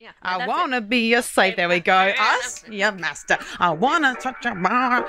Yeah. 0.00 0.12
I 0.22 0.46
wanna 0.46 0.80
be 0.80 1.10
your 1.10 1.20
slave. 1.20 1.56
There 1.56 1.68
we 1.68 1.78
go. 1.80 2.14
Us, 2.18 2.64
your 2.66 2.90
master. 2.90 3.36
I 3.58 3.68
wanna 3.68 4.14
touch 4.14 4.42
your 4.46 4.54
bar. 4.54 5.02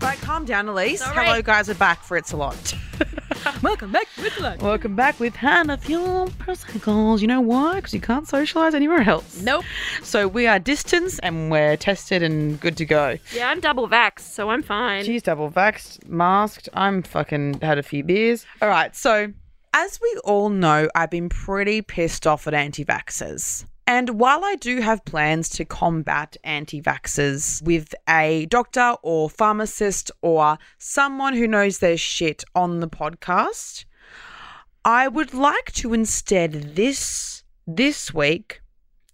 Right, 0.00 0.18
calm 0.22 0.46
down, 0.46 0.66
Elise. 0.66 1.00
Sorry. 1.00 1.26
Hello, 1.26 1.42
guys. 1.42 1.68
We're 1.68 1.74
back 1.88 2.02
for 2.02 2.16
It's 2.16 2.32
a 2.32 2.38
Lot. 2.38 2.74
Welcome 3.62 3.92
back 3.92 4.06
with 4.16 4.34
the 4.36 4.42
light. 4.42 4.62
Welcome 4.62 4.96
back 4.96 5.20
with 5.20 5.36
Hannah 5.36 5.76
Fuel 5.76 6.28
Procycles. 6.38 7.20
You 7.20 7.26
know 7.26 7.42
why? 7.42 7.74
Because 7.76 7.92
you 7.92 8.00
can't 8.00 8.24
socialise 8.24 8.72
anywhere 8.72 9.02
else. 9.02 9.42
Nope. 9.42 9.66
So 10.02 10.26
we 10.26 10.46
are 10.46 10.58
distance 10.58 11.18
and 11.18 11.50
we're 11.50 11.76
tested 11.76 12.22
and 12.22 12.58
good 12.60 12.78
to 12.78 12.86
go. 12.86 13.18
Yeah, 13.34 13.50
I'm 13.50 13.60
double 13.60 13.88
vaxxed, 13.88 14.20
so 14.20 14.48
I'm 14.48 14.62
fine. 14.62 15.04
She's 15.04 15.22
double 15.22 15.50
vaxxed, 15.50 16.08
masked. 16.08 16.70
I'm 16.72 17.02
fucking 17.02 17.60
had 17.60 17.76
a 17.76 17.82
few 17.82 18.02
beers. 18.02 18.46
All 18.62 18.70
right, 18.70 18.96
so 18.96 19.34
as 19.80 20.00
we 20.02 20.20
all 20.24 20.48
know, 20.48 20.88
I've 20.92 21.10
been 21.10 21.28
pretty 21.28 21.82
pissed 21.82 22.26
off 22.26 22.48
at 22.48 22.54
anti 22.54 22.84
vaxxers. 22.84 23.64
And 23.86 24.18
while 24.18 24.44
I 24.44 24.56
do 24.56 24.80
have 24.80 25.04
plans 25.04 25.48
to 25.50 25.64
combat 25.64 26.36
anti 26.42 26.82
vaxxers 26.82 27.62
with 27.62 27.94
a 28.08 28.46
doctor 28.46 28.96
or 29.04 29.30
pharmacist 29.30 30.10
or 30.20 30.58
someone 30.78 31.34
who 31.34 31.46
knows 31.46 31.78
their 31.78 31.96
shit 31.96 32.42
on 32.56 32.80
the 32.80 32.88
podcast, 32.88 33.84
I 34.84 35.06
would 35.06 35.32
like 35.32 35.70
to 35.74 35.94
instead 35.94 36.74
this 36.74 37.44
this 37.64 38.12
week 38.12 38.60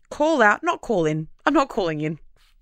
call 0.08 0.40
out, 0.40 0.62
not 0.62 0.80
call 0.80 1.04
in. 1.04 1.28
I'm 1.44 1.52
not 1.52 1.68
calling 1.68 2.00
in. 2.00 2.18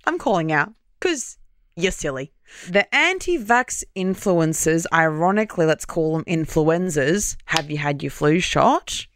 I'm 0.07 0.19
calling 0.19 0.51
out 0.51 0.73
because 0.99 1.39
you're 1.77 1.93
silly. 1.93 2.33
The 2.69 2.93
anti 2.95 3.39
vax 3.39 3.83
influencers, 3.97 4.87
ironically, 4.93 5.67
let's 5.67 5.85
call 5.85 6.15
them 6.15 6.25
influenzas, 6.27 7.37
have 7.47 7.71
you 7.71 7.79
had 7.79 8.03
your 8.03 8.11
flu 8.11 8.41
shot? 8.41 9.07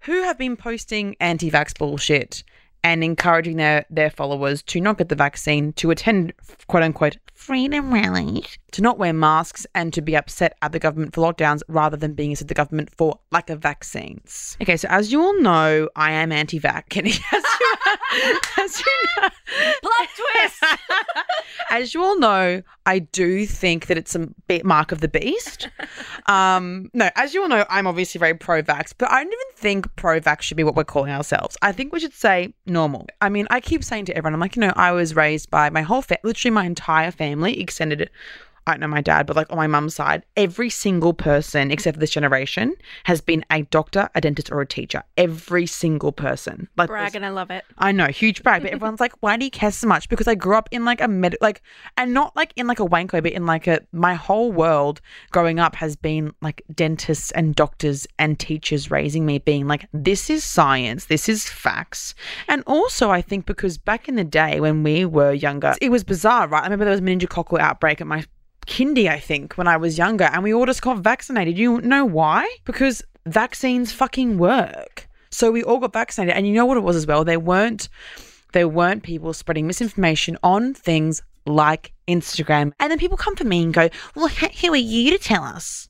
Who 0.00 0.22
have 0.22 0.38
been 0.38 0.56
posting 0.56 1.16
anti 1.20 1.50
vax 1.50 1.76
bullshit 1.76 2.42
and 2.82 3.04
encouraging 3.04 3.56
their, 3.56 3.84
their 3.90 4.10
followers 4.10 4.62
to 4.62 4.80
not 4.80 4.96
get 4.96 5.10
the 5.10 5.14
vaccine, 5.14 5.72
to 5.74 5.90
attend 5.90 6.32
quote 6.66 6.82
unquote 6.82 7.18
freedom 7.34 7.92
rallies, 7.92 8.58
to 8.72 8.82
not 8.82 8.98
wear 8.98 9.12
masks, 9.12 9.66
and 9.74 9.92
to 9.92 10.00
be 10.00 10.16
upset 10.16 10.56
at 10.62 10.72
the 10.72 10.78
government 10.78 11.14
for 11.14 11.20
lockdowns 11.20 11.62
rather 11.68 11.96
than 11.96 12.14
being 12.14 12.32
upset 12.32 12.44
at 12.44 12.48
the 12.48 12.54
government 12.54 12.90
for 12.96 13.18
lack 13.30 13.50
of 13.50 13.60
vaccines. 13.60 14.56
Okay, 14.62 14.76
so 14.76 14.88
as 14.88 15.12
you 15.12 15.20
all 15.20 15.38
know, 15.40 15.88
I 15.96 16.12
am 16.12 16.32
anti 16.32 16.58
vax. 16.58 16.96
As 18.10 18.24
you, 18.24 18.40
as 18.58 18.80
you 18.80 19.22
know, 19.22 19.28
Plot 19.82 20.08
twist. 20.16 20.39
As 21.70 21.94
you 21.94 22.02
all 22.02 22.18
know, 22.18 22.62
I 22.84 22.98
do 22.98 23.46
think 23.46 23.86
that 23.86 23.96
it's 23.96 24.14
a 24.14 24.28
bit 24.48 24.64
mark 24.64 24.92
of 24.92 25.00
the 25.00 25.08
beast. 25.08 25.68
Um, 26.26 26.90
no, 26.92 27.08
as 27.16 27.32
you 27.32 27.42
all 27.42 27.48
know, 27.48 27.64
I'm 27.70 27.86
obviously 27.86 28.18
very 28.18 28.34
pro-vax, 28.34 28.92
but 28.96 29.10
I 29.10 29.22
don't 29.22 29.32
even 29.32 29.56
think 29.56 29.96
pro-vax 29.96 30.42
should 30.42 30.56
be 30.56 30.64
what 30.64 30.74
we're 30.74 30.84
calling 30.84 31.12
ourselves. 31.12 31.56
I 31.62 31.72
think 31.72 31.92
we 31.92 32.00
should 32.00 32.12
say 32.12 32.52
normal. 32.66 33.06
I 33.20 33.28
mean, 33.28 33.46
I 33.50 33.60
keep 33.60 33.82
saying 33.82 34.04
to 34.06 34.16
everyone, 34.16 34.34
I'm 34.34 34.40
like, 34.40 34.56
you 34.56 34.60
know, 34.60 34.72
I 34.76 34.92
was 34.92 35.16
raised 35.16 35.50
by 35.50 35.70
my 35.70 35.82
whole, 35.82 36.02
fa- 36.02 36.18
literally 36.22 36.52
my 36.52 36.66
entire 36.66 37.10
family, 37.10 37.60
extended. 37.60 38.10
I 38.66 38.72
don't 38.72 38.80
know 38.80 38.88
my 38.88 39.00
dad, 39.00 39.26
but 39.26 39.36
like 39.36 39.50
on 39.50 39.56
my 39.56 39.66
mum's 39.66 39.94
side, 39.94 40.24
every 40.36 40.70
single 40.70 41.12
person 41.12 41.70
except 41.70 41.96
for 41.96 42.00
this 42.00 42.10
generation 42.10 42.74
has 43.04 43.20
been 43.20 43.44
a 43.50 43.62
doctor, 43.62 44.08
a 44.14 44.20
dentist, 44.20 44.50
or 44.50 44.60
a 44.60 44.66
teacher. 44.66 45.02
Every 45.16 45.66
single 45.66 46.12
person. 46.12 46.68
Like 46.76 46.88
Brag 46.88 47.14
and 47.14 47.24
I 47.24 47.30
love 47.30 47.50
it. 47.50 47.64
I 47.78 47.92
know, 47.92 48.06
huge 48.06 48.42
brag, 48.42 48.62
but 48.62 48.72
everyone's 48.72 49.00
like, 49.00 49.14
why 49.20 49.36
do 49.36 49.44
you 49.44 49.50
care 49.50 49.70
so 49.70 49.86
much? 49.86 50.08
Because 50.08 50.28
I 50.28 50.34
grew 50.34 50.56
up 50.56 50.68
in 50.70 50.84
like 50.84 51.00
a 51.00 51.08
med, 51.08 51.36
like, 51.40 51.62
and 51.96 52.12
not 52.12 52.36
like 52.36 52.52
in 52.56 52.66
like 52.66 52.78
a 52.78 52.84
wank 52.84 53.12
way, 53.12 53.20
but 53.20 53.32
in 53.32 53.46
like 53.46 53.66
a, 53.66 53.80
my 53.92 54.14
whole 54.14 54.52
world 54.52 55.00
growing 55.30 55.58
up 55.58 55.74
has 55.76 55.96
been 55.96 56.32
like 56.40 56.62
dentists 56.74 57.30
and 57.32 57.54
doctors 57.54 58.06
and 58.18 58.38
teachers 58.38 58.90
raising 58.90 59.26
me, 59.26 59.38
being 59.38 59.66
like, 59.66 59.86
this 59.92 60.30
is 60.30 60.44
science, 60.44 61.06
this 61.06 61.28
is 61.28 61.48
facts. 61.48 62.14
And 62.48 62.62
also, 62.66 63.10
I 63.10 63.22
think 63.22 63.46
because 63.46 63.78
back 63.78 64.08
in 64.08 64.16
the 64.16 64.24
day 64.24 64.60
when 64.60 64.82
we 64.82 65.04
were 65.04 65.32
younger, 65.32 65.74
it 65.80 65.90
was 65.90 66.04
bizarre, 66.04 66.48
right? 66.48 66.60
I 66.60 66.64
remember 66.64 66.84
there 66.84 66.92
was 66.92 67.00
meningococcal 67.00 67.58
outbreak 67.58 68.00
at 68.00 68.06
my 68.06 68.24
kindy, 68.70 69.08
I 69.08 69.18
think, 69.18 69.54
when 69.54 69.66
I 69.66 69.76
was 69.76 69.98
younger, 69.98 70.24
and 70.24 70.42
we 70.42 70.54
all 70.54 70.64
just 70.64 70.80
got 70.80 70.98
vaccinated. 70.98 71.58
You 71.58 71.80
know 71.80 72.04
why? 72.04 72.48
Because 72.64 73.02
vaccines 73.26 73.92
fucking 73.92 74.38
work. 74.38 75.08
So 75.30 75.50
we 75.50 75.62
all 75.64 75.78
got 75.78 75.92
vaccinated, 75.92 76.34
and 76.34 76.46
you 76.46 76.54
know 76.54 76.64
what 76.64 76.76
it 76.76 76.84
was 76.84 76.96
as 76.96 77.06
well. 77.06 77.24
There 77.24 77.40
weren't 77.40 77.88
there 78.52 78.68
weren't 78.68 79.04
people 79.04 79.32
spreading 79.32 79.66
misinformation 79.66 80.36
on 80.42 80.74
things 80.74 81.22
like 81.46 81.92
Instagram, 82.08 82.72
and 82.80 82.90
then 82.90 82.98
people 82.98 83.16
come 83.16 83.36
for 83.36 83.44
me 83.44 83.62
and 83.62 83.74
go, 83.74 83.88
"Well, 84.14 84.28
who 84.28 84.72
are 84.72 84.76
you 84.76 85.10
to 85.10 85.18
tell 85.18 85.42
us?" 85.42 85.88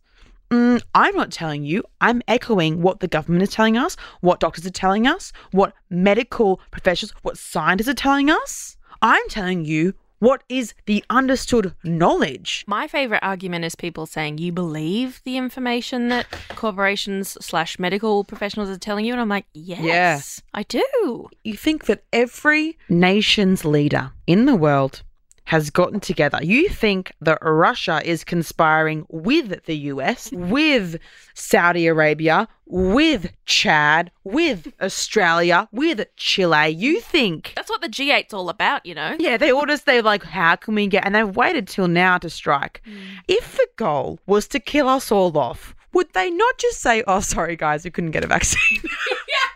Mm, 0.50 0.82
I'm 0.94 1.14
not 1.14 1.30
telling 1.30 1.64
you. 1.64 1.84
I'm 2.00 2.22
echoing 2.26 2.82
what 2.82 3.00
the 3.00 3.08
government 3.08 3.44
is 3.44 3.50
telling 3.50 3.76
us, 3.76 3.96
what 4.20 4.40
doctors 4.40 4.66
are 4.66 4.70
telling 4.70 5.06
us, 5.06 5.32
what 5.52 5.74
medical 5.90 6.60
professionals, 6.70 7.14
what 7.22 7.38
scientists 7.38 7.88
are 7.88 7.94
telling 7.94 8.30
us. 8.30 8.76
I'm 9.02 9.28
telling 9.28 9.64
you 9.64 9.94
what 10.20 10.44
is 10.48 10.74
the 10.86 11.04
understood 11.10 11.74
knowledge. 11.82 12.64
My 12.66 12.86
favorite 12.86 13.22
argument 13.22 13.64
is 13.64 13.74
people 13.74 14.06
saying 14.06 14.38
you 14.38 14.52
believe 14.52 15.20
the 15.24 15.36
information 15.36 16.08
that 16.08 16.26
corporations 16.50 17.36
slash 17.44 17.78
medical 17.78 18.22
professionals 18.22 18.70
are 18.70 18.78
telling 18.78 19.04
you, 19.04 19.12
and 19.12 19.20
I'm 19.20 19.28
like, 19.28 19.46
yes, 19.52 20.40
I 20.54 20.62
do. 20.62 21.28
You 21.42 21.56
think 21.56 21.86
that 21.86 22.04
every 22.12 22.78
nation's 22.88 23.64
leader 23.64 24.12
in 24.26 24.44
the 24.46 24.54
world 24.54 25.02
has 25.50 25.68
gotten 25.68 25.98
together. 25.98 26.38
You 26.40 26.68
think 26.68 27.10
that 27.20 27.38
Russia 27.42 28.00
is 28.04 28.22
conspiring 28.22 29.04
with 29.08 29.64
the 29.64 29.76
US, 29.92 30.30
with 30.32 31.00
Saudi 31.34 31.88
Arabia, 31.88 32.46
with 32.66 33.32
Chad, 33.46 34.12
with 34.22 34.72
Australia, 34.80 35.68
with 35.72 36.06
Chile. 36.14 36.68
You 36.68 37.00
think 37.00 37.52
That's 37.56 37.68
what 37.68 37.80
the 37.80 37.88
G8's 37.88 38.32
all 38.32 38.48
about, 38.48 38.86
you 38.86 38.94
know. 38.94 39.16
yeah, 39.18 39.36
they 39.36 39.50
all 39.50 39.66
just 39.66 39.86
they're 39.86 40.02
like, 40.02 40.22
how 40.22 40.54
can 40.54 40.76
we 40.76 40.86
get? 40.86 41.04
And 41.04 41.16
they've 41.16 41.36
waited 41.36 41.66
till 41.66 41.88
now 41.88 42.16
to 42.18 42.30
strike. 42.30 42.80
Mm. 42.86 43.00
If 43.26 43.56
the 43.56 43.66
goal 43.74 44.20
was 44.26 44.46
to 44.48 44.60
kill 44.60 44.88
us 44.88 45.10
all 45.10 45.36
off, 45.36 45.74
would 45.92 46.12
they 46.12 46.30
not 46.30 46.58
just 46.58 46.80
say, 46.80 47.02
"Oh, 47.08 47.18
sorry 47.18 47.56
guys, 47.56 47.82
we 47.84 47.90
couldn't 47.90 48.12
get 48.12 48.22
a 48.22 48.28
vaccine. 48.28 48.82
Yeah, 49.28 49.48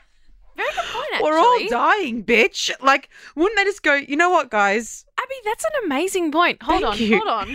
very 0.56 0.72
good 0.74 0.90
point. 0.92 1.03
Actually, 1.14 1.30
We're 1.30 1.38
all 1.38 1.68
dying, 1.68 2.24
bitch." 2.24 2.70
Like, 2.80 3.08
wouldn't 3.36 3.56
they 3.56 3.64
just 3.64 3.82
go, 3.82 3.94
"You 3.94 4.16
know 4.16 4.30
what, 4.30 4.50
guys? 4.50 5.04
Abbie, 5.18 5.40
that's 5.44 5.64
an 5.64 5.70
amazing 5.86 6.32
point. 6.32 6.62
Hold 6.62 6.82
Thank 6.82 6.94
on, 6.94 6.98
you. 6.98 7.16
hold 7.16 7.28
on. 7.28 7.50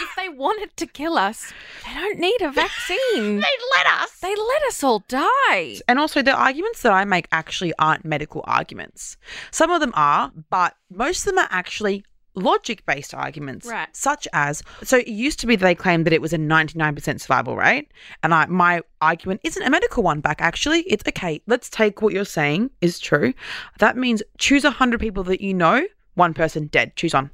if 0.00 0.10
they 0.16 0.28
wanted 0.28 0.76
to 0.76 0.86
kill 0.86 1.16
us, 1.16 1.52
they 1.86 1.94
don't 1.94 2.18
need 2.18 2.40
a 2.42 2.50
vaccine. 2.50 3.40
They 3.46 3.56
let 3.76 3.86
us." 3.86 4.10
they 4.20 4.34
let 4.34 4.62
us 4.68 4.82
all 4.82 5.04
die. 5.08 5.78
And 5.88 5.98
also, 5.98 6.20
the 6.22 6.32
arguments 6.34 6.82
that 6.82 6.92
I 6.92 7.04
make 7.04 7.28
actually 7.32 7.72
aren't 7.78 8.04
medical 8.04 8.42
arguments. 8.46 9.16
Some 9.50 9.70
of 9.70 9.80
them 9.80 9.92
are, 9.94 10.32
but 10.50 10.74
most 10.90 11.20
of 11.20 11.34
them 11.34 11.38
are 11.38 11.48
actually 11.50 12.04
logic 12.36 12.84
based 12.86 13.14
arguments. 13.14 13.66
Right. 13.66 13.88
Such 13.92 14.28
as, 14.32 14.62
so 14.84 14.98
it 14.98 15.08
used 15.08 15.40
to 15.40 15.46
be 15.46 15.56
that 15.56 15.64
they 15.64 15.74
claimed 15.74 16.06
that 16.06 16.12
it 16.12 16.22
was 16.22 16.32
a 16.32 16.38
99% 16.38 17.20
survival 17.20 17.56
rate. 17.56 17.90
And 18.22 18.32
I, 18.32 18.46
my 18.46 18.82
argument 19.00 19.40
isn't 19.42 19.62
a 19.62 19.70
medical 19.70 20.02
one 20.02 20.20
back, 20.20 20.40
actually. 20.40 20.80
It's 20.82 21.02
okay, 21.08 21.42
let's 21.46 21.68
take 21.68 22.02
what 22.02 22.12
you're 22.12 22.24
saying 22.24 22.70
is 22.80 22.98
true. 23.00 23.34
That 23.78 23.96
means 23.96 24.22
choose 24.38 24.64
100 24.64 25.00
people 25.00 25.24
that 25.24 25.40
you 25.40 25.54
know, 25.54 25.86
one 26.14 26.34
person 26.34 26.66
dead. 26.66 26.94
Choose 26.96 27.14
one. 27.14 27.30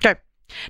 Go. 0.00 0.14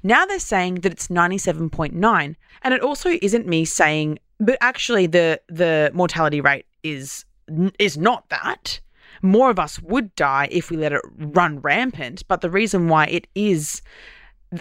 Now 0.02 0.26
they're 0.26 0.38
saying 0.38 0.76
that 0.76 0.92
it's 0.92 1.08
97.9. 1.08 2.36
And 2.62 2.74
it 2.74 2.82
also 2.82 3.18
isn't 3.22 3.46
me 3.46 3.64
saying, 3.64 4.18
but 4.38 4.58
actually 4.60 5.06
the 5.06 5.40
the 5.48 5.90
mortality 5.94 6.40
rate 6.40 6.66
is 6.82 7.24
is 7.78 7.96
not 7.96 8.28
that. 8.30 8.80
More 9.22 9.50
of 9.50 9.58
us 9.58 9.80
would 9.80 10.14
die 10.14 10.48
if 10.50 10.70
we 10.70 10.76
let 10.76 10.92
it 10.92 11.00
run 11.18 11.60
rampant, 11.60 12.22
but 12.28 12.40
the 12.40 12.50
reason 12.50 12.88
why 12.88 13.06
it 13.06 13.26
is 13.34 13.82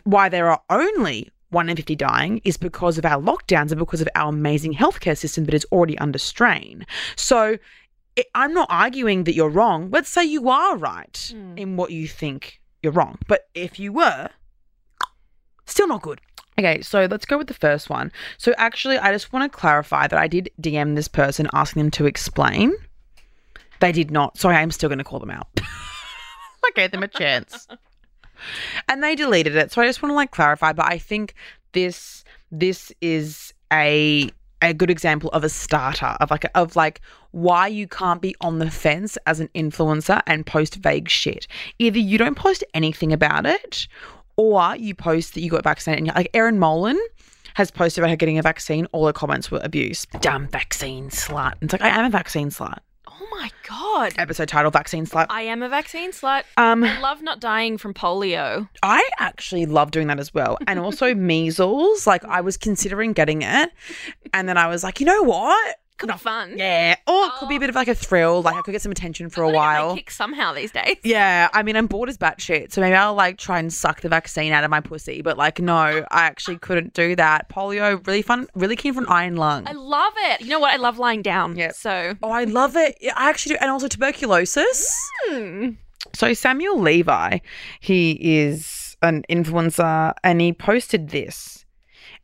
why 0.03 0.29
there 0.29 0.49
are 0.49 0.61
only 0.69 1.29
1 1.49 1.69
in 1.69 1.75
50 1.77 1.95
dying 1.95 2.41
is 2.43 2.57
because 2.57 2.97
of 2.97 3.05
our 3.05 3.21
lockdowns 3.21 3.71
and 3.71 3.77
because 3.79 4.01
of 4.01 4.09
our 4.15 4.29
amazing 4.29 4.73
healthcare 4.73 5.17
system 5.17 5.45
that 5.45 5.53
is 5.53 5.65
already 5.71 5.97
under 5.99 6.17
strain. 6.17 6.85
So 7.15 7.57
I'm 8.33 8.53
not 8.53 8.67
arguing 8.69 9.25
that 9.25 9.35
you're 9.35 9.49
wrong. 9.49 9.89
Let's 9.91 10.09
say 10.09 10.23
you 10.25 10.49
are 10.49 10.75
right 10.77 11.31
Hmm. 11.31 11.57
in 11.57 11.77
what 11.77 11.91
you 11.91 12.07
think 12.07 12.59
you're 12.81 12.93
wrong. 12.93 13.19
But 13.27 13.47
if 13.53 13.79
you 13.79 13.93
were, 13.93 14.29
still 15.65 15.87
not 15.87 16.01
good. 16.01 16.19
Okay, 16.57 16.81
so 16.81 17.05
let's 17.09 17.25
go 17.25 17.37
with 17.37 17.47
the 17.47 17.53
first 17.53 17.89
one. 17.89 18.11
So 18.37 18.53
actually, 18.57 18.97
I 18.97 19.11
just 19.11 19.33
want 19.33 19.51
to 19.51 19.57
clarify 19.57 20.07
that 20.07 20.17
I 20.17 20.27
did 20.27 20.49
DM 20.61 20.95
this 20.95 21.09
person 21.09 21.47
asking 21.53 21.81
them 21.83 21.91
to 21.91 22.05
explain. 22.05 22.73
They 23.79 23.91
did 23.91 24.11
not. 24.11 24.37
So 24.37 24.49
I 24.49 24.61
am 24.61 24.71
still 24.71 24.89
going 24.89 24.99
to 24.99 25.03
call 25.03 25.19
them 25.19 25.31
out. 25.31 25.47
I 25.59 26.71
gave 26.75 26.91
them 26.91 27.03
a 27.03 27.07
chance. 27.07 27.67
And 28.89 29.01
they 29.01 29.15
deleted 29.15 29.55
it. 29.55 29.71
So 29.71 29.81
I 29.81 29.85
just 29.87 30.01
want 30.01 30.11
to 30.11 30.15
like 30.15 30.31
clarify, 30.31 30.73
but 30.73 30.85
I 30.85 30.97
think 30.97 31.33
this 31.71 32.23
this 32.51 32.91
is 33.01 33.53
a 33.71 34.29
a 34.61 34.73
good 34.73 34.89
example 34.89 35.29
of 35.31 35.43
a 35.43 35.49
starter 35.49 36.17
of 36.19 36.31
like 36.31 36.45
of 36.55 36.75
like 36.75 37.01
why 37.31 37.67
you 37.67 37.87
can't 37.87 38.21
be 38.21 38.35
on 38.41 38.59
the 38.59 38.71
fence 38.71 39.17
as 39.25 39.39
an 39.39 39.49
influencer 39.55 40.21
and 40.27 40.45
post 40.45 40.75
vague 40.75 41.09
shit. 41.09 41.47
Either 41.79 41.99
you 41.99 42.17
don't 42.17 42.35
post 42.35 42.63
anything 42.73 43.13
about 43.13 43.45
it 43.45 43.87
or 44.37 44.75
you 44.75 44.95
post 44.95 45.33
that 45.33 45.41
you 45.41 45.49
got 45.49 45.63
vaccinated 45.63 45.99
and 45.99 46.07
you're 46.07 46.15
like 46.15 46.29
Erin 46.33 46.59
Molan 46.59 46.99
has 47.55 47.71
posted 47.71 48.03
about 48.03 48.09
her 48.09 48.15
getting 48.15 48.37
a 48.37 48.41
vaccine. 48.41 48.85
All 48.91 49.05
her 49.05 49.13
comments 49.13 49.49
were 49.49 49.61
abuse. 49.63 50.05
Dumb 50.19 50.47
vaccine 50.47 51.09
slut. 51.09 51.53
It's 51.61 51.73
like 51.73 51.81
I 51.81 51.89
am 51.89 52.05
a 52.05 52.09
vaccine 52.09 52.49
slut. 52.49 52.79
Oh 53.21 53.27
my 53.31 53.49
god. 53.67 54.13
Episode 54.17 54.49
title: 54.49 54.71
Vaccine 54.71 55.05
slut. 55.05 55.27
I 55.29 55.43
am 55.43 55.63
a 55.63 55.69
vaccine 55.69 56.11
slut. 56.11 56.43
Um, 56.57 56.83
I 56.83 56.99
love 56.99 57.21
not 57.21 57.39
dying 57.39 57.77
from 57.77 57.93
polio. 57.93 58.67
I 58.83 59.07
actually 59.19 59.65
love 59.65 59.91
doing 59.91 60.07
that 60.07 60.19
as 60.19 60.33
well, 60.33 60.57
and 60.67 60.79
also 60.79 61.13
measles. 61.15 62.05
Like 62.05 62.25
I 62.25 62.41
was 62.41 62.57
considering 62.57 63.13
getting 63.13 63.41
it, 63.41 63.71
and 64.33 64.49
then 64.49 64.57
I 64.57 64.67
was 64.67 64.83
like, 64.83 64.99
you 64.99 65.05
know 65.05 65.23
what? 65.23 65.77
Could 65.97 66.09
be 66.09 66.17
fun. 66.17 66.57
Yeah. 66.57 66.95
Or 67.07 67.27
it 67.27 67.31
could 67.39 67.47
be 67.47 67.55
a 67.55 67.59
bit 67.59 67.69
of 67.69 67.75
like 67.75 67.87
a 67.87 67.95
thrill. 67.95 68.41
Like 68.41 68.55
I 68.55 68.61
could 68.61 68.73
get 68.73 68.81
some 68.81 68.91
attention 68.91 69.29
for 69.29 69.43
a 69.43 69.45
Gotta 69.45 69.53
get 69.53 69.57
my 69.59 69.79
while. 69.83 69.95
kick 69.95 70.11
somehow 70.11 70.53
these 70.53 70.71
days. 70.71 70.97
Yeah, 71.03 71.47
I 71.53 71.63
mean, 71.63 71.77
I'm 71.77 71.87
bored 71.87 72.09
as 72.09 72.17
batshit, 72.17 72.73
so 72.73 72.81
maybe 72.81 72.95
I'll 72.95 73.13
like 73.13 73.37
try 73.37 73.59
and 73.59 73.71
suck 73.71 74.01
the 74.01 74.09
vaccine 74.09 74.51
out 74.51 74.63
of 74.65 74.69
my 74.69 74.81
pussy. 74.81 75.21
But 75.21 75.37
like, 75.37 75.59
no, 75.59 75.73
I 75.73 76.05
actually 76.11 76.57
couldn't 76.57 76.93
do 76.93 77.15
that. 77.15 77.47
Polio, 77.49 78.05
really 78.05 78.21
fun, 78.21 78.47
really 78.55 78.75
keen 78.75 78.93
for 78.93 78.99
an 79.01 79.07
iron 79.07 79.37
lung. 79.37 79.65
I 79.67 79.71
love 79.71 80.13
it. 80.17 80.41
You 80.41 80.49
know 80.49 80.59
what? 80.59 80.73
I 80.73 80.77
love 80.77 80.99
lying 80.99 81.21
down. 81.21 81.55
Yeah. 81.55 81.71
So. 81.71 82.15
oh, 82.21 82.31
I 82.31 82.43
love 82.43 82.75
it. 82.75 82.97
I 83.15 83.29
actually 83.29 83.55
do, 83.55 83.59
and 83.61 83.71
also 83.71 83.87
tuberculosis. 83.87 84.93
Hmm. 85.27 85.69
So 86.13 86.33
Samuel 86.33 86.79
Levi, 86.79 87.39
he 87.79 88.11
is 88.21 88.95
an 89.01 89.23
influencer, 89.29 90.13
and 90.23 90.39
he 90.41 90.53
posted 90.53 91.09
this. 91.09 91.64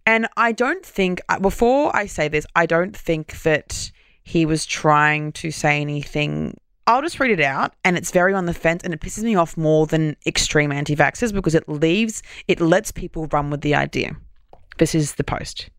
And 0.05 0.27
I 0.37 0.51
don't 0.51 0.85
think 0.85 1.21
uh, 1.29 1.39
before 1.39 1.95
I 1.95 2.05
say 2.05 2.27
this, 2.27 2.45
I 2.55 2.65
don't 2.65 2.95
think 2.95 3.41
that 3.43 3.91
he 4.23 4.45
was 4.45 4.65
trying 4.65 5.31
to 5.33 5.51
say 5.51 5.81
anything. 5.81 6.57
I'll 6.87 7.01
just 7.01 7.19
read 7.19 7.31
it 7.31 7.41
out, 7.41 7.73
and 7.85 7.95
it's 7.95 8.11
very 8.11 8.33
on 8.33 8.45
the 8.45 8.53
fence, 8.53 8.83
and 8.83 8.93
it 8.93 8.99
pisses 8.99 9.23
me 9.23 9.35
off 9.35 9.55
more 9.55 9.85
than 9.85 10.15
extreme 10.25 10.71
anti-vaxxers 10.71 11.33
because 11.33 11.55
it 11.55 11.69
leaves, 11.69 12.23
it 12.47 12.59
lets 12.59 12.91
people 12.91 13.27
run 13.27 13.49
with 13.49 13.61
the 13.61 13.75
idea. 13.75 14.15
This 14.77 14.95
is 14.95 15.15
the 15.15 15.23
post. 15.23 15.69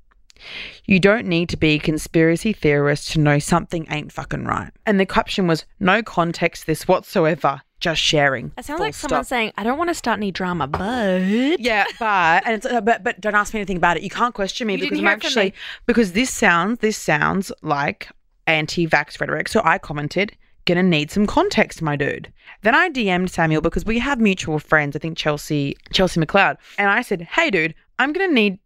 You 0.84 0.98
don't 0.98 1.26
need 1.26 1.48
to 1.50 1.56
be 1.56 1.74
a 1.74 1.78
conspiracy 1.78 2.52
theorist 2.52 3.12
to 3.12 3.20
know 3.20 3.38
something 3.38 3.86
ain't 3.90 4.12
fucking 4.12 4.44
right. 4.44 4.72
And 4.86 4.98
the 4.98 5.06
caption 5.06 5.46
was 5.46 5.64
no 5.78 6.02
context 6.02 6.66
this 6.66 6.88
whatsoever, 6.88 7.62
just 7.82 8.00
sharing. 8.00 8.52
That 8.56 8.64
sounds 8.64 8.80
like 8.80 8.94
someone 8.94 9.24
saying, 9.24 9.52
I 9.58 9.64
don't 9.64 9.76
want 9.76 9.90
to 9.90 9.94
start 9.94 10.18
any 10.18 10.30
drama, 10.30 10.66
but. 10.66 11.20
Yeah, 11.58 11.84
but 11.98 12.46
and 12.46 12.54
it's, 12.54 12.64
uh, 12.64 12.80
but 12.80 13.04
but 13.04 13.20
don't 13.20 13.34
ask 13.34 13.52
me 13.52 13.60
anything 13.60 13.76
about 13.76 13.96
it. 13.98 14.02
You 14.02 14.10
can't 14.10 14.34
question 14.34 14.66
me 14.66 14.74
You 14.74 14.80
because 14.80 14.98
I'm 14.98 15.06
it 15.06 15.10
actually 15.10 15.44
me. 15.46 15.54
because 15.86 16.12
this 16.12 16.30
sounds 16.30 16.78
this 16.78 16.96
sounds 16.96 17.52
like 17.62 18.08
anti-vax 18.46 19.20
rhetoric. 19.20 19.48
So 19.48 19.60
I 19.64 19.78
commented, 19.78 20.36
"Gonna 20.64 20.82
need 20.82 21.10
some 21.10 21.26
context, 21.26 21.82
my 21.82 21.96
dude." 21.96 22.32
Then 22.62 22.74
I 22.74 22.88
DM'd 22.88 23.30
Samuel 23.30 23.60
because 23.60 23.84
we 23.84 23.98
have 23.98 24.20
mutual 24.20 24.58
friends. 24.58 24.96
I 24.96 25.00
think 25.00 25.18
Chelsea 25.18 25.76
Chelsea 25.92 26.20
McLeod, 26.20 26.56
and 26.78 26.88
I 26.88 27.02
said, 27.02 27.22
"Hey, 27.22 27.50
dude, 27.50 27.74
I'm 27.98 28.12
gonna 28.12 28.32
need." 28.32 28.58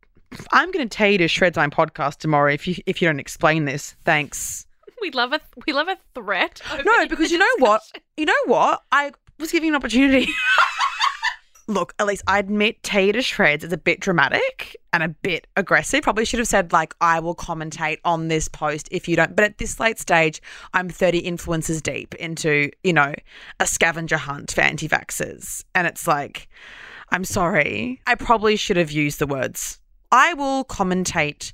I'm 0.52 0.72
going 0.72 0.86
to 0.86 0.94
tell 0.94 1.08
you 1.08 1.18
to 1.18 1.28
shreds 1.28 1.56
my 1.56 1.68
podcast 1.68 2.16
tomorrow 2.16 2.52
if 2.52 2.66
you 2.66 2.74
if 2.84 3.00
you 3.00 3.06
don't 3.06 3.20
explain 3.20 3.64
this. 3.64 3.94
Thanks. 4.04 4.65
We 5.00 5.10
love 5.10 5.32
a 5.32 5.40
we 5.66 5.72
love 5.72 5.88
a 5.88 5.98
threat. 6.14 6.62
No, 6.84 7.06
because 7.06 7.30
you 7.30 7.38
know 7.38 7.46
what? 7.58 7.82
You 8.16 8.24
know 8.24 8.32
what? 8.46 8.82
I 8.90 9.12
was 9.38 9.52
giving 9.52 9.68
an 9.68 9.74
opportunity. 9.74 10.32
Look, 11.68 11.94
at 11.98 12.06
least 12.06 12.22
I 12.28 12.38
admit 12.38 12.82
Tea 12.84 13.10
to 13.10 13.20
Shreds 13.20 13.64
is 13.64 13.72
a 13.72 13.76
bit 13.76 13.98
dramatic 13.98 14.76
and 14.92 15.02
a 15.02 15.08
bit 15.08 15.48
aggressive. 15.56 16.02
Probably 16.02 16.24
should 16.24 16.38
have 16.38 16.46
said, 16.46 16.72
like, 16.72 16.94
I 17.00 17.18
will 17.18 17.34
commentate 17.34 17.98
on 18.04 18.28
this 18.28 18.46
post 18.46 18.88
if 18.92 19.08
you 19.08 19.16
don't. 19.16 19.34
But 19.34 19.44
at 19.44 19.58
this 19.58 19.80
late 19.80 19.98
stage, 19.98 20.40
I'm 20.74 20.88
30 20.88 21.18
influences 21.18 21.82
deep 21.82 22.14
into, 22.14 22.70
you 22.84 22.92
know, 22.92 23.12
a 23.58 23.66
scavenger 23.66 24.16
hunt 24.16 24.52
for 24.52 24.60
anti 24.60 24.88
vaxxers. 24.88 25.64
And 25.74 25.88
it's 25.88 26.06
like, 26.06 26.48
I'm 27.10 27.24
sorry. 27.24 28.00
I 28.06 28.14
probably 28.14 28.54
should 28.54 28.76
have 28.76 28.92
used 28.92 29.18
the 29.18 29.26
words. 29.26 29.80
I 30.12 30.34
will 30.34 30.64
commentate 30.64 31.52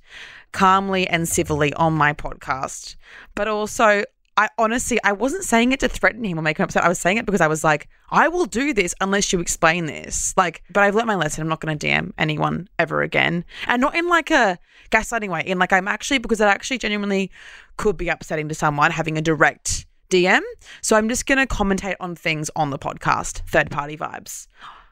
calmly 0.52 1.06
and 1.08 1.28
civilly 1.28 1.72
on 1.75 1.93
my 1.94 2.12
podcast, 2.12 2.96
but 3.34 3.49
also 3.49 4.04
I 4.37 4.49
honestly 4.56 4.99
I 5.04 5.12
wasn't 5.12 5.44
saying 5.44 5.72
it 5.72 5.81
to 5.81 5.88
threaten 5.88 6.25
him 6.25 6.38
or 6.38 6.43
make 6.43 6.58
him 6.58 6.64
upset. 6.64 6.84
I 6.84 6.88
was 6.88 6.99
saying 6.99 7.19
it 7.19 7.26
because 7.26 7.40
I 7.40 7.49
was 7.49 7.62
like, 7.62 7.88
I 8.10 8.28
will 8.28 8.46
do 8.46 8.72
this 8.72 8.94
unless 9.00 9.32
you 9.32 9.40
explain 9.40 9.87
this. 9.87 10.34
Like, 10.37 10.62
but 10.70 10.82
I've 10.82 10.94
learnt 10.94 11.06
my 11.06 11.16
lesson. 11.16 11.43
I'm 11.43 11.49
not 11.49 11.60
going 11.60 11.78
to 11.78 11.87
DM 11.87 12.12
anyone 12.16 12.69
ever 12.78 13.02
again, 13.02 13.44
and 13.66 13.81
not 13.81 13.94
in 13.94 14.08
like 14.08 14.31
a 14.31 14.58
gaslighting 14.90 15.28
way. 15.28 15.43
In 15.44 15.58
like 15.58 15.72
I'm 15.72 15.88
actually 15.88 16.19
because 16.19 16.40
it 16.40 16.44
actually 16.44 16.78
genuinely 16.78 17.31
could 17.76 17.96
be 17.96 18.08
upsetting 18.08 18.48
to 18.48 18.55
someone 18.55 18.90
having 18.90 19.19
a 19.19 19.22
direct 19.22 19.87
DM. 20.08 20.43
So 20.81 20.96
I'm 20.96 21.08
just 21.08 21.26
going 21.26 21.38
to 21.38 21.46
commentate 21.46 21.96
on 22.00 22.14
things 22.14 22.50
on 22.56 22.70
the 22.70 22.78
podcast. 22.78 23.40
Third 23.48 23.70
party 23.70 23.96
vibes. 23.96 24.46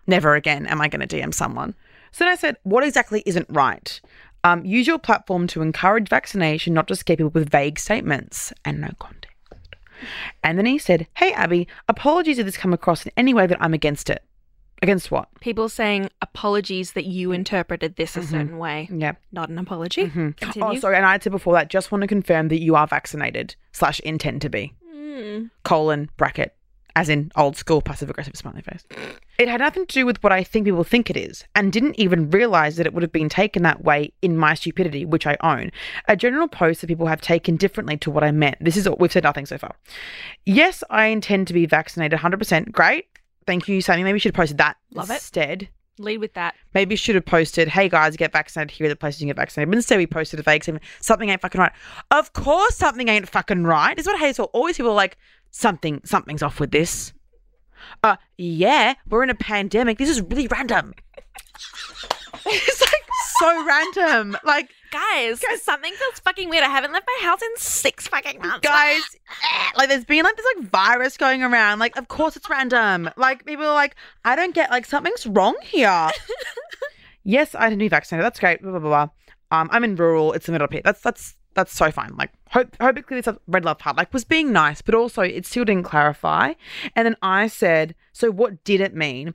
Never 0.07 0.35
again 0.35 0.67
am 0.67 0.81
I 0.81 0.89
going 0.89 1.07
to 1.07 1.17
DM 1.17 1.33
someone. 1.33 1.75
So 2.13 2.25
then 2.25 2.33
I 2.33 2.37
said, 2.37 2.57
what 2.65 2.83
exactly 2.83 3.23
isn't 3.25 3.47
right? 3.51 4.01
Um, 4.43 4.65
use 4.65 4.87
your 4.87 4.99
platform 4.99 5.47
to 5.49 5.63
encourage 5.63 6.09
vaccination, 6.09 6.73
not 6.75 6.89
just 6.89 7.01
scare 7.01 7.17
people 7.17 7.31
with 7.31 7.51
vague 7.51 7.79
statements 7.79 8.53
and 8.65 8.81
no 8.81 8.89
context. 8.99 9.31
And 10.43 10.57
then 10.57 10.67
he 10.67 10.79
said, 10.79 11.07
Hey, 11.15 11.33
Abbie, 11.33 11.69
apologies 11.89 12.39
if 12.39 12.47
this 12.47 12.57
come 12.57 12.73
across 12.73 13.05
in 13.05 13.13
any 13.17 13.35
way 13.35 13.47
that 13.47 13.61
I'm 13.61 13.75
against 13.75 14.09
it. 14.09 14.23
Against 14.83 15.11
what? 15.11 15.29
People 15.41 15.69
saying 15.69 16.09
apologies 16.23 16.93
that 16.93 17.05
you 17.05 17.33
interpreted 17.33 17.97
this 17.97 18.17
a 18.17 18.23
certain 18.23 18.57
way. 18.57 18.89
Yeah. 18.91 19.13
Not 19.31 19.51
an 19.51 19.59
apology. 19.59 20.11
Oh, 20.57 20.75
sorry. 20.79 20.97
And 20.97 21.05
I 21.05 21.13
had 21.13 21.23
said 21.23 21.33
before 21.33 21.53
that, 21.53 21.69
just 21.69 21.93
want 21.93 22.01
to 22.01 22.09
confirm 22.09 22.49
that 22.49 22.63
you 22.63 22.75
are 22.77 22.87
vaccinated 22.87 23.57
slash 23.73 24.01
intend 24.01 24.41
to 24.41 24.49
be. 24.49 24.73
Mm. 24.95 25.51
Colon, 25.65 26.09
bracket, 26.17 26.55
as 26.97 27.09
in 27.09 27.31
old 27.37 27.57
school 27.57 27.81
passive 27.83 28.11
aggressive 28.11 28.37
smiley 28.37 28.63
face. 28.63 28.85
It 29.39 29.49
had 29.49 29.61
nothing 29.61 29.87
to 29.87 29.95
do 29.95 30.07
with 30.07 30.23
what 30.23 30.33
I 30.33 30.45
think 30.45 30.67
people 30.67 30.85
think 30.85 31.09
it 31.11 31.17
is, 31.17 31.45
and 31.55 31.73
didn't 31.73 31.99
even 31.99 32.31
realize 32.31 32.77
that 32.77 32.87
it 32.87 32.93
would 32.93 33.03
have 33.03 33.13
been 33.13 33.29
taken 33.29 33.63
that 33.63 33.83
way 33.85 34.13
in 34.23 34.37
my 34.37 34.55
stupidity, 34.55 35.05
which 35.05 35.27
I 35.27 35.37
own. 35.43 35.71
A 36.09 36.17
general 36.17 36.49
post 36.49 36.81
that 36.81 36.89
people 36.89 37.07
have 37.07 37.21
taken 37.21 37.57
differently 37.57 37.97
to 37.99 38.11
what 38.11 38.25
I 38.25 38.31
meant. 38.33 38.57
This 38.61 38.77
is 38.77 38.87
all 38.87 38.97
we've 38.99 39.13
said 39.13 39.25
nothing 39.25 39.47
so 39.47 39.59
far. 39.59 39.75
Yes, 40.45 40.85
I 40.91 41.07
intend 41.07 41.47
to 41.49 41.55
be 41.55 41.67
vaccinated 41.67 42.19
100%. 42.19 42.73
Great. 42.73 43.07
Thank 43.47 43.69
you, 43.69 43.81
Sammy. 43.81 44.05
Maybe 44.05 44.17
you 44.17 44.21
should 44.21 44.35
have 44.35 44.41
posted 44.41 44.59
that 44.59 44.77
Love 44.93 45.11
it. 45.11 45.15
instead. 45.15 45.69
Lead 45.99 46.19
with 46.19 46.33
that. 46.35 46.55
Maybe 46.73 46.95
you 46.95 46.97
should 46.97 47.15
have 47.15 47.27
posted, 47.27 47.69
hey 47.69 47.89
guys, 47.89 48.17
get 48.17 48.33
vaccinated. 48.33 48.71
Here 48.71 48.87
are 48.87 48.89
the 48.89 48.97
places 48.97 49.21
you 49.21 49.27
can 49.27 49.31
get 49.31 49.37
vaccinated. 49.37 49.71
But 49.71 49.77
instead, 49.77 49.99
we 49.99 50.07
posted 50.07 50.41
a 50.41 50.43
vague 50.43 50.63
statement. 50.63 50.83
Something 51.01 51.29
ain't 51.29 51.43
fucking 51.43 51.61
right. 51.61 51.73
Of 52.11 52.33
course, 52.33 52.77
something 52.77 53.09
ain't 53.09 53.29
fucking 53.29 53.65
right. 53.65 53.97
This 53.97 54.07
is 54.07 54.13
what 54.13 54.17
I 54.17 54.27
hate. 54.27 54.37
So 54.37 54.45
always 54.45 54.77
people 54.79 54.93
are 54.93 54.95
like, 54.95 55.19
something, 55.51 56.01
something's 56.05 56.43
off 56.43 56.61
with 56.61 56.71
this. 56.71 57.13
Uh, 58.03 58.17
yeah, 58.37 58.95
we're 59.09 59.23
in 59.23 59.31
a 59.31 59.35
pandemic. 59.35 59.99
This 59.99 60.09
is 60.09 60.21
really 60.21 60.47
random. 60.49 60.95
it's 62.47 62.81
like 62.81 63.05
so 63.39 63.65
random. 63.65 64.37
Like, 64.45 64.71
Guys, 64.91 65.39
guys, 65.39 65.63
something 65.63 65.93
feels 65.93 66.19
fucking 66.19 66.49
weird. 66.49 66.65
I 66.65 66.69
haven't 66.69 66.93
left 66.93 67.07
my 67.07 67.27
house 67.27 67.41
in 67.41 67.49
six 67.57 68.09
fucking 68.09 68.41
months. 68.41 68.67
guys, 68.67 69.03
like 69.77 69.89
there's 69.89 70.05
been 70.05 70.25
like 70.25 70.37
this 70.37 70.47
like 70.57 70.69
virus 70.69 71.17
going 71.17 71.43
around. 71.45 71.79
Like, 71.79 71.97
of 71.97 72.09
course 72.09 72.37
it's 72.37 72.51
random. 72.51 73.09
Like 73.17 73.47
people 73.47 73.65
are 73.65 73.75
like, 73.75 73.95
I 74.25 74.35
don't 74.35 74.55
get 74.55 74.71
like 74.71 74.87
something's 74.87 75.27
wrong 75.27 75.57
here. 75.63 76.11
yes, 77.25 77.55
I 77.55 77.69
didn't 77.69 77.79
be 77.79 77.89
vaccinated. 77.89 78.25
That's 78.25 78.41
great. 78.41 78.63
Blah 78.63 78.73
blah 78.73 78.81
blah. 78.81 79.07
blah. 79.07 79.59
Um, 79.61 79.69
I'm 79.73 79.85
in 79.85 79.95
rural. 79.95 80.33
It's 80.33 80.47
the 80.47 80.53
middle 80.53 80.65
of 80.65 80.75
it. 80.75 80.83
That's 80.83 81.01
that's 81.01 81.37
that's 81.55 81.75
so 81.75 81.91
fine. 81.91 82.15
Like, 82.17 82.33
hope 82.51 82.77
hopefully 82.81 83.19
this 83.21 83.29
up. 83.29 83.43
red 83.47 83.65
love 83.65 83.81
heart. 83.81 83.97
like 83.97 84.13
was 84.13 84.25
being 84.25 84.53
nice, 84.53 84.83
but 84.83 84.95
also 84.95 85.23
it 85.23 85.47
still 85.47 85.65
didn't 85.65 85.85
clarify. 85.85 86.55
And 86.95 87.07
then 87.07 87.17
I 87.23 87.49
said, 87.49 87.95
so 88.13 88.31
what 88.31 88.63
did 88.65 88.81
it 88.81 88.95
mean? 88.95 89.35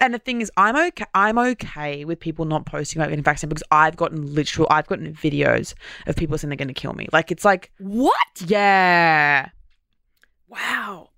And 0.00 0.12
the 0.14 0.18
thing 0.18 0.40
is, 0.40 0.50
I'm 0.56 0.76
okay. 0.76 1.06
I'm 1.14 1.38
okay 1.38 2.04
with 2.04 2.20
people 2.20 2.44
not 2.44 2.66
posting 2.66 3.00
about 3.00 3.08
getting 3.10 3.24
vaccinated 3.24 3.56
because 3.56 3.68
I've 3.70 3.96
gotten 3.96 4.34
literal. 4.34 4.68
I've 4.70 4.86
gotten 4.86 5.12
videos 5.14 5.74
of 6.06 6.16
people 6.16 6.36
saying 6.36 6.50
they're 6.50 6.56
going 6.56 6.68
to 6.68 6.74
kill 6.74 6.92
me. 6.92 7.08
Like 7.12 7.30
it's 7.30 7.44
like, 7.44 7.72
What? 7.78 8.12
yeah. 8.46 9.48
Wow. 10.48 11.10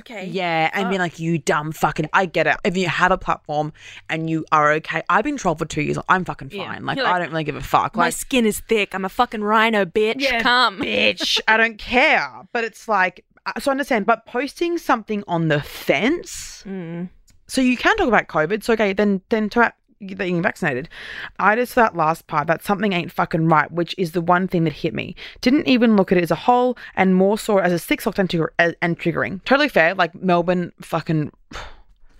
Okay. 0.00 0.26
Yeah, 0.26 0.70
and 0.74 0.88
being 0.88 1.00
like, 1.00 1.18
you 1.18 1.38
dumb 1.38 1.72
fucking. 1.72 2.06
I 2.12 2.26
get 2.26 2.46
it. 2.46 2.56
If 2.64 2.76
you 2.76 2.88
have 2.88 3.12
a 3.12 3.18
platform 3.18 3.72
and 4.08 4.28
you 4.28 4.44
are 4.52 4.72
okay, 4.72 5.02
I've 5.08 5.24
been 5.24 5.36
trolled 5.36 5.58
for 5.58 5.64
two 5.66 5.82
years. 5.82 5.98
I'm 6.08 6.24
fucking 6.24 6.50
fine. 6.50 6.58
Yeah. 6.58 6.78
Like, 6.82 6.96
You're 6.98 7.06
I 7.06 7.18
don't 7.18 7.30
really 7.30 7.44
give 7.44 7.56
a 7.56 7.60
fuck. 7.62 7.96
My 7.96 8.06
Like, 8.06 8.14
skin 8.14 8.44
is 8.46 8.60
thick. 8.60 8.94
I'm 8.94 9.04
a 9.04 9.08
fucking 9.08 9.42
rhino, 9.42 9.84
bitch. 9.84 10.16
Yeah, 10.20 10.42
Come. 10.42 10.80
bitch, 10.80 11.40
I 11.48 11.56
don't 11.56 11.78
care. 11.78 12.28
But 12.52 12.64
it's 12.64 12.88
like, 12.88 13.24
uh, 13.46 13.58
so 13.60 13.70
I 13.70 13.72
understand. 13.72 14.06
But 14.06 14.26
posting 14.26 14.78
something 14.78 15.24
on 15.28 15.48
the 15.48 15.60
fence, 15.60 16.62
Mm. 16.66 17.08
so 17.46 17.60
you 17.60 17.76
can 17.76 17.96
talk 17.96 18.08
about 18.08 18.28
COVID. 18.28 18.62
So 18.62 18.72
okay, 18.74 18.92
then 18.92 19.22
then 19.30 19.48
talk 19.48 19.74
you're 20.00 20.42
vaccinated. 20.42 20.88
I 21.38 21.54
just 21.56 21.74
that 21.74 21.94
last 21.94 22.26
part 22.26 22.46
that 22.46 22.64
something 22.64 22.92
ain't 22.92 23.12
fucking 23.12 23.46
right, 23.46 23.70
which 23.70 23.94
is 23.98 24.12
the 24.12 24.20
one 24.22 24.48
thing 24.48 24.64
that 24.64 24.72
hit 24.72 24.94
me. 24.94 25.14
Didn't 25.42 25.68
even 25.68 25.96
look 25.96 26.10
at 26.10 26.18
it 26.18 26.24
as 26.24 26.30
a 26.30 26.34
whole, 26.36 26.76
and 26.96 27.14
more 27.14 27.38
so 27.38 27.58
as 27.58 27.72
a 27.72 27.78
six 27.78 28.04
lockdown 28.06 28.28
trigger 28.28 28.52
and 28.58 28.98
triggering. 28.98 29.44
Totally 29.44 29.68
fair. 29.68 29.94
Like 29.94 30.14
Melbourne, 30.14 30.72
fucking 30.80 31.30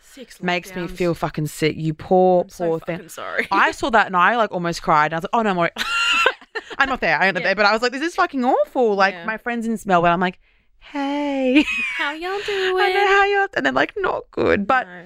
Six 0.02 0.42
makes 0.42 0.74
me 0.74 0.88
feel 0.88 1.14
fucking 1.14 1.46
sick. 1.46 1.76
You 1.76 1.94
poor, 1.94 2.42
I'm 2.42 2.48
so 2.50 2.68
poor 2.70 2.80
thing. 2.80 3.08
sorry. 3.08 3.46
I 3.52 3.70
saw 3.70 3.90
that 3.90 4.06
and 4.06 4.16
I 4.16 4.36
like 4.36 4.50
almost 4.50 4.82
cried. 4.82 5.12
I 5.12 5.16
was 5.16 5.22
like, 5.24 5.30
oh 5.32 5.42
no, 5.42 5.54
more. 5.54 5.70
I'm 6.78 6.88
not 6.88 7.00
there. 7.00 7.16
I 7.18 7.28
ain't 7.28 7.36
Yeah. 7.38 7.44
there. 7.44 7.54
But 7.54 7.66
I 7.66 7.72
was 7.72 7.80
like, 7.80 7.92
this 7.92 8.02
is 8.02 8.16
fucking 8.16 8.44
awful. 8.44 8.96
Like 8.96 9.14
Yeah. 9.14 9.24
my 9.24 9.36
friends 9.36 9.66
in 9.66 9.78
Melbourne, 9.86 10.10
I'm 10.10 10.18
like, 10.20 10.40
hey, 10.80 11.64
How 11.96 12.12
y'all 12.12 12.40
doing? 12.44 12.76
I 12.82 12.92
know 12.92 13.06
how 13.06 13.24
you're, 13.24 13.48
and 13.54 13.64
they're 13.66 13.72
like, 13.72 13.92
not 13.98 14.24
good. 14.32 14.66
But 14.66 14.86
No. 14.88 15.02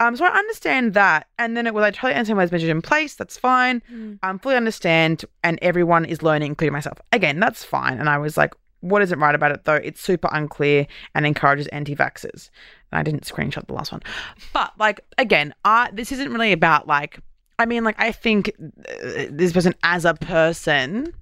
Um, 0.00 0.16
so 0.16 0.24
I 0.24 0.28
understand 0.28 0.94
that. 0.94 1.28
And 1.38 1.56
then 1.56 1.66
it 1.66 1.74
was, 1.74 1.84
I 1.84 1.90
totally 1.90 2.14
understand 2.14 2.36
why 2.36 2.44
it's 2.44 2.52
measured 2.52 2.70
in 2.70 2.82
place. 2.82 3.14
That's 3.14 3.36
fine. 3.36 3.82
Mm. 3.92 4.18
I 4.22 4.30
um, 4.30 4.38
fully 4.38 4.56
understand. 4.56 5.24
And 5.42 5.58
everyone 5.62 6.04
is 6.04 6.22
learning, 6.22 6.50
including 6.50 6.72
myself. 6.72 6.98
Again, 7.12 7.40
that's 7.40 7.64
fine. 7.64 7.98
And 7.98 8.08
I 8.08 8.18
was 8.18 8.36
like, 8.36 8.54
what 8.80 9.02
isn't 9.02 9.18
right 9.18 9.34
about 9.34 9.50
it 9.50 9.64
though? 9.64 9.74
It's 9.74 10.00
super 10.00 10.28
unclear 10.30 10.86
and 11.14 11.26
encourages 11.26 11.66
anti 11.68 11.96
vaxxers. 11.96 12.50
And 12.92 12.98
I 13.00 13.02
didn't 13.02 13.24
screenshot 13.24 13.66
the 13.66 13.74
last 13.74 13.90
one. 13.90 14.02
But 14.52 14.72
like, 14.78 15.00
again, 15.18 15.54
I, 15.64 15.90
this 15.92 16.12
isn't 16.12 16.32
really 16.32 16.52
about 16.52 16.86
like, 16.86 17.18
I 17.58 17.66
mean, 17.66 17.82
like, 17.82 17.96
I 17.98 18.12
think 18.12 18.52
uh, 18.58 19.26
this 19.30 19.52
person 19.52 19.74
as 19.82 20.04
a 20.04 20.14
person 20.14 21.12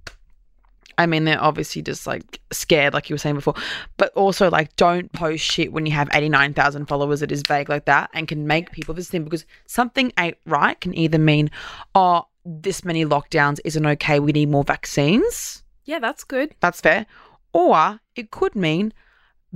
I 0.99 1.07
mean, 1.07 1.25
they're 1.25 1.43
obviously 1.43 1.83
just 1.83 2.07
like 2.07 2.41
scared, 2.51 2.95
like 2.95 3.11
you 3.11 3.15
were 3.15 3.19
saying 3.19 3.35
before, 3.35 3.55
but 3.97 4.13
also 4.15 4.51
like 4.51 4.75
don't 4.77 5.13
post 5.13 5.45
shit 5.45 5.73
when 5.73 5.87
you 5.87 5.93
have 5.93 6.09
89,000 6.13 6.87
followers 6.87 7.21
that 7.21 7.31
is 7.31 7.43
vague 7.47 7.69
like 7.69 7.85
that 7.85 8.11
and 8.15 8.27
can 8.27 8.47
make 8.47 8.73
people 8.73 8.95
this 8.95 9.11
thing 9.11 9.25
because 9.25 9.45
something 9.67 10.13
ain't 10.19 10.39
right 10.47 10.81
can 10.81 10.95
either 10.97 11.19
mean, 11.19 11.51
oh, 11.95 12.27
this 12.45 12.85
many 12.85 13.05
lockdowns 13.05 13.59
isn't 13.65 13.85
okay, 13.85 14.21
we 14.21 14.33
need 14.33 14.49
more 14.49 14.65
vaccines. 14.65 15.65
Yeah, 15.85 15.99
that's 15.99 16.25
good. 16.25 16.55
That's 16.61 16.81
fair. 16.81 17.07
Or 17.53 18.01
it 18.15 18.31
could 18.31 18.55
mean 18.55 18.93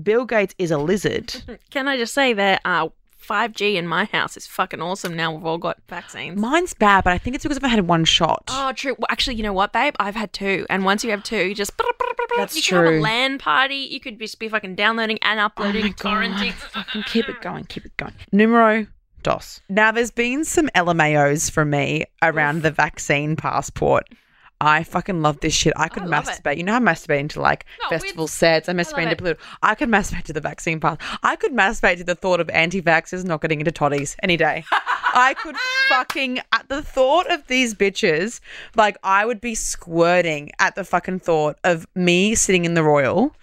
Bill 0.00 0.24
Gates 0.24 0.54
is 0.58 0.70
a 0.70 0.78
lizard. 0.78 1.34
Can 1.70 1.88
I 1.88 1.96
just 1.96 2.14
say 2.14 2.32
that 2.32 2.60
uh, 2.64 2.88
5G 3.20 3.74
in 3.74 3.86
my 3.86 4.04
house 4.06 4.36
is 4.36 4.46
fucking 4.46 4.80
awesome 4.80 5.14
now 5.14 5.32
we've 5.32 5.44
all 5.44 5.58
got 5.58 5.78
vaccines. 5.88 6.38
Mine's 6.40 6.74
bad, 6.74 7.04
but 7.04 7.12
I 7.12 7.18
think 7.18 7.36
it's 7.36 7.44
because 7.44 7.58
I've 7.58 7.70
had 7.70 7.86
one 7.86 8.04
shot. 8.04 8.44
Oh, 8.48 8.72
true. 8.72 8.96
Well, 8.98 9.06
actually, 9.10 9.36
you 9.36 9.42
know 9.42 9.52
what, 9.52 9.72
babe? 9.72 9.94
I've 9.98 10.16
had 10.16 10.32
two. 10.32 10.66
And 10.68 10.84
once 10.84 11.04
you 11.04 11.10
have 11.10 11.22
two, 11.22 11.48
you 11.48 11.54
just. 11.54 11.72
That's 12.36 12.56
you 12.56 12.62
can 12.62 12.76
have 12.76 12.86
a 12.86 12.90
true. 12.90 13.00
LAN 13.00 13.38
party. 13.38 13.76
You 13.76 14.00
could 14.00 14.18
just 14.18 14.38
be 14.38 14.48
fucking 14.48 14.74
downloading 14.76 15.18
and 15.22 15.40
oh 15.40 15.44
uploading, 15.44 15.84
Oh 15.84 15.88
torrenting. 15.88 16.52
Fucking 16.70 17.02
keep 17.04 17.28
it 17.28 17.40
going, 17.40 17.64
keep 17.64 17.84
it 17.84 17.96
going. 17.96 18.14
Numero 18.32 18.86
dos. 19.22 19.60
Now, 19.68 19.90
there's 19.90 20.10
been 20.10 20.44
some 20.44 20.68
LMAOs 20.68 21.50
from 21.50 21.70
me 21.70 22.04
around 22.22 22.62
the 22.62 22.70
vaccine 22.70 23.36
passport. 23.36 24.08
I 24.60 24.82
fucking 24.84 25.22
love 25.22 25.40
this 25.40 25.54
shit. 25.54 25.72
I 25.76 25.88
could 25.88 26.02
I 26.02 26.06
love 26.06 26.28
it. 26.28 26.32
masturbate. 26.32 26.56
You 26.58 26.64
know 26.64 26.72
how 26.72 26.78
I 26.78 26.82
masturbate 26.82 27.30
to 27.30 27.40
like 27.40 27.64
No, 27.82 27.88
festival 27.88 28.28
sets. 28.28 28.68
I 28.68 28.72
masturbate 28.72 29.04
into 29.04 29.16
political. 29.16 29.44
I 29.62 29.74
could 29.74 29.88
masturbate 29.88 30.24
to 30.24 30.32
the 30.32 30.40
vaccine 30.40 30.80
pass. 30.80 30.98
I 31.22 31.36
could 31.36 31.52
masturbate 31.52 31.96
to 31.98 32.04
the 32.04 32.14
thought 32.14 32.40
of 32.40 32.50
anti-vaxxers 32.50 33.24
not 33.24 33.40
getting 33.40 33.60
into 33.60 33.72
Totti's 33.72 34.16
any 34.22 34.36
day. 34.36 34.64
I 35.12 35.34
could 35.34 35.56
fucking 35.88 36.40
at 36.52 36.68
the 36.68 36.82
thought 36.82 37.30
of 37.30 37.46
these 37.48 37.74
bitches, 37.74 38.40
like 38.76 38.96
I 39.02 39.24
would 39.26 39.40
be 39.40 39.54
squirting 39.54 40.50
at 40.58 40.74
the 40.74 40.84
fucking 40.84 41.20
thought 41.20 41.58
of 41.64 41.86
me 41.94 42.34
sitting 42.34 42.64
in 42.64 42.74
the 42.74 42.82
Royal 42.84 43.34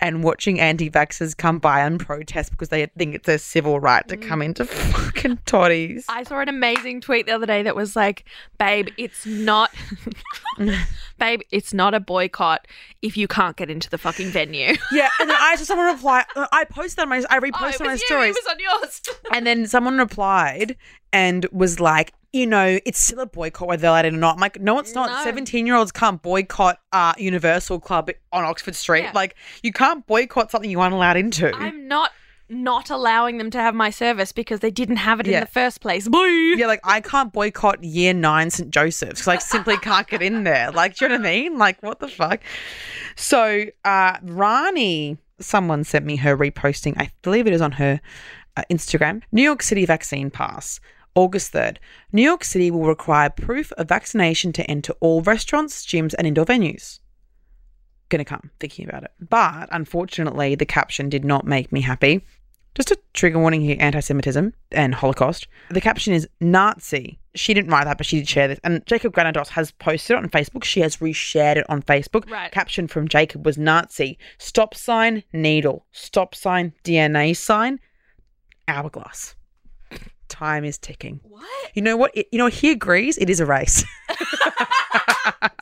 and 0.00 0.22
watching 0.22 0.60
anti-vaxxers 0.60 1.36
come 1.36 1.58
by 1.58 1.80
and 1.80 1.98
protest 1.98 2.50
because 2.50 2.68
they 2.68 2.86
think 2.86 3.14
it's 3.14 3.28
a 3.28 3.38
civil 3.38 3.80
right 3.80 4.06
to 4.08 4.16
come 4.16 4.42
into 4.42 4.64
mm. 4.64 4.68
fucking 4.68 5.38
Totti's. 5.46 6.04
I 6.08 6.22
saw 6.24 6.40
an 6.40 6.48
amazing 6.48 7.00
tweet 7.00 7.26
the 7.26 7.32
other 7.32 7.46
day 7.46 7.62
that 7.62 7.74
was 7.74 7.96
like, 7.96 8.24
babe, 8.58 8.88
it's 8.96 9.24
not. 9.26 9.70
babe, 11.18 11.40
it's 11.50 11.72
not 11.72 11.94
a 11.94 12.00
boycott 12.00 12.66
if 13.02 13.16
you 13.16 13.26
can't 13.28 13.56
get 13.56 13.70
into 13.70 13.88
the 13.90 13.98
fucking 13.98 14.28
venue. 14.28 14.74
Yeah, 14.92 15.08
and 15.20 15.30
then 15.30 15.36
I 15.38 15.56
saw 15.56 15.64
someone 15.64 15.86
reply. 15.86 16.24
I 16.52 16.64
posted 16.64 17.02
on 17.02 17.08
my, 17.08 17.22
I 17.30 17.38
Oh, 17.38 17.40
reposted 17.40 17.74
it 17.74 17.80
on 17.80 17.86
my 17.86 17.92
you. 17.92 17.98
stories. 17.98 18.36
It 18.36 18.44
was 18.44 18.52
on 18.52 18.60
yours. 18.60 19.02
And 19.32 19.46
then 19.46 19.66
someone 19.66 19.98
replied 19.98 20.76
and 21.12 21.46
was 21.52 21.80
like, 21.80 22.12
you 22.32 22.46
know, 22.46 22.78
it's 22.84 23.00
still 23.00 23.20
a 23.20 23.26
boycott 23.26 23.68
whether 23.68 23.80
they're 23.82 23.90
allowed 23.90 24.04
in 24.04 24.14
or 24.14 24.18
not. 24.18 24.34
I'm 24.34 24.40
like, 24.40 24.60
no, 24.60 24.78
it's 24.78 24.94
not. 24.94 25.08
No. 25.10 25.24
17 25.24 25.66
year 25.66 25.76
olds 25.76 25.90
can't 25.92 26.20
boycott 26.20 26.78
uh, 26.92 27.14
Universal 27.16 27.80
Club 27.80 28.10
on 28.32 28.44
Oxford 28.44 28.74
Street. 28.76 29.02
Yeah. 29.04 29.12
Like, 29.14 29.34
you 29.62 29.72
can't 29.72 30.06
boycott 30.06 30.50
something 30.50 30.70
you 30.70 30.80
aren't 30.80 30.94
allowed 30.94 31.16
into. 31.16 31.54
I'm 31.56 31.88
not 31.88 32.10
not 32.50 32.88
allowing 32.88 33.36
them 33.36 33.50
to 33.50 33.58
have 33.60 33.74
my 33.74 33.90
service 33.90 34.32
because 34.32 34.60
they 34.60 34.70
didn't 34.70 34.96
have 34.96 35.20
it 35.20 35.26
Yeah. 35.26 35.34
in 35.36 35.40
the 35.40 35.46
first 35.50 35.82
place. 35.82 36.08
Boo. 36.08 36.18
yeah, 36.56 36.66
like, 36.66 36.80
I 36.82 37.02
can't 37.02 37.30
boycott 37.30 37.84
year 37.84 38.14
nine 38.14 38.48
St. 38.48 38.70
Joseph's. 38.70 39.20
'cause 39.20 39.28
I 39.28 39.36
simply 39.36 39.76
can't 39.82 40.06
get 40.06 40.22
in 40.22 40.44
there. 40.44 40.70
Like, 40.70 40.96
do 40.96 41.04
you 41.04 41.08
know 41.10 41.16
what 41.16 41.26
I 41.26 41.30
mean? 41.30 41.58
Like, 41.58 41.82
what 41.82 42.00
the 42.00 42.08
fuck? 42.08 42.40
So, 43.16 43.66
uh, 43.84 44.16
Rani, 44.22 45.18
someone 45.40 45.84
sent 45.84 46.06
me 46.06 46.16
her 46.16 46.36
reposting. 46.36 46.94
I 46.96 47.10
believe 47.22 47.46
it 47.46 47.52
is 47.52 47.60
on 47.60 47.72
her 47.72 48.00
uh, 48.56 48.62
Instagram. 48.70 49.22
New 49.30 49.42
York 49.42 49.62
City 49.62 49.84
vaccine 49.84 50.30
pass. 50.30 50.80
August 51.18 51.52
3rd. 51.52 51.78
New 52.12 52.22
York 52.22 52.44
City 52.44 52.70
will 52.70 52.86
require 52.86 53.28
proof 53.28 53.72
of 53.72 53.88
vaccination 53.88 54.52
to 54.52 54.70
enter 54.70 54.92
all 55.00 55.20
restaurants, 55.20 55.84
gyms, 55.84 56.14
and 56.16 56.28
indoor 56.28 56.44
venues. 56.44 57.00
Gonna 58.08 58.24
come 58.24 58.52
thinking 58.60 58.88
about 58.88 59.02
it. 59.02 59.10
But 59.18 59.68
unfortunately, 59.72 60.54
the 60.54 60.64
caption 60.64 61.08
did 61.08 61.24
not 61.24 61.44
make 61.44 61.72
me 61.72 61.80
happy. 61.80 62.24
Just 62.76 62.92
a 62.92 62.98
trigger 63.14 63.40
warning 63.40 63.62
here 63.62 63.76
anti 63.80 63.98
Semitism 63.98 64.54
and 64.70 64.94
Holocaust. 64.94 65.48
The 65.70 65.80
caption 65.80 66.14
is 66.14 66.28
Nazi. 66.40 67.18
She 67.34 67.52
didn't 67.52 67.72
write 67.72 67.86
that, 67.86 67.98
but 67.98 68.06
she 68.06 68.18
did 68.18 68.28
share 68.28 68.46
this. 68.46 68.60
And 68.62 68.86
Jacob 68.86 69.12
Granados 69.12 69.48
has 69.48 69.72
posted 69.72 70.14
it 70.14 70.22
on 70.22 70.28
Facebook. 70.28 70.62
She 70.62 70.78
has 70.82 70.98
reshared 70.98 71.56
it 71.56 71.66
on 71.68 71.82
Facebook. 71.82 72.30
Right. 72.30 72.52
Caption 72.52 72.86
from 72.86 73.08
Jacob 73.08 73.44
was 73.44 73.58
Nazi. 73.58 74.18
Stop 74.38 74.72
sign, 74.72 75.24
needle. 75.32 75.84
Stop 75.90 76.36
sign, 76.36 76.74
DNA 76.84 77.36
sign, 77.36 77.80
hourglass. 78.68 79.34
Time 80.28 80.64
is 80.64 80.78
ticking. 80.78 81.20
What? 81.22 81.44
You 81.74 81.82
know 81.82 81.96
what? 81.96 82.10
It, 82.14 82.28
you 82.32 82.38
know, 82.38 82.46
he 82.46 82.70
agrees. 82.70 83.18
It 83.18 83.30
is 83.30 83.40
a 83.40 83.46
race. 83.46 83.84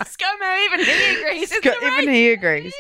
ScoMo, 0.05 0.65
even 0.67 0.81
he 0.81 1.17
agrees. 1.17 1.53
A 1.53 1.87
even 1.87 2.15
he 2.15 2.31
agrees. 2.31 2.75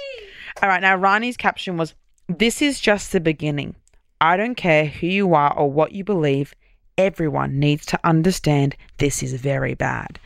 All 0.63 0.69
right, 0.69 0.81
now 0.81 0.97
Rani's 0.97 1.37
caption 1.37 1.77
was 1.77 1.95
This 2.29 2.63
is 2.63 2.81
just 2.81 3.13
the 3.13 3.21
beginning. 3.21 3.77
I 4.21 4.37
don't 4.37 4.55
care 4.55 4.87
who 4.87 5.07
you 5.07 5.35
are 5.35 5.57
or 5.57 5.71
what 5.71 5.93
you 5.93 6.05
believe. 6.05 6.55
Everyone 6.99 7.59
needs 7.59 7.85
to 7.87 8.01
understand 8.05 8.75
this 8.97 9.23
is 9.23 9.35
very 9.35 9.75
bad. 9.75 10.19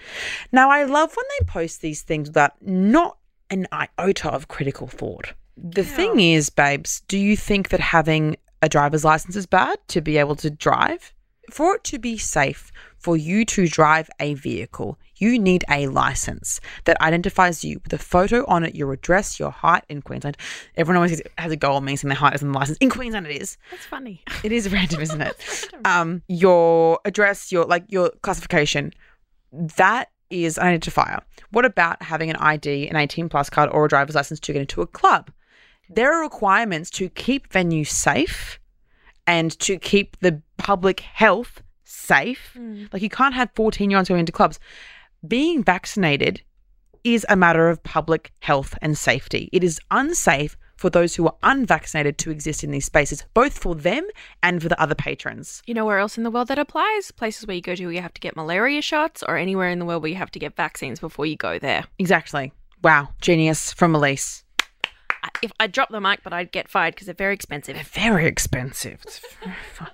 Now, 0.53 0.71
I 0.71 0.85
love 0.85 1.17
when 1.17 1.27
they 1.39 1.47
post 1.47 1.81
these 1.81 2.03
things 2.03 2.29
without 2.29 2.55
not 2.63 3.17
an 3.51 3.67
iota 3.73 4.31
of 4.31 4.47
critical 4.47 4.87
thought. 4.87 5.33
The 5.57 5.83
thing 5.83 6.21
is, 6.21 6.49
babes, 6.49 7.03
do 7.09 7.19
you 7.19 7.37
think 7.37 7.71
that 7.71 7.81
having 7.81 8.37
a 8.63 8.69
driver's 8.69 9.05
license 9.05 9.35
is 9.35 9.47
bad 9.47 9.79
to 9.89 10.01
be 10.01 10.17
able 10.17 10.37
to 10.37 10.51
drive? 10.51 11.13
For 11.51 11.77
it 11.77 11.85
to 11.85 11.99
be 11.99 12.17
safe 12.17 12.71
for 12.97 13.17
you 13.17 13.45
to 13.47 13.67
drive 13.67 14.11
a 14.21 14.35
vehicle, 14.35 14.99
you 15.17 15.39
need 15.39 15.65
a 15.69 15.89
license 15.89 16.61
that 16.85 17.01
identifies 17.01 17.65
you 17.65 17.81
with 17.83 17.93
a 17.93 17.99
photo 17.99 18.45
on 18.47 18.63
it, 18.65 18.75
your 18.75 18.93
address, 18.93 19.41
your 19.41 19.51
height 19.51 19.85
in 19.89 20.03
Queensland. 20.03 20.37
Everyone 20.77 20.97
always 20.97 21.21
has 21.39 21.53
a 21.53 21.57
goal 21.57 21.79
of 21.79 21.85
me 21.85 21.97
saying 21.97 22.09
their 22.09 22.17
height 22.17 22.35
is 22.35 22.43
on 22.43 22.53
the 22.53 22.59
license. 22.59 22.79
In 22.79 22.91
Queensland, 22.91 23.27
it 23.27 23.41
is. 23.41 23.57
That's 23.71 23.85
funny. 23.85 24.23
It 24.45 24.53
is 24.53 24.71
random, 24.73 25.01
isn't 25.01 25.21
it? 25.21 25.71
um, 25.85 26.23
your 26.29 27.01
address, 27.05 27.51
your 27.51 27.65
like 27.65 27.85
your 27.89 28.11
classification, 28.23 28.93
that 29.53 30.11
is 30.31 30.57
an 30.59 30.79
identifier. 30.79 31.21
What 31.51 31.65
about 31.65 32.03
having 32.03 32.31
an 32.31 32.37
ID, 32.37 32.89
an 32.89 32.97
18 32.97 33.29
plus 33.29 33.51
card, 33.51 33.71
or 33.73 33.87
a 33.87 33.89
driver's 33.89 34.15
license 34.15 34.39
to 34.41 34.53
get 34.53 34.61
into 34.61 34.83
a 34.83 34.87
club? 34.87 35.31
There 35.89 36.13
are 36.13 36.23
requirements 36.23 36.89
to 36.91 37.09
keep 37.09 37.49
venues 37.51 37.89
safe 37.89 38.60
and 39.27 39.59
to 39.61 39.79
keep 39.79 40.19
the 40.21 40.41
public 40.57 41.01
health 41.01 41.63
safe. 41.85 42.53
Mm. 42.57 42.93
Like 42.93 43.03
you 43.03 43.11
can't 43.11 43.35
have 43.35 43.51
14 43.55 43.91
year 43.91 43.99
olds 43.99 44.09
going 44.09 44.21
into 44.21 44.33
clubs. 44.33 44.59
Being 45.27 45.63
vaccinated 45.63 46.43
is 47.05 47.27
a 47.29 47.37
matter 47.37 47.69
of 47.69 47.83
public 47.83 48.33
health 48.41 48.77
and 48.83 48.97
safety. 48.97 49.49
It 49.53 49.65
is 49.65 49.81
unsafe 49.91 50.57
for 50.77 50.89
those 50.89 51.15
who 51.15 51.27
are 51.27 51.37
unvaccinated 51.43 52.17
to 52.17 52.31
exist 52.31 52.65
in 52.65 52.71
these 52.71 52.87
spaces, 52.87 53.25
both 53.35 53.59
for 53.59 53.75
them 53.75 54.07
and 54.43 54.63
for 54.63 54.69
the 54.71 54.81
other 54.81 54.95
patrons. 54.95 55.63
You 55.67 55.75
know 55.75 55.85
where 55.85 55.99
else 55.99 56.17
in 56.17 56.25
the 56.25 56.31
world 56.31 56.49
that 56.49 56.59
applies? 56.59 57.11
Places 57.11 57.47
where 57.47 57.55
you 57.55 57.61
go 57.61 57.75
to 57.75 57.85
where 57.85 57.93
you 57.93 58.01
have 58.01 58.15
to 58.15 58.21
get 58.21 58.35
malaria 58.35 58.81
shots, 58.81 59.23
or 59.23 59.37
anywhere 59.37 59.69
in 59.69 59.79
the 59.79 59.85
world 59.85 60.03
where 60.03 60.11
you 60.11 60.17
have 60.17 60.31
to 60.31 60.39
get 60.39 60.57
vaccines 60.57 60.99
before 60.99 61.27
you 61.27 61.37
go 61.37 61.59
there. 61.59 61.85
Exactly. 61.99 62.53
Wow. 62.83 63.11
Genius 63.21 63.75
from 63.75 63.95
Elise. 63.95 64.43
I, 65.23 65.29
if 65.43 65.53
I 65.61 65.67
drop 65.67 65.91
the 65.91 66.01
mic, 66.01 66.21
but 66.23 66.33
I'd 66.33 66.53
get 66.53 66.69
fired 66.69 66.95
because 66.95 67.07
they're 67.07 67.15
very 67.15 67.35
expensive. 67.35 67.77
Very 67.89 68.27
expensive. 68.27 69.01
It's 69.05 69.21
very. 69.41 69.91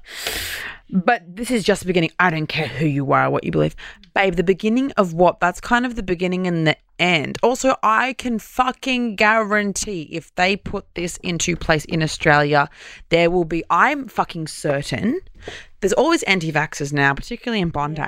But 0.89 1.37
this 1.37 1.51
is 1.51 1.65
just 1.65 1.81
the 1.83 1.87
beginning. 1.87 2.13
I 2.21 2.31
don't 2.31 2.47
care 2.47 2.69
who 2.69 2.87
you 2.87 3.13
are, 3.13 3.31
what 3.31 3.45
you 3.45 3.51
believe. 3.51 3.75
Babe, 4.15 4.35
the 4.35 4.45
beginning 4.45 4.93
of 4.93 5.13
what? 5.13 5.41
That's 5.41 5.61
kind 5.61 5.85
of 5.85 5.97
the 5.97 6.03
beginning 6.03 6.47
and 6.47 6.67
the 6.67 6.77
end. 6.99 7.39
Also, 7.43 7.77
I 7.83 8.13
can 8.15 8.39
fucking 8.39 9.17
guarantee 9.17 10.03
if 10.13 10.35
they 10.37 10.57
put 10.57 10.87
this 10.95 11.17
into 11.19 11.57
place 11.57 11.85
in 11.87 12.03
Australia, 12.03 12.69
there 13.09 13.31
will 13.31 13.45
be, 13.45 13.65
I'm 13.69 14.09
fucking 14.09 14.47
certain. 14.47 15.21
There's 15.81 15.93
always 15.93 16.23
anti 16.25 16.51
vaxxers 16.53 16.93
now, 16.93 17.15
particularly 17.15 17.61
in 17.61 17.71
Bondi. 17.71 18.03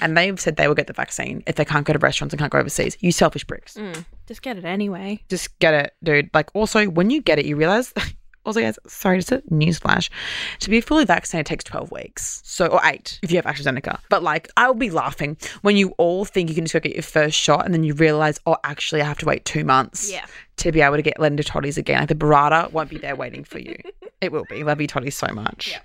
And 0.00 0.16
they've 0.16 0.40
said 0.40 0.56
they 0.56 0.66
will 0.66 0.74
get 0.74 0.86
the 0.86 0.92
vaccine 0.92 1.42
if 1.46 1.56
they 1.56 1.64
can't 1.64 1.86
go 1.86 1.92
to 1.92 1.98
restaurants 1.98 2.32
and 2.32 2.40
can't 2.40 2.50
go 2.50 2.58
overseas. 2.58 2.96
You 3.00 3.12
selfish 3.12 3.44
bricks. 3.44 3.74
Mm, 3.74 4.04
just 4.32 4.42
get 4.42 4.56
it 4.56 4.64
anyway. 4.64 5.22
Just 5.28 5.58
get 5.58 5.74
it, 5.74 5.94
dude. 6.02 6.30
Like, 6.32 6.50
also, 6.54 6.86
when 6.86 7.10
you 7.10 7.20
get 7.20 7.38
it, 7.38 7.44
you 7.46 7.56
realize. 7.56 7.92
Also, 8.44 8.60
guys, 8.60 8.76
sorry, 8.88 9.18
just 9.18 9.30
a 9.30 9.38
newsflash. 9.52 10.10
To 10.58 10.68
be 10.68 10.80
fully 10.80 11.04
vaccinated 11.04 11.46
takes 11.46 11.62
12 11.62 11.92
weeks. 11.92 12.40
So, 12.44 12.66
or 12.66 12.80
eight 12.82 13.20
if 13.22 13.30
you 13.30 13.36
have 13.40 13.44
AstraZeneca. 13.44 14.00
But, 14.08 14.24
like, 14.24 14.50
I'll 14.56 14.74
be 14.74 14.90
laughing 14.90 15.36
when 15.60 15.76
you 15.76 15.90
all 15.90 16.24
think 16.24 16.48
you 16.48 16.56
can 16.56 16.64
just 16.64 16.72
go 16.72 16.80
get 16.80 16.94
your 16.94 17.04
first 17.04 17.38
shot 17.38 17.64
and 17.64 17.72
then 17.72 17.84
you 17.84 17.94
realize, 17.94 18.40
oh, 18.44 18.56
actually, 18.64 19.00
I 19.00 19.04
have 19.04 19.18
to 19.18 19.26
wait 19.26 19.44
two 19.44 19.62
months 19.64 20.10
Yeah. 20.10 20.26
to 20.56 20.72
be 20.72 20.80
able 20.80 20.96
to 20.96 21.02
get 21.02 21.20
led 21.20 21.30
into 21.30 21.44
Totti's 21.44 21.78
again. 21.78 22.00
Like, 22.00 22.08
the 22.08 22.16
burrata 22.16 22.72
won't 22.72 22.90
be 22.90 22.98
there 22.98 23.14
waiting 23.14 23.44
for 23.44 23.60
you. 23.60 23.76
it 24.20 24.32
will 24.32 24.44
be. 24.50 24.64
Love 24.64 24.80
you, 24.80 24.88
Totti's, 24.88 25.14
so 25.14 25.28
much. 25.32 25.78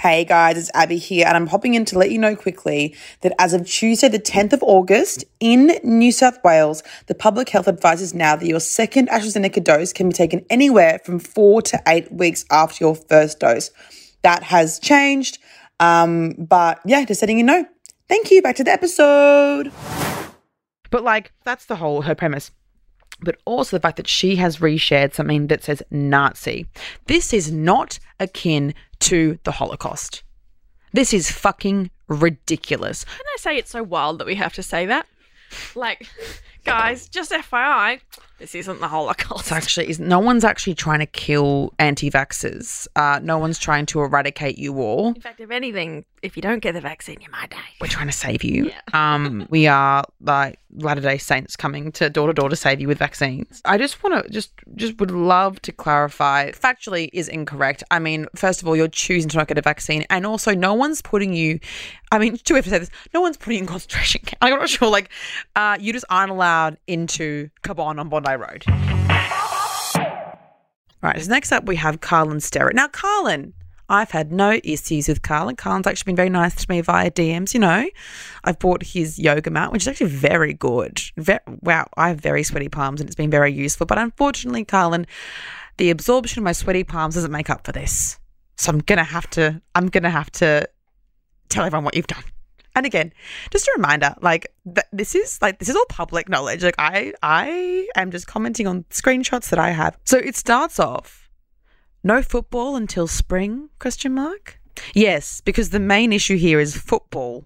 Hey 0.00 0.24
guys, 0.24 0.56
it's 0.56 0.70
Abbie 0.72 0.96
here, 0.96 1.26
and 1.26 1.36
I'm 1.36 1.46
popping 1.46 1.74
in 1.74 1.84
to 1.84 1.98
let 1.98 2.10
you 2.10 2.18
know 2.18 2.34
quickly 2.34 2.96
that 3.20 3.34
as 3.38 3.52
of 3.52 3.66
Tuesday, 3.66 4.08
the 4.08 4.18
10th 4.18 4.54
of 4.54 4.62
August, 4.62 5.26
in 5.40 5.78
New 5.84 6.10
South 6.10 6.42
Wales, 6.42 6.82
the 7.04 7.14
public 7.14 7.50
health 7.50 7.68
advises 7.68 8.14
now 8.14 8.34
that 8.34 8.46
your 8.46 8.60
second 8.60 9.10
AstraZeneca 9.10 9.62
dose 9.62 9.92
can 9.92 10.08
be 10.08 10.14
taken 10.14 10.42
anywhere 10.48 11.00
from 11.04 11.18
four 11.18 11.60
to 11.60 11.82
eight 11.86 12.10
weeks 12.10 12.46
after 12.50 12.82
your 12.82 12.94
first 12.94 13.40
dose. 13.40 13.72
That 14.22 14.42
has 14.44 14.78
changed, 14.78 15.36
um, 15.80 16.32
but 16.38 16.80
yeah, 16.86 17.04
just 17.04 17.20
letting 17.20 17.36
you 17.36 17.44
know. 17.44 17.66
Thank 18.08 18.30
you. 18.30 18.40
Back 18.40 18.56
to 18.56 18.64
the 18.64 18.72
episode. 18.72 19.70
But 20.88 21.04
like, 21.04 21.30
that's 21.44 21.66
the 21.66 21.76
whole 21.76 22.00
her 22.00 22.14
premise 22.14 22.52
but 23.22 23.36
also 23.44 23.76
the 23.76 23.80
fact 23.80 23.96
that 23.96 24.08
she 24.08 24.36
has 24.36 24.58
reshared 24.58 25.14
something 25.14 25.46
that 25.48 25.64
says 25.64 25.82
Nazi. 25.90 26.66
This 27.06 27.32
is 27.32 27.50
not 27.52 27.98
akin 28.18 28.74
to 29.00 29.38
the 29.44 29.52
Holocaust. 29.52 30.22
This 30.92 31.12
is 31.14 31.30
fucking 31.30 31.90
ridiculous. 32.08 33.04
Can 33.04 33.24
I 33.34 33.36
say 33.38 33.56
it's 33.56 33.70
so 33.70 33.82
wild 33.82 34.18
that 34.18 34.26
we 34.26 34.34
have 34.34 34.52
to 34.54 34.62
say 34.62 34.86
that? 34.86 35.06
Like, 35.74 36.06
guys, 36.64 37.08
just 37.08 37.32
FYI, 37.32 38.00
this 38.38 38.54
isn't 38.54 38.80
the 38.80 38.86
Holocaust. 38.88 39.40
It's 39.40 39.52
actually, 39.52 39.90
is 39.90 39.98
no 39.98 40.18
one's 40.20 40.44
actually 40.44 40.74
trying 40.74 41.00
to 41.00 41.06
kill 41.06 41.72
anti-vaxxers. 41.78 42.86
Uh, 42.94 43.18
no 43.22 43.38
one's 43.38 43.58
trying 43.58 43.86
to 43.86 44.00
eradicate 44.00 44.58
you 44.58 44.80
all. 44.80 45.08
In 45.08 45.20
fact, 45.20 45.40
if 45.40 45.50
anything, 45.50 46.04
if 46.22 46.36
you 46.36 46.42
don't 46.42 46.60
get 46.60 46.72
the 46.74 46.80
vaccine, 46.80 47.20
you 47.20 47.30
might 47.30 47.50
die. 47.50 47.58
We're 47.80 47.88
trying 47.88 48.06
to 48.06 48.12
save 48.12 48.44
you. 48.44 48.70
Yeah. 48.70 48.80
um, 49.14 49.46
we 49.50 49.66
are 49.66 50.04
like 50.20 50.59
Latter 50.76 51.00
Day 51.00 51.18
Saints 51.18 51.56
coming 51.56 51.92
to 51.92 52.08
door 52.10 52.26
to 52.26 52.32
door 52.32 52.48
to 52.48 52.56
save 52.56 52.80
you 52.80 52.88
with 52.88 52.98
vaccines. 52.98 53.60
I 53.64 53.78
just 53.78 54.02
want 54.02 54.24
to 54.24 54.30
just 54.30 54.52
just 54.76 54.98
would 54.98 55.10
love 55.10 55.60
to 55.62 55.72
clarify. 55.72 56.50
Factually, 56.52 57.10
is 57.12 57.28
incorrect. 57.28 57.82
I 57.90 57.98
mean, 57.98 58.26
first 58.34 58.62
of 58.62 58.68
all, 58.68 58.76
you're 58.76 58.88
choosing 58.88 59.28
to 59.30 59.38
not 59.38 59.48
get 59.48 59.58
a 59.58 59.62
vaccine, 59.62 60.04
and 60.10 60.26
also, 60.26 60.54
no 60.54 60.74
one's 60.74 61.02
putting 61.02 61.34
you. 61.34 61.60
I 62.12 62.18
mean, 62.18 62.38
do 62.44 62.54
we 62.54 62.58
have 62.58 62.64
to 62.64 62.70
say 62.70 62.78
this? 62.78 62.90
No 63.14 63.20
one's 63.20 63.36
putting 63.36 63.58
you 63.58 63.60
in 63.60 63.66
concentration 63.66 64.22
camp. 64.24 64.38
I'm 64.42 64.58
not 64.58 64.68
sure. 64.68 64.90
Like, 64.90 65.10
uh, 65.56 65.76
you 65.80 65.92
just 65.92 66.06
aren't 66.10 66.30
allowed 66.30 66.78
into 66.86 67.50
Cabon 67.62 67.98
on 67.98 68.08
Bondi 68.08 68.36
Road. 68.36 68.64
Right, 71.02 71.22
so 71.22 71.30
next 71.30 71.50
up 71.50 71.64
we 71.64 71.76
have 71.76 72.00
Carlin 72.00 72.38
Sterritt. 72.38 72.74
Now, 72.74 72.86
Carlin, 72.88 73.54
I've 73.90 74.12
had 74.12 74.30
no 74.30 74.60
issues 74.62 75.08
with 75.08 75.22
Carlin. 75.22 75.56
Carlin's 75.56 75.88
actually 75.88 76.10
been 76.10 76.16
very 76.16 76.30
nice 76.30 76.54
to 76.54 76.66
me 76.70 76.80
via 76.80 77.10
DMs, 77.10 77.52
you 77.52 77.60
know. 77.60 77.88
I've 78.44 78.58
bought 78.60 78.84
his 78.84 79.18
yoga 79.18 79.50
mat, 79.50 79.72
which 79.72 79.82
is 79.82 79.88
actually 79.88 80.10
very 80.10 80.54
good. 80.54 81.02
Ve- 81.16 81.38
wow, 81.60 81.88
I 81.96 82.08
have 82.08 82.20
very 82.20 82.44
sweaty 82.44 82.68
palms 82.68 83.00
and 83.00 83.10
it's 83.10 83.16
been 83.16 83.30
very 83.30 83.52
useful. 83.52 83.86
But 83.86 83.98
unfortunately, 83.98 84.64
Carlin, 84.64 85.08
the 85.76 85.90
absorption 85.90 86.38
of 86.38 86.44
my 86.44 86.52
sweaty 86.52 86.84
palms 86.84 87.16
doesn't 87.16 87.32
make 87.32 87.50
up 87.50 87.66
for 87.66 87.72
this. 87.72 88.20
So 88.56 88.70
I'm 88.70 88.78
gonna 88.78 89.02
have 89.02 89.28
to 89.30 89.60
I'm 89.74 89.88
gonna 89.88 90.10
have 90.10 90.30
to 90.32 90.68
tell 91.48 91.64
everyone 91.64 91.84
what 91.84 91.96
you've 91.96 92.06
done. 92.06 92.22
And 92.76 92.86
again, 92.86 93.12
just 93.50 93.66
a 93.66 93.72
reminder, 93.74 94.14
like 94.20 94.52
th- 94.64 94.86
this 94.92 95.16
is 95.16 95.42
like 95.42 95.58
this 95.58 95.68
is 95.68 95.74
all 95.74 95.86
public 95.88 96.28
knowledge. 96.28 96.62
Like 96.62 96.76
I 96.78 97.12
I 97.22 97.88
am 97.96 98.12
just 98.12 98.28
commenting 98.28 98.68
on 98.68 98.84
screenshots 98.90 99.48
that 99.48 99.58
I 99.58 99.70
have. 99.70 99.98
So 100.04 100.16
it 100.18 100.36
starts 100.36 100.78
off 100.78 101.19
no 102.02 102.22
football 102.22 102.76
until 102.76 103.06
spring? 103.06 103.70
Question 103.78 104.14
mark. 104.14 104.60
Yes, 104.94 105.40
because 105.40 105.70
the 105.70 105.80
main 105.80 106.12
issue 106.12 106.36
here 106.36 106.60
is 106.60 106.76
football. 106.76 107.44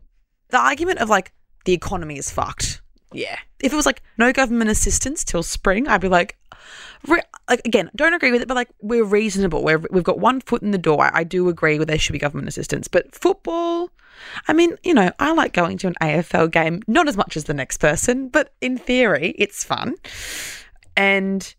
The 0.50 0.58
argument 0.58 1.00
of 1.00 1.08
like 1.08 1.32
the 1.64 1.73
economy 1.73 2.18
is 2.18 2.30
fucked. 2.30 2.80
Yeah. 3.12 3.38
If 3.61 3.73
it 3.73 3.76
was 3.76 3.87
like 3.87 4.02
no 4.18 4.32
government 4.32 4.70
assistance 4.70 5.25
till 5.25 5.42
spring, 5.42 5.88
I'd 5.88 6.00
be 6.00 6.08
like, 6.08 6.37
re- 7.06 7.23
like 7.49 7.62
again, 7.64 7.90
don't 7.96 8.14
agree 8.14 8.30
with 8.30 8.42
it, 8.42 8.49
but 8.49 8.54
like 8.54 8.68
we're 8.80 9.04
reasonable. 9.04 9.62
We're, 9.62 9.82
we've 9.90 10.04
got 10.04 10.18
one 10.18 10.40
foot 10.40 10.62
in 10.62 10.70
the 10.70 10.78
door. 10.78 11.02
I, 11.02 11.20
I 11.20 11.25
do 11.25 11.49
agree 11.49 11.78
with 11.78 11.88
there 11.88 11.99
should 11.99 12.12
be 12.12 12.18
government 12.18 12.49
assistance, 12.49 12.88
but 12.88 13.14
football. 13.14 13.90
I 14.46 14.52
mean, 14.52 14.76
you 14.84 14.94
know, 14.94 15.11
I 15.18 15.32
like 15.32 15.52
going 15.52 15.78
to 15.78 15.88
an 15.88 15.94
AFL 16.00 16.50
game, 16.50 16.82
not 16.87 17.08
as 17.08 17.16
much 17.16 17.37
as 17.37 17.44
the 17.44 17.54
next 17.54 17.78
person, 17.78 18.28
but 18.28 18.52
in 18.61 18.78
theory, 18.78 19.34
it's 19.38 19.64
fun. 19.64 19.96
And 20.96 21.54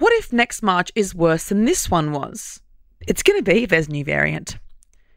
what 0.00 0.14
if 0.14 0.32
next 0.32 0.62
March 0.62 0.90
is 0.94 1.14
worse 1.14 1.50
than 1.50 1.66
this 1.66 1.90
one 1.90 2.12
was? 2.12 2.60
It's 3.06 3.22
going 3.22 3.38
to 3.38 3.42
be 3.42 3.64
if 3.64 3.70
there's 3.70 3.86
a 3.86 3.92
new 3.92 4.02
variant. 4.02 4.58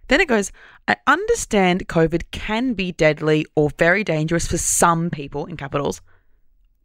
Then 0.09 0.19
it 0.19 0.27
goes, 0.27 0.51
I 0.89 0.97
understand 1.07 1.87
COVID 1.87 2.23
can 2.31 2.73
be 2.73 2.91
deadly 2.91 3.45
or 3.55 3.69
very 3.79 4.03
dangerous 4.03 4.45
for 4.45 4.57
some 4.57 5.09
people 5.09 5.45
in 5.45 5.55
capitals, 5.55 6.01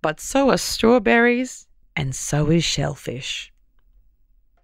but 0.00 0.20
so 0.20 0.50
are 0.50 0.58
strawberries 0.58 1.66
and 1.96 2.14
so 2.14 2.48
is 2.50 2.62
shellfish. 2.62 3.52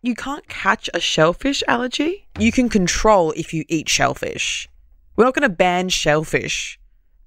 You 0.00 0.14
can't 0.14 0.46
catch 0.48 0.88
a 0.94 1.00
shellfish 1.00 1.64
allergy. 1.66 2.28
You 2.38 2.52
can 2.52 2.68
control 2.68 3.32
if 3.32 3.52
you 3.52 3.64
eat 3.68 3.88
shellfish. 3.88 4.68
We're 5.16 5.24
not 5.24 5.34
going 5.34 5.48
to 5.48 5.56
ban 5.56 5.88
shellfish 5.88 6.78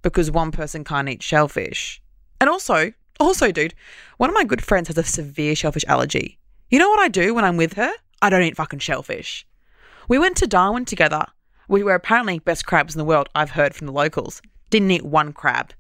because 0.03 0.31
one 0.31 0.51
person 0.51 0.85
can't 0.85 1.09
eat 1.09 1.21
shellfish. 1.21 2.01
And 2.39 2.49
also, 2.49 2.93
also, 3.19 3.51
dude, 3.51 3.73
one 4.17 4.29
of 4.29 4.33
my 4.33 4.43
good 4.43 4.63
friends 4.63 4.87
has 4.87 4.97
a 4.97 5.03
severe 5.03 5.55
shellfish 5.55 5.85
allergy. 5.87 6.39
You 6.69 6.79
know 6.79 6.89
what 6.89 6.99
I 6.99 7.07
do 7.07 7.33
when 7.33 7.45
I'm 7.45 7.57
with 7.57 7.73
her? 7.73 7.91
I 8.21 8.29
don't 8.29 8.43
eat 8.43 8.57
fucking 8.57 8.79
shellfish. 8.79 9.47
We 10.07 10.19
went 10.19 10.37
to 10.37 10.47
Darwin 10.47 10.85
together. 10.85 11.25
We 11.67 11.83
were 11.83 11.95
apparently 11.95 12.39
best 12.39 12.65
crabs 12.65 12.95
in 12.95 12.99
the 12.99 13.05
world, 13.05 13.29
I've 13.35 13.51
heard 13.51 13.75
from 13.75 13.87
the 13.87 13.93
locals. 13.93 14.41
Didn't 14.69 14.91
eat 14.91 15.05
one 15.05 15.33
crab. 15.33 15.73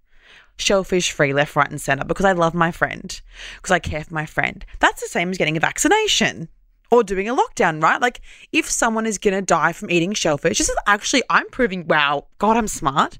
Shellfish 0.57 1.11
free 1.11 1.33
left, 1.33 1.55
right, 1.55 1.69
and 1.69 1.79
center 1.79 2.03
because 2.03 2.25
I 2.25 2.31
love 2.31 2.53
my 2.53 2.71
friend, 2.71 3.19
because 3.57 3.71
I 3.71 3.79
care 3.79 4.03
for 4.03 4.13
my 4.13 4.25
friend. 4.25 4.65
That's 4.79 5.01
the 5.01 5.07
same 5.07 5.29
as 5.29 5.37
getting 5.37 5.57
a 5.57 5.61
vaccination 5.61 6.49
or 6.89 7.03
doing 7.03 7.29
a 7.29 7.35
lockdown, 7.35 7.81
right? 7.81 8.01
Like, 8.01 8.21
if 8.51 8.69
someone 8.69 9.05
is 9.05 9.17
going 9.17 9.33
to 9.33 9.41
die 9.41 9.73
from 9.73 9.91
eating 9.91 10.13
shellfish, 10.13 10.57
this 10.57 10.69
is 10.69 10.77
actually, 10.87 11.23
I'm 11.29 11.49
proving, 11.49 11.87
wow, 11.87 12.27
God, 12.39 12.57
I'm 12.57 12.67
smart. 12.67 13.19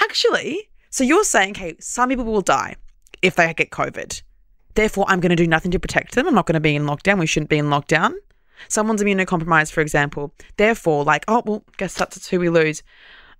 Actually, 0.00 0.70
so 0.90 1.04
you're 1.04 1.24
saying, 1.24 1.50
okay, 1.50 1.74
some 1.80 2.08
people 2.08 2.24
will 2.24 2.40
die 2.40 2.76
if 3.22 3.36
they 3.36 3.52
get 3.54 3.70
COVID. 3.70 4.22
Therefore, 4.74 5.04
I'm 5.08 5.20
going 5.20 5.30
to 5.30 5.36
do 5.36 5.46
nothing 5.46 5.70
to 5.70 5.78
protect 5.78 6.14
them. 6.14 6.26
I'm 6.26 6.34
not 6.34 6.46
going 6.46 6.54
to 6.54 6.60
be 6.60 6.74
in 6.74 6.84
lockdown. 6.84 7.18
We 7.18 7.26
shouldn't 7.26 7.50
be 7.50 7.58
in 7.58 7.66
lockdown. 7.66 8.14
Someone's 8.68 9.02
immunocompromised, 9.02 9.72
for 9.72 9.80
example. 9.80 10.32
Therefore, 10.56 11.04
like, 11.04 11.24
oh, 11.28 11.42
well, 11.44 11.64
guess 11.76 11.94
that's 11.94 12.28
who 12.28 12.40
we 12.40 12.48
lose. 12.48 12.82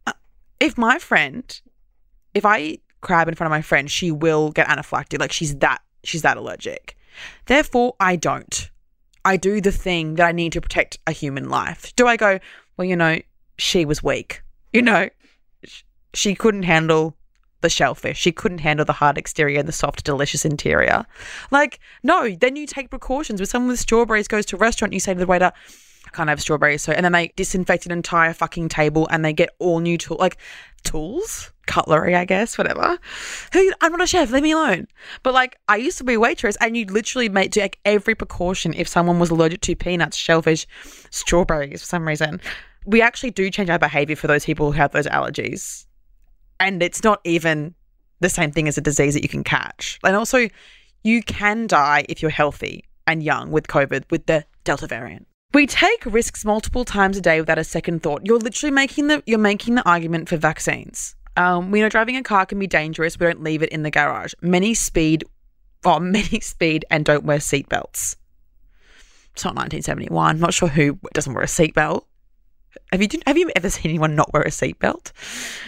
Uh, 0.06 0.12
if 0.60 0.78
my 0.78 0.98
friend, 0.98 1.60
if 2.34 2.44
I 2.44 2.78
crab 3.00 3.28
in 3.28 3.34
front 3.34 3.48
of 3.48 3.56
my 3.56 3.62
friend, 3.62 3.90
she 3.90 4.10
will 4.10 4.50
get 4.50 4.68
anaphylactic. 4.68 5.20
Like, 5.20 5.32
she's 5.32 5.56
that, 5.56 5.82
she's 6.04 6.22
that 6.22 6.37
allergic. 6.37 6.96
Therefore, 7.46 7.94
I 8.00 8.16
don't. 8.16 8.70
I 9.24 9.37
do 9.37 9.60
the 9.60 9.72
thing 9.72 10.16
that 10.16 10.26
I 10.26 10.32
need 10.32 10.52
to 10.52 10.60
protect 10.60 10.98
a 11.06 11.12
human 11.12 11.48
life. 11.48 11.94
Do 11.96 12.06
I 12.06 12.16
go, 12.16 12.38
well, 12.76 12.87
you 12.87 12.96
know, 12.96 13.20
she 13.56 13.84
was 13.84 14.02
weak. 14.02 14.42
You 14.72 14.82
know, 14.82 15.08
she 16.12 16.34
couldn't 16.34 16.64
handle 16.64 17.16
the 17.64 17.70
shellfish. 17.70 18.18
She 18.18 18.31
couldn't 18.31 18.59
handle 18.59 18.85
the 18.85 18.92
hard 18.92 19.18
exterior 19.18 19.59
and 19.59 19.66
the 19.66 19.72
soft, 19.72 20.05
delicious 20.05 20.44
interior. 20.44 21.05
Like, 21.50 21.81
no, 22.03 22.31
then 22.31 22.55
you 22.55 22.66
take 22.66 22.90
precautions. 22.90 23.40
With 23.40 23.48
someone 23.48 23.70
with 23.70 23.81
strawberries 23.81 24.29
goes 24.29 24.46
to 24.46 24.57
a 24.57 24.59
restaurant, 24.59 24.92
you 24.92 25.00
say 25.00 25.14
to 25.14 25.18
the 25.18 25.27
waiter, 25.27 25.50
I 26.07 26.11
can't 26.11 26.29
have 26.29 26.40
strawberries. 26.40 26.83
So, 26.83 26.92
and 26.92 27.05
then 27.05 27.12
they 27.12 27.33
disinfect 27.35 27.87
an 27.87 27.92
entire 27.92 28.35
fucking 28.35 28.68
table 28.68 29.09
and 29.11 29.24
they 29.24 29.33
get 29.33 29.50
all 29.59 29.81
new 29.81 29.96
tools, 29.98 30.20
like 30.20 30.37
tools, 30.85 31.53
cutlery, 31.66 32.14
I 32.14 32.27
guess, 32.27 32.59
whatever. 32.59 32.98
I'm 33.81 33.92
not 33.92 34.03
a 34.03 34.07
chef, 34.07 34.31
leave 34.31 34.42
me 34.42 34.53
alone. 34.53 34.87
But 35.22 35.33
like, 35.35 35.59
I 35.66 35.77
used 35.77 35.98
to 35.98 36.05
be 36.05 36.14
a 36.14 36.20
waitress 36.20 36.57
and 36.61 36.77
you'd 36.77 36.90
literally 36.90 37.31
make 37.31 37.50
take 37.50 37.81
every 37.87 38.14
precaution 38.14 38.74
if 38.74 38.87
someone 38.87 39.18
was 39.18 39.31
allergic 39.31 39.62
to 39.62 39.74
peanuts, 39.74 40.16
shellfish, 40.16 40.66
strawberries 41.11 41.81
for 41.81 41.87
some 41.87 42.07
reason. 42.07 42.40
We 42.85 43.00
actually 43.00 43.31
do 43.31 43.50
change 43.50 43.70
our 43.70 43.79
behavior 43.79 44.16
for 44.16 44.27
those 44.27 44.44
people 44.44 44.70
who 44.70 44.77
have 44.77 44.92
those 44.92 45.07
allergies 45.07 45.87
and 46.60 46.82
it's 46.82 47.02
not 47.02 47.20
even 47.24 47.74
the 48.20 48.28
same 48.28 48.50
thing 48.50 48.68
as 48.68 48.78
a 48.78 48.80
disease 48.80 49.14
that 49.14 49.22
you 49.22 49.28
can 49.28 49.44
catch. 49.44 49.98
And 50.04 50.16
also, 50.16 50.48
you 51.02 51.22
can 51.22 51.66
die 51.66 52.04
if 52.08 52.22
you're 52.22 52.30
healthy 52.30 52.84
and 53.06 53.22
young 53.22 53.50
with 53.50 53.66
COVID 53.66 54.04
with 54.10 54.26
the 54.26 54.44
Delta 54.64 54.86
variant. 54.86 55.26
We 55.52 55.66
take 55.66 56.04
risks 56.06 56.44
multiple 56.44 56.84
times 56.84 57.16
a 57.16 57.20
day 57.20 57.40
without 57.40 57.58
a 57.58 57.64
second 57.64 58.02
thought. 58.02 58.22
You're 58.24 58.38
literally 58.38 58.72
making 58.72 59.06
the 59.06 59.22
you're 59.26 59.38
making 59.38 59.76
the 59.76 59.88
argument 59.88 60.28
for 60.28 60.36
vaccines. 60.36 61.14
Um, 61.36 61.70
we 61.70 61.80
know 61.80 61.88
driving 61.88 62.16
a 62.16 62.22
car 62.22 62.46
can 62.46 62.58
be 62.58 62.66
dangerous. 62.66 63.18
We 63.18 63.26
don't 63.26 63.42
leave 63.42 63.62
it 63.62 63.68
in 63.70 63.82
the 63.82 63.90
garage. 63.90 64.34
Many 64.40 64.74
speed, 64.74 65.24
oh, 65.84 65.98
many 66.00 66.40
speed 66.40 66.84
and 66.90 67.04
don't 67.04 67.24
wear 67.24 67.38
seatbelts. 67.38 68.16
It's 69.32 69.44
not 69.44 69.56
1971. 69.56 70.36
I'm 70.36 70.40
not 70.40 70.54
sure 70.54 70.68
who 70.68 70.98
doesn't 71.12 71.34
wear 71.34 71.42
a 71.42 71.46
seatbelt. 71.46 72.04
Have 72.92 73.02
you 73.02 73.08
have 73.26 73.37
you 73.38 73.50
ever 73.56 73.70
seen 73.70 73.90
anyone 73.90 74.14
not 74.14 74.32
wear 74.32 74.42
a 74.42 74.48
seatbelt? 74.50 75.12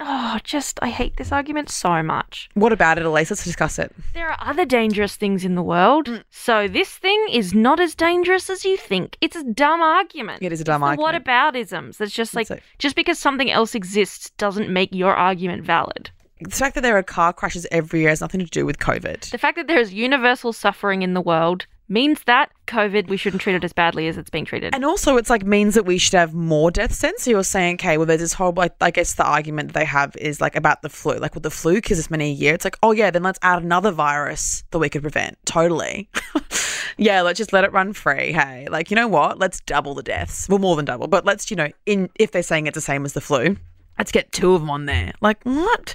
Oh, 0.01 0.38
just 0.45 0.79
I 0.83 0.88
hate 0.90 1.16
this 1.16 1.33
argument 1.33 1.71
so 1.71 2.03
much. 2.03 2.49
What 2.55 2.73
about 2.73 2.99
it, 2.99 3.05
Elise? 3.07 3.31
Let's 3.31 3.45
discuss 3.45 3.79
it. 3.79 3.95
There 4.14 4.29
are 4.29 4.37
other 4.40 4.64
dangerous 4.64 5.16
things 5.16 5.45
in 5.45 5.55
the 5.55 5.62
world, 5.62 6.07
Mm. 6.07 6.25
so 6.31 6.69
this 6.69 6.90
thing 6.90 7.27
is 7.31 7.55
not 7.55 7.81
as 7.81 7.95
dangerous 7.95 8.49
as 8.51 8.64
you 8.64 8.77
think. 8.77 9.16
It's 9.21 9.37
a 9.37 9.45
dumb 9.45 9.81
argument. 9.83 10.42
It 10.42 10.53
is 10.53 10.61
a 10.61 10.64
dumb 10.64 10.81
The 10.83 10.87
argument. 10.88 11.57
isms? 11.57 11.99
That's 11.99 12.12
just 12.12 12.35
like 12.35 12.51
It's 12.51 12.62
just 12.79 12.97
because 12.97 13.19
something 13.19 13.51
else 13.51 13.75
exists 13.75 14.31
doesn't 14.38 14.69
make 14.71 14.95
your 14.95 15.14
argument 15.14 15.64
valid. 15.64 16.11
The 16.40 16.51
fact 16.51 16.75
that 16.75 16.83
there 16.83 16.97
are 16.99 17.03
car 17.03 17.33
crashes 17.33 17.66
every 17.71 18.01
year 18.01 18.11
has 18.11 18.21
nothing 18.21 18.40
to 18.40 18.47
do 18.47 18.66
with 18.66 18.79
COVID. 18.79 19.31
The 19.31 19.38
fact 19.38 19.57
that 19.57 19.69
there 19.69 19.81
is 19.81 19.95
universal 19.95 20.53
suffering 20.53 21.01
in 21.03 21.14
the 21.14 21.21
world 21.23 21.66
means 21.88 22.22
that 22.25 22.51
COVID, 22.66 23.09
we 23.09 23.16
shouldn't 23.16 23.42
treat 23.42 23.55
it 23.55 23.64
as 23.64 23.72
badly 23.72 24.09
as 24.09 24.18
it's 24.18 24.31
being 24.31 24.44
treated. 24.44 24.75
And 24.75 24.85
also, 24.85 25.16
it's 25.16 25.31
like 25.31 25.44
means 25.44 25.75
that 25.75 25.85
we 25.85 25.99
should 25.99 26.14
have 26.14 26.35
more 26.35 26.70
death 26.70 26.92
sense. 26.92 27.22
So 27.22 27.31
you're 27.31 27.44
saying, 27.44 27.77
okay, 27.77 27.96
well, 27.96 28.07
there's 28.07 28.20
this 28.20 28.33
whole, 28.33 28.53
like, 28.53 28.75
I 28.81 28.90
guess 28.90 29.14
the 29.14 29.25
argument 29.25 29.72
they 29.72 29.85
have 29.85 30.16
is 30.16 30.40
like 30.40 30.57
about 30.57 30.83
the 30.83 30.88
flu. 30.88 31.18
Like 31.18 31.35
with 31.35 31.42
the 31.42 31.51
flu, 31.51 31.75
because 31.75 31.99
it's 31.99 32.11
many 32.11 32.31
a 32.31 32.35
year, 32.35 32.55
it's 32.55 32.64
like, 32.64 32.77
oh, 32.83 32.92
yeah, 32.92 33.11
then 33.11 33.22
let's 33.22 33.38
add 33.42 33.62
another 33.62 33.90
virus 33.90 34.64
that 34.70 34.79
we 34.79 34.88
could 34.88 35.03
prevent. 35.03 35.38
Totally. 35.46 36.09
yeah, 36.96 37.22
let's 37.22 37.38
just 37.38 37.53
let 37.53 37.64
it 37.64 37.72
run 37.72 37.92
free. 37.92 38.33
Hey, 38.33 38.66
like, 38.70 38.90
you 38.90 38.94
know 38.96 39.09
what? 39.09 39.38
Let's 39.38 39.61
double 39.61 39.94
the 39.94 40.03
deaths. 40.03 40.49
Well, 40.49 40.59
more 40.59 40.77
than 40.77 40.85
double, 40.85 41.07
but 41.07 41.25
let's, 41.25 41.51
you 41.51 41.57
know, 41.57 41.68
in 41.87 42.11
if 42.16 42.33
they're 42.33 42.42
saying 42.42 42.66
it's 42.66 42.75
the 42.75 42.81
same 42.81 43.05
as 43.05 43.12
the 43.12 43.20
flu, 43.20 43.57
let's 43.99 44.12
get 44.12 44.33
two 44.33 44.55
of 44.55 44.61
them 44.61 44.70
on 44.70 44.87
there. 44.87 45.12
Like, 45.20 45.42
what? 45.44 45.94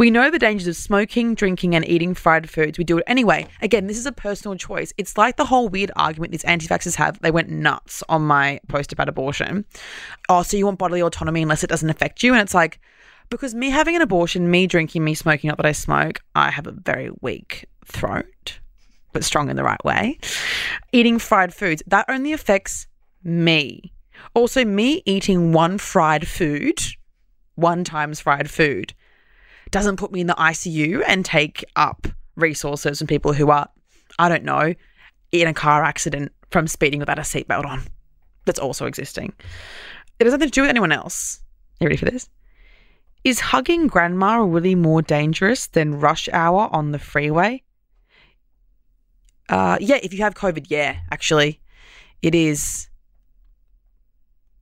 We 0.00 0.10
know 0.10 0.30
the 0.30 0.38
dangers 0.38 0.66
of 0.66 0.76
smoking, 0.76 1.34
drinking, 1.34 1.74
and 1.74 1.86
eating 1.86 2.14
fried 2.14 2.48
foods. 2.48 2.78
We 2.78 2.84
do 2.84 2.96
it 2.96 3.04
anyway. 3.06 3.46
Again, 3.60 3.86
this 3.86 3.98
is 3.98 4.06
a 4.06 4.12
personal 4.12 4.56
choice. 4.56 4.94
It's 4.96 5.18
like 5.18 5.36
the 5.36 5.44
whole 5.44 5.68
weird 5.68 5.90
argument 5.94 6.32
these 6.32 6.42
anti 6.44 6.66
vaxxers 6.66 6.94
have. 6.94 7.20
They 7.20 7.30
went 7.30 7.50
nuts 7.50 8.02
on 8.08 8.22
my 8.22 8.60
post 8.66 8.94
about 8.94 9.10
abortion. 9.10 9.66
Oh, 10.30 10.42
so 10.42 10.56
you 10.56 10.64
want 10.64 10.78
bodily 10.78 11.02
autonomy 11.02 11.42
unless 11.42 11.64
it 11.64 11.66
doesn't 11.68 11.90
affect 11.90 12.22
you? 12.22 12.32
And 12.32 12.40
it's 12.40 12.54
like, 12.54 12.80
because 13.28 13.54
me 13.54 13.68
having 13.68 13.94
an 13.94 14.00
abortion, 14.00 14.50
me 14.50 14.66
drinking, 14.66 15.04
me 15.04 15.14
smoking, 15.14 15.48
not 15.48 15.58
that 15.58 15.66
I 15.66 15.72
smoke, 15.72 16.22
I 16.34 16.50
have 16.50 16.66
a 16.66 16.72
very 16.72 17.10
weak 17.20 17.66
throat, 17.84 18.58
but 19.12 19.22
strong 19.22 19.50
in 19.50 19.56
the 19.56 19.64
right 19.64 19.84
way. 19.84 20.18
Eating 20.92 21.18
fried 21.18 21.52
foods, 21.52 21.82
that 21.88 22.06
only 22.08 22.32
affects 22.32 22.86
me. 23.22 23.92
Also, 24.32 24.64
me 24.64 25.02
eating 25.04 25.52
one 25.52 25.76
fried 25.76 26.26
food, 26.26 26.80
one 27.56 27.84
times 27.84 28.18
fried 28.20 28.48
food, 28.48 28.94
doesn't 29.70 29.96
put 29.96 30.12
me 30.12 30.20
in 30.20 30.26
the 30.26 30.34
ICU 30.34 31.02
and 31.06 31.24
take 31.24 31.64
up 31.76 32.06
resources 32.36 32.98
from 32.98 33.06
people 33.06 33.32
who 33.32 33.50
are, 33.50 33.68
I 34.18 34.28
don't 34.28 34.44
know, 34.44 34.74
in 35.32 35.48
a 35.48 35.54
car 35.54 35.84
accident 35.84 36.32
from 36.50 36.66
speeding 36.66 37.00
without 37.00 37.18
a 37.18 37.22
seatbelt 37.22 37.64
on. 37.64 37.82
That's 38.46 38.58
also 38.58 38.86
existing. 38.86 39.32
It 40.18 40.24
has 40.24 40.32
nothing 40.32 40.48
to 40.48 40.52
do 40.52 40.62
with 40.62 40.70
anyone 40.70 40.92
else. 40.92 41.40
Are 41.80 41.84
You 41.84 41.88
ready 41.88 41.96
for 41.96 42.10
this? 42.10 42.28
Is 43.22 43.40
hugging 43.40 43.86
grandma 43.86 44.38
really 44.38 44.74
more 44.74 45.02
dangerous 45.02 45.66
than 45.66 46.00
rush 46.00 46.28
hour 46.32 46.68
on 46.72 46.92
the 46.92 46.98
freeway? 46.98 47.62
Uh, 49.48 49.76
yeah, 49.80 49.98
if 50.02 50.12
you 50.14 50.22
have 50.22 50.34
COVID, 50.34 50.66
yeah, 50.68 50.98
actually, 51.10 51.60
it 52.22 52.34
is. 52.34 52.88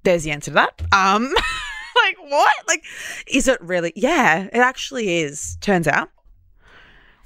There's 0.02 0.24
the 0.24 0.30
answer 0.30 0.50
to 0.50 0.54
that. 0.54 0.82
Um, 0.92 1.32
like, 2.08 2.30
what? 2.30 2.52
Like, 2.66 2.84
is 3.26 3.48
it 3.48 3.60
really? 3.60 3.92
Yeah, 3.94 4.44
it 4.52 4.58
actually 4.58 5.20
is, 5.20 5.56
turns 5.60 5.86
out. 5.86 6.10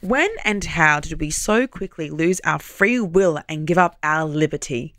When 0.01 0.31
and 0.45 0.65
how 0.65 1.01
did 1.01 1.21
we 1.21 1.31
so 1.31 1.67
quickly 1.67 2.11
lose 2.11 2.41
our 2.45 2.59
free 2.59 2.99
will 2.99 3.41
and 3.49 3.67
give 3.67 3.79
up 3.79 3.97
our 4.03 4.25
liberty? 4.25 4.97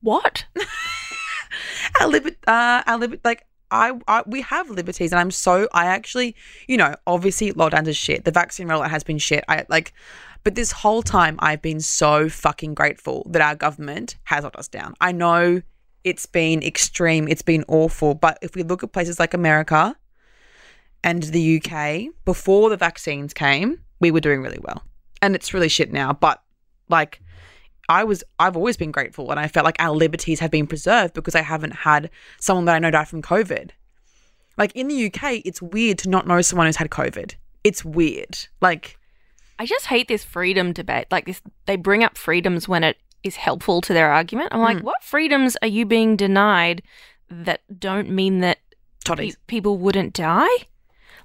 What? 0.00 0.46
our 2.00 2.08
liberty, 2.08 2.36
uh, 2.48 2.82
our 2.86 2.98
liberty, 2.98 3.20
like, 3.24 3.44
I, 3.70 3.92
I, 4.06 4.22
we 4.26 4.42
have 4.42 4.70
liberties 4.70 5.10
and 5.10 5.18
I'm 5.18 5.30
so 5.32 5.68
I 5.72 5.86
actually 5.86 6.36
you 6.68 6.76
know 6.76 6.94
obviously 7.08 7.52
lockdowns 7.54 7.88
is 7.88 7.96
shit 7.96 8.24
the 8.24 8.30
vaccine 8.30 8.68
rollout 8.68 8.90
has 8.90 9.02
been 9.02 9.18
shit 9.18 9.42
I 9.48 9.64
like 9.68 9.92
but 10.44 10.54
this 10.54 10.70
whole 10.70 11.02
time 11.02 11.36
I've 11.40 11.62
been 11.62 11.80
so 11.80 12.28
fucking 12.28 12.74
grateful 12.74 13.26
that 13.30 13.42
our 13.42 13.56
government 13.56 14.16
has 14.24 14.44
locked 14.44 14.56
us 14.56 14.68
down 14.68 14.94
I 15.00 15.10
know 15.10 15.62
it's 16.04 16.26
been 16.26 16.62
extreme, 16.62 17.26
it's 17.28 17.42
been 17.42 17.64
awful. 17.66 18.14
But 18.14 18.38
if 18.42 18.54
we 18.54 18.62
look 18.62 18.82
at 18.82 18.92
places 18.92 19.18
like 19.18 19.34
America 19.34 19.96
and 21.02 21.22
the 21.22 21.60
UK, 21.60 22.14
before 22.24 22.70
the 22.70 22.76
vaccines 22.76 23.34
came, 23.34 23.80
we 24.00 24.10
were 24.10 24.20
doing 24.20 24.42
really 24.42 24.60
well. 24.62 24.84
And 25.22 25.34
it's 25.34 25.54
really 25.54 25.68
shit 25.68 25.92
now. 25.92 26.12
But 26.12 26.42
like, 26.88 27.20
I 27.88 28.04
was, 28.04 28.22
I've 28.38 28.56
always 28.56 28.76
been 28.76 28.92
grateful 28.92 29.30
and 29.30 29.40
I 29.40 29.48
felt 29.48 29.64
like 29.64 29.76
our 29.78 29.94
liberties 29.94 30.40
have 30.40 30.50
been 30.50 30.66
preserved 30.66 31.14
because 31.14 31.34
I 31.34 31.42
haven't 31.42 31.72
had 31.72 32.10
someone 32.40 32.66
that 32.66 32.74
I 32.74 32.78
know 32.78 32.90
died 32.90 33.08
from 33.08 33.22
COVID. 33.22 33.70
Like 34.56 34.72
in 34.74 34.88
the 34.88 35.06
UK, 35.06 35.42
it's 35.44 35.60
weird 35.60 35.98
to 35.98 36.10
not 36.10 36.26
know 36.26 36.40
someone 36.42 36.66
who's 36.66 36.76
had 36.76 36.90
COVID. 36.90 37.34
It's 37.64 37.84
weird. 37.84 38.46
Like, 38.60 38.98
I 39.58 39.66
just 39.66 39.86
hate 39.86 40.08
this 40.08 40.24
freedom 40.24 40.72
debate. 40.72 41.06
Like 41.10 41.26
this, 41.26 41.40
they 41.66 41.76
bring 41.76 42.04
up 42.04 42.16
freedoms 42.16 42.68
when 42.68 42.84
it 42.84 42.96
is 43.24 43.36
helpful 43.36 43.80
to 43.80 43.92
their 43.92 44.12
argument. 44.12 44.50
I'm 44.52 44.60
like, 44.60 44.78
mm. 44.78 44.82
what 44.82 45.02
freedoms 45.02 45.56
are 45.62 45.68
you 45.68 45.86
being 45.86 46.16
denied 46.16 46.82
that 47.30 47.62
don't 47.80 48.10
mean 48.10 48.40
that 48.40 48.58
pe- 49.04 49.32
people 49.46 49.78
wouldn't 49.78 50.12
die? 50.12 50.48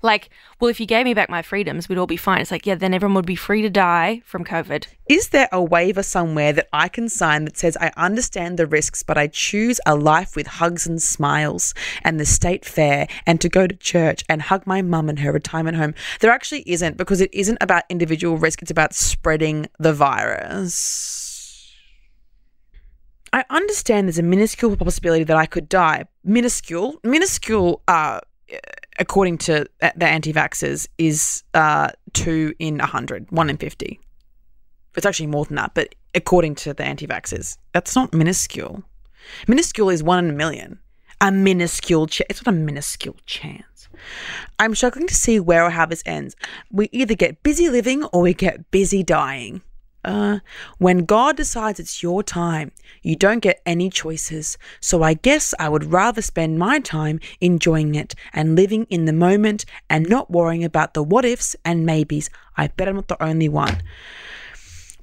Like, 0.02 0.30
well, 0.60 0.70
if 0.70 0.80
you 0.80 0.86
gave 0.86 1.04
me 1.04 1.14
back 1.14 1.30
my 1.30 1.42
freedoms, 1.42 1.90
we'd 1.90 1.98
all 1.98 2.08
be 2.08 2.16
fine. 2.16 2.40
It's 2.40 2.52
like, 2.52 2.66
yeah, 2.66 2.76
then 2.76 2.94
everyone 2.94 3.16
would 3.16 3.26
be 3.26 3.36
free 3.36 3.62
to 3.64 3.70
die 3.70 4.22
from 4.24 4.46
COVID. 4.46 4.88
Is 5.10 5.30
there 5.30 5.50
a 5.52 5.62
waiver 5.62 6.04
somewhere 6.04 6.54
that 6.54 6.70
I 6.72 6.88
can 6.88 7.10
sign 7.10 7.44
that 7.46 7.58
says, 7.58 7.76
I 7.82 7.92
understand 7.98 8.58
the 8.58 8.66
risks, 8.66 9.04
but 9.04 9.18
I 9.18 9.28
choose 9.28 9.82
a 9.86 9.96
life 9.96 10.38
with 10.38 10.48
hugs 10.48 10.88
and 10.88 11.02
smiles 11.02 11.74
and 12.04 12.18
the 12.18 12.26
state 12.26 12.64
fair 12.64 13.08
and 13.26 13.42
to 13.42 13.50
go 13.50 13.68
to 13.68 13.76
church 13.76 14.24
and 14.30 14.42
hug 14.42 14.66
my 14.66 14.82
mum 14.82 15.10
in 15.10 15.18
her 15.18 15.34
retirement 15.34 15.76
home? 15.76 15.96
There 16.22 16.32
actually 16.32 16.64
isn't 16.66 16.96
because 16.96 17.20
it 17.20 17.34
isn't 17.34 17.58
about 17.60 17.84
individual 17.90 18.38
risk, 18.38 18.62
it's 18.62 18.72
about 18.72 18.94
spreading 18.94 19.68
the 19.80 19.94
virus. 19.94 21.29
I 23.32 23.46
understand 23.50 24.08
there's 24.08 24.18
a 24.18 24.24
minuscule 24.24 24.76
possibility 24.76 25.24
that 25.24 25.38
I 25.38 25.46
could 25.46 25.70
die. 25.70 26.06
Minuscule, 26.24 27.00
minuscule, 27.04 27.82
uh, 27.88 28.20
according 28.98 29.38
to 29.40 29.66
the 29.80 30.06
anti-vaxxers, 30.06 30.88
is 30.98 31.44
uh, 31.54 31.90
two 32.14 32.54
in 32.60 32.82
a 32.82 32.86
hundred, 32.86 33.30
one 33.32 33.50
in 33.50 33.58
fifty. 33.58 34.00
It's 34.96 35.06
actually 35.06 35.28
more 35.28 35.46
than 35.46 35.56
that, 35.56 35.74
but 35.76 35.96
according 36.16 36.56
to 36.56 36.74
the 36.74 36.84
anti-vaxxers, 36.84 37.58
that's 37.74 37.96
not 37.96 38.14
minuscule. 38.14 38.84
Minuscule 39.48 39.90
is 39.90 40.02
one 40.02 40.26
in 40.26 40.32
a 40.32 40.34
million. 40.34 40.80
A 41.22 41.32
minuscule 41.32 42.08
chance. 42.08 42.28
It's 42.30 42.46
not 42.46 42.56
a 42.56 42.58
minuscule 42.58 43.18
chance. 43.26 43.90
I'm 44.58 44.74
struggling 44.74 45.08
to 45.08 45.14
see 45.14 45.40
where 45.40 45.66
or 45.66 45.70
how 45.70 45.86
this 45.86 46.02
ends. 46.06 46.36
We 46.72 46.90
either 46.92 47.14
get 47.14 47.44
busy 47.44 47.70
living 47.70 48.06
or 48.06 48.22
we 48.22 48.34
get 48.34 48.72
busy 48.72 49.04
dying. 49.04 49.62
Uh, 50.04 50.40
when 50.78 51.06
God 51.06 51.36
decides 51.36 51.80
it's 51.80 52.02
your 52.02 52.24
time, 52.24 52.72
you 53.02 53.16
don't 53.16 53.40
get 53.40 53.62
any 53.66 53.90
choices. 53.90 54.58
So 54.80 55.04
I 55.04 55.14
guess 55.14 55.54
I 55.60 55.70
would 55.70 55.92
rather 55.92 56.22
spend 56.22 56.58
my 56.58 56.80
time 56.80 57.20
enjoying 57.42 57.96
it 57.96 58.16
and 58.34 58.56
living 58.56 58.86
in 58.90 59.06
the 59.06 59.14
moment 59.14 59.66
and 59.90 60.08
not 60.10 60.32
worrying 60.32 60.64
about 60.64 60.94
the 60.94 61.04
what 61.04 61.26
ifs 61.26 61.56
and 61.66 61.86
maybes. 61.86 62.30
I 62.56 62.68
bet 62.68 62.88
I'm 62.88 62.96
not 62.96 63.08
the 63.10 63.22
only 63.22 63.50
one 63.50 63.82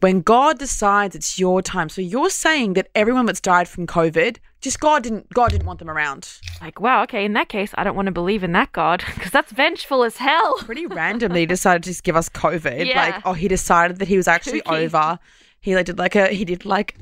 when 0.00 0.20
God 0.20 0.58
decides 0.58 1.14
it's 1.14 1.38
your 1.38 1.62
time. 1.62 1.88
So 1.88 2.00
you're 2.00 2.30
saying 2.30 2.74
that 2.74 2.88
everyone 2.94 3.26
that's 3.26 3.40
died 3.40 3.68
from 3.68 3.86
COVID, 3.86 4.38
just 4.60 4.80
God 4.80 5.02
didn't 5.02 5.28
God 5.30 5.50
didn't 5.50 5.66
want 5.66 5.78
them 5.78 5.90
around. 5.90 6.38
Like, 6.60 6.80
wow, 6.80 7.02
okay, 7.04 7.24
in 7.24 7.32
that 7.34 7.48
case, 7.48 7.72
I 7.76 7.84
don't 7.84 7.96
want 7.96 8.06
to 8.06 8.12
believe 8.12 8.42
in 8.42 8.52
that 8.52 8.72
God 8.72 9.04
because 9.14 9.30
that's 9.30 9.52
vengeful 9.52 10.04
as 10.04 10.16
hell. 10.16 10.58
Pretty 10.58 10.86
randomly 10.86 11.40
he 11.40 11.46
decided 11.46 11.82
to 11.84 11.90
just 11.90 12.04
give 12.04 12.16
us 12.16 12.28
COVID. 12.28 12.86
Yeah. 12.86 13.00
Like, 13.00 13.22
oh, 13.24 13.32
he 13.32 13.48
decided 13.48 13.98
that 13.98 14.08
he 14.08 14.16
was 14.16 14.28
actually 14.28 14.62
Kooky. 14.62 14.84
over. 14.84 15.18
He 15.60 15.74
like 15.74 15.86
did 15.86 15.98
like 15.98 16.16
a 16.16 16.28
he 16.28 16.44
did 16.44 16.64
like 16.64 16.96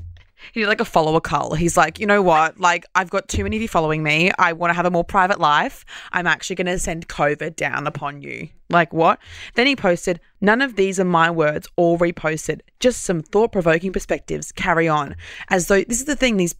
he 0.53 0.61
did 0.61 0.67
like 0.67 0.81
a 0.81 0.85
follower 0.85 1.21
cull. 1.21 1.53
He's 1.53 1.77
like, 1.77 1.99
you 1.99 2.05
know 2.05 2.21
what? 2.21 2.59
Like, 2.59 2.85
I've 2.95 3.09
got 3.09 3.27
too 3.27 3.43
many 3.43 3.55
of 3.55 3.61
you 3.61 3.67
following 3.67 4.03
me. 4.03 4.31
I 4.37 4.53
want 4.53 4.69
to 4.69 4.75
have 4.75 4.85
a 4.85 4.91
more 4.91 5.03
private 5.03 5.39
life. 5.39 5.85
I'm 6.11 6.27
actually 6.27 6.57
going 6.57 6.67
to 6.67 6.79
send 6.79 7.07
COVID 7.07 7.55
down 7.55 7.87
upon 7.87 8.21
you. 8.21 8.49
Like, 8.69 8.93
what? 8.93 9.19
Then 9.55 9.67
he 9.67 9.75
posted, 9.75 10.19
none 10.41 10.61
of 10.61 10.75
these 10.75 10.99
are 10.99 11.05
my 11.05 11.29
words, 11.29 11.67
all 11.75 11.97
reposted. 11.97 12.61
Just 12.79 13.03
some 13.03 13.21
thought 13.21 13.51
provoking 13.51 13.93
perspectives. 13.93 14.51
Carry 14.51 14.87
on. 14.87 15.15
As 15.49 15.67
though 15.67 15.83
this 15.83 15.99
is 15.99 16.05
the 16.05 16.15
thing 16.15 16.37
these 16.37 16.55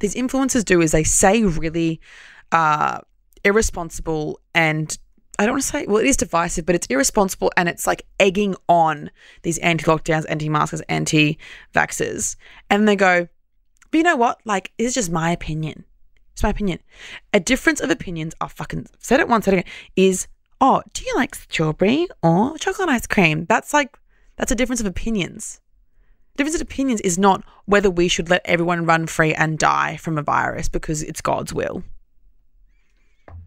these 0.00 0.14
influencers 0.16 0.64
do 0.64 0.80
is 0.80 0.90
they 0.90 1.04
say 1.04 1.44
really 1.44 2.00
uh, 2.50 2.98
irresponsible 3.44 4.40
and 4.52 4.98
I 5.38 5.44
don't 5.46 5.54
want 5.54 5.62
to 5.62 5.68
say, 5.68 5.86
well, 5.86 5.98
it 5.98 6.06
is 6.06 6.16
divisive, 6.16 6.66
but 6.66 6.74
it's 6.74 6.86
irresponsible 6.88 7.50
and 7.56 7.68
it's 7.68 7.86
like 7.86 8.06
egging 8.20 8.54
on 8.68 9.10
these 9.42 9.58
anti 9.58 9.84
lockdowns, 9.84 10.26
anti 10.28 10.48
maskers, 10.48 10.82
anti 10.88 11.38
vaxxers. 11.74 12.36
And 12.68 12.86
they 12.86 12.96
go, 12.96 13.28
but 13.90 13.98
you 13.98 14.04
know 14.04 14.16
what? 14.16 14.40
Like, 14.44 14.72
it's 14.78 14.94
just 14.94 15.10
my 15.10 15.30
opinion. 15.30 15.84
It's 16.32 16.42
my 16.42 16.50
opinion. 16.50 16.80
A 17.32 17.40
difference 17.40 17.80
of 17.80 17.90
opinions, 17.90 18.34
I 18.40 18.48
fucking 18.48 18.86
said 18.98 19.20
it 19.20 19.28
once, 19.28 19.44
said 19.44 19.54
it 19.54 19.60
again, 19.60 19.72
is, 19.96 20.28
oh, 20.60 20.82
do 20.92 21.04
you 21.04 21.14
like 21.16 21.34
strawberry 21.34 22.08
or 22.22 22.56
chocolate 22.58 22.88
ice 22.88 23.06
cream? 23.06 23.46
That's 23.46 23.72
like, 23.72 23.98
that's 24.36 24.52
a 24.52 24.54
difference 24.54 24.80
of 24.80 24.86
opinions. 24.86 25.60
Difference 26.36 26.54
of 26.54 26.62
opinions 26.62 27.00
is 27.02 27.18
not 27.18 27.44
whether 27.66 27.90
we 27.90 28.08
should 28.08 28.30
let 28.30 28.42
everyone 28.44 28.86
run 28.86 29.06
free 29.06 29.34
and 29.34 29.58
die 29.58 29.96
from 29.98 30.16
a 30.16 30.22
virus 30.22 30.68
because 30.68 31.02
it's 31.02 31.20
God's 31.20 31.52
will 31.52 31.84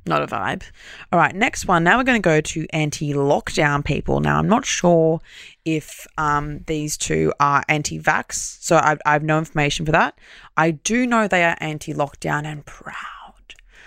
not 0.06 0.22
a 0.22 0.28
vibe. 0.28 0.64
All 1.12 1.20
right, 1.20 1.36
next 1.36 1.68
one. 1.68 1.84
Now 1.84 1.98
we're 1.98 2.04
going 2.04 2.22
to 2.22 2.26
go 2.26 2.42
to 2.42 2.68
anti 2.72 3.14
lockdown 3.14 3.84
people. 3.84 4.20
Now, 4.20 4.40
I'm 4.40 4.48
not 4.48 4.66
sure 4.66 5.20
if 5.64 6.06
um, 6.18 6.60
these 6.68 6.98
two 6.98 7.34
are 7.40 7.64
anti 7.68 8.00
vax, 8.00 8.62
so 8.62 8.80
I've, 8.82 9.00
I 9.06 9.14
have 9.14 9.24
no 9.24 9.38
information 9.38 9.86
for 9.86 9.92
that. 9.92 10.18
I 10.58 10.72
do 10.72 11.08
know 11.08 11.28
they 11.28 11.44
are 11.44 11.58
anti 11.60 11.94
lockdown 11.94 12.46
and 12.46 12.66
proud. 12.66 12.96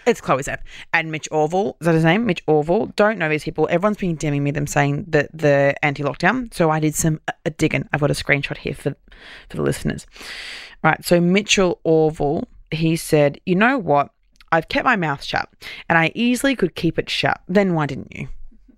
It's 0.08 0.22
Chloe 0.22 0.42
Zepp 0.42 0.64
and 0.94 1.12
Mitch 1.12 1.28
Orville. 1.30 1.76
Is 1.80 1.84
that 1.84 1.94
his 1.94 2.04
name? 2.04 2.24
Mitch 2.24 2.42
Orville. 2.46 2.86
Don't 2.96 3.18
know 3.18 3.28
these 3.28 3.44
people. 3.44 3.68
Everyone's 3.70 3.98
been 3.98 4.16
DMing 4.16 4.40
me 4.40 4.50
them 4.50 4.66
saying 4.66 5.04
that 5.08 5.28
the 5.34 5.74
anti-lockdown. 5.82 6.52
So 6.54 6.70
I 6.70 6.80
did 6.80 6.94
some 6.94 7.20
uh, 7.28 7.50
digging. 7.58 7.86
I've 7.92 8.00
got 8.00 8.10
a 8.10 8.14
screenshot 8.14 8.56
here 8.56 8.74
for 8.74 8.96
for 9.50 9.56
the 9.56 9.62
listeners. 9.62 10.06
All 10.82 10.90
right, 10.90 11.04
So 11.04 11.20
Mitchell 11.20 11.80
Orville, 11.84 12.48
he 12.70 12.96
said, 12.96 13.38
"You 13.44 13.56
know 13.56 13.76
what? 13.76 14.10
I've 14.52 14.68
kept 14.68 14.84
my 14.84 14.96
mouth 14.96 15.22
shut, 15.22 15.48
and 15.88 15.98
I 15.98 16.10
easily 16.14 16.56
could 16.56 16.74
keep 16.74 16.98
it 16.98 17.08
shut. 17.10 17.40
Then 17.48 17.74
why 17.74 17.86
didn't 17.86 18.14
you?" 18.16 18.28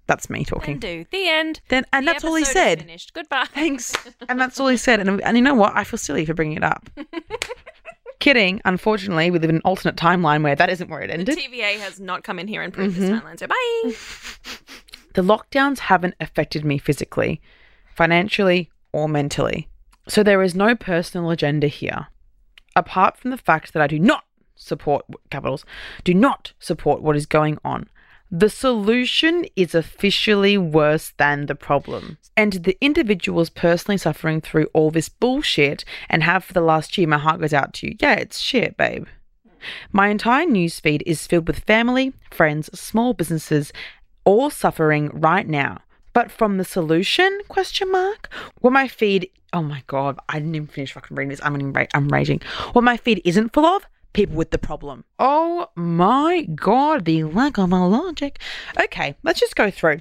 That's 0.06 0.28
me 0.28 0.44
talking. 0.44 0.80
Then 0.80 1.04
do 1.04 1.04
the 1.12 1.28
end. 1.28 1.60
Then 1.68 1.84
and 1.92 2.04
The 2.06 2.12
that's 2.12 2.24
all 2.24 2.34
he 2.34 2.44
said. 2.44 2.80
Finished. 2.80 3.12
Goodbye. 3.14 3.46
Thanks. 3.54 3.92
And 4.28 4.40
that's 4.40 4.58
all 4.58 4.66
he 4.66 4.76
said. 4.76 4.98
And, 4.98 5.20
and 5.22 5.36
you 5.36 5.42
know 5.42 5.54
what? 5.54 5.76
I 5.76 5.84
feel 5.84 5.98
silly 5.98 6.26
for 6.26 6.34
bringing 6.34 6.56
it 6.56 6.64
up. 6.64 6.90
Kidding. 8.18 8.60
Unfortunately, 8.64 9.30
we 9.30 9.38
live 9.38 9.48
in 9.50 9.56
an 9.56 9.62
alternate 9.64 9.96
timeline 9.96 10.42
where 10.42 10.54
that 10.56 10.68
isn't 10.68 10.90
where 10.90 11.00
it 11.00 11.06
The 11.08 11.14
ended. 11.14 11.38
TVA 11.38 11.78
has 11.78 11.98
not 12.00 12.22
come 12.24 12.38
in 12.38 12.48
here 12.48 12.60
and 12.60 12.72
proved 12.72 12.96
Mm-hmm. 12.96 13.12
this 13.12 13.20
timeline. 13.22 13.38
So 13.38 13.46
bye. 13.46 14.54
The 15.14 15.22
lockdowns 15.22 15.78
haven't 15.80 16.14
affected 16.20 16.64
me 16.64 16.78
physically, 16.78 17.40
financially, 17.96 18.70
or 18.92 19.08
mentally. 19.08 19.68
So 20.06 20.22
there 20.22 20.40
is 20.42 20.54
no 20.54 20.76
personal 20.76 21.30
agenda 21.30 21.66
here. 21.66 22.06
Apart 22.76 23.16
from 23.16 23.30
the 23.32 23.36
fact 23.38 23.72
that 23.72 23.82
I 23.82 23.88
do 23.88 23.98
not 23.98 24.22
support 24.60 25.04
capitals, 25.30 25.64
do 26.04 26.14
not 26.14 26.52
support 26.58 27.02
what 27.02 27.16
is 27.16 27.26
going 27.26 27.58
on. 27.64 27.88
The 28.30 28.50
solution 28.50 29.44
is 29.56 29.74
officially 29.74 30.56
worse 30.56 31.12
than 31.16 31.46
the 31.46 31.56
problem. 31.56 32.16
And 32.36 32.52
the 32.52 32.78
individuals 32.80 33.50
personally 33.50 33.98
suffering 33.98 34.40
through 34.40 34.68
all 34.72 34.92
this 34.92 35.08
bullshit 35.08 35.84
and 36.08 36.22
have 36.22 36.44
for 36.44 36.52
the 36.52 36.60
last 36.60 36.96
year, 36.96 37.08
my 37.08 37.18
heart 37.18 37.40
goes 37.40 37.52
out 37.52 37.72
to 37.74 37.88
you. 37.88 37.96
Yeah, 37.98 38.14
it's 38.14 38.38
shit, 38.38 38.76
babe. 38.76 39.06
My 39.90 40.08
entire 40.08 40.46
newsfeed 40.46 41.02
is 41.04 41.26
filled 41.26 41.48
with 41.48 41.64
family, 41.64 42.12
friends, 42.30 42.70
small 42.78 43.14
businesses, 43.14 43.72
all 44.24 44.48
suffering 44.48 45.10
right 45.12 45.46
now. 45.46 45.78
But 46.12 46.30
from 46.30 46.56
the 46.56 46.64
solution? 46.64 47.40
Question 47.48 47.90
mark. 47.90 48.28
What 48.60 48.72
my 48.72 48.88
feed? 48.88 49.28
Oh 49.52 49.62
my 49.62 49.82
god, 49.88 50.18
I 50.28 50.38
didn't 50.38 50.54
even 50.54 50.68
finish 50.68 50.92
fucking 50.92 51.16
reading 51.16 51.30
this. 51.30 51.40
I'm 51.42 51.74
I'm 51.94 52.08
raging. 52.08 52.40
What 52.72 52.84
my 52.84 52.96
feed 52.96 53.20
isn't 53.24 53.52
full 53.52 53.66
of? 53.66 53.86
People 54.12 54.36
with 54.36 54.50
the 54.50 54.58
problem. 54.58 55.04
Oh 55.18 55.68
my 55.76 56.42
god, 56.42 57.04
the 57.04 57.24
lack 57.24 57.58
of 57.58 57.70
logic. 57.70 58.40
Okay, 58.78 59.14
let's 59.22 59.40
just 59.40 59.56
go 59.56 59.70
through. 59.70 60.00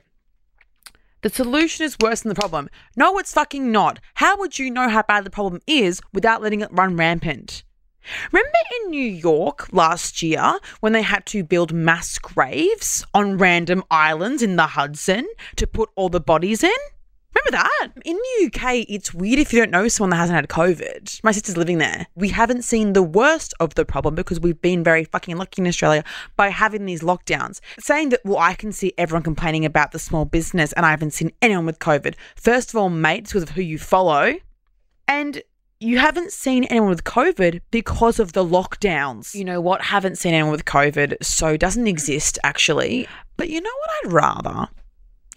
The 1.21 1.29
solution 1.29 1.85
is 1.85 1.97
worse 2.01 2.21
than 2.21 2.29
the 2.29 2.39
problem. 2.39 2.69
No, 2.95 3.17
it's 3.17 3.33
fucking 3.33 3.71
not. 3.71 3.99
How 4.15 4.37
would 4.37 4.57
you 4.57 4.71
know 4.71 4.87
how 4.87 5.03
bad 5.03 5.25
the 5.25 5.29
problem 5.29 5.61
is 5.67 6.01
without 6.13 6.41
letting 6.41 6.61
it 6.61 6.71
run 6.71 6.95
rampant? 6.95 7.63
Remember 8.31 8.57
in 8.81 8.91
New 8.91 9.03
York 9.03 9.67
last 9.73 10.21
year 10.21 10.59
when 10.79 10.93
they 10.93 11.01
had 11.01 11.25
to 11.27 11.43
build 11.43 11.73
mass 11.73 12.17
graves 12.17 13.05
on 13.13 13.37
random 13.37 13.83
islands 13.91 14.41
in 14.41 14.55
the 14.55 14.67
Hudson 14.67 15.27
to 15.57 15.67
put 15.67 15.89
all 15.95 16.09
the 16.09 16.21
bodies 16.21 16.63
in? 16.63 16.71
Remember 17.35 17.51
that? 17.51 17.89
In 18.05 18.15
the 18.15 18.45
UK, 18.47 18.85
it's 18.89 19.13
weird 19.13 19.39
if 19.39 19.53
you 19.53 19.59
don't 19.59 19.71
know 19.71 19.87
someone 19.87 20.09
that 20.09 20.17
hasn't 20.17 20.35
had 20.35 20.47
COVID. 20.47 21.23
My 21.23 21.31
sister's 21.31 21.57
living 21.57 21.77
there. 21.77 22.07
We 22.15 22.29
haven't 22.29 22.63
seen 22.63 22.93
the 22.93 23.03
worst 23.03 23.53
of 23.59 23.75
the 23.75 23.85
problem 23.85 24.15
because 24.15 24.39
we've 24.39 24.61
been 24.61 24.83
very 24.83 25.03
fucking 25.03 25.37
lucky 25.37 25.61
in 25.61 25.67
Australia 25.67 26.03
by 26.35 26.49
having 26.49 26.85
these 26.85 27.01
lockdowns. 27.01 27.59
Saying 27.79 28.09
that, 28.09 28.21
well, 28.25 28.39
I 28.39 28.55
can 28.55 28.71
see 28.71 28.93
everyone 28.97 29.23
complaining 29.23 29.63
about 29.63 29.91
the 29.91 29.99
small 29.99 30.25
business 30.25 30.73
and 30.73 30.85
I 30.85 30.89
haven't 30.89 31.11
seen 31.11 31.31
anyone 31.41 31.65
with 31.65 31.79
COVID. 31.79 32.15
First 32.35 32.69
of 32.69 32.77
all, 32.77 32.89
mate, 32.89 33.25
because 33.25 33.43
of 33.43 33.49
who 33.49 33.61
you 33.61 33.77
follow. 33.77 34.35
And 35.07 35.41
you 35.79 35.97
haven't 35.97 36.33
seen 36.33 36.65
anyone 36.65 36.89
with 36.89 37.03
COVID 37.03 37.61
because 37.71 38.19
of 38.19 38.33
the 38.33 38.43
lockdowns. 38.43 39.33
You 39.33 39.45
know 39.45 39.61
what? 39.61 39.81
Haven't 39.81 40.17
seen 40.17 40.33
anyone 40.33 40.51
with 40.51 40.65
COVID, 40.65 41.15
so 41.21 41.55
doesn't 41.57 41.87
exist 41.87 42.37
actually. 42.43 43.07
But 43.37 43.49
you 43.49 43.61
know 43.61 43.69
what 43.79 43.89
I'd 44.05 44.13
rather? 44.13 44.67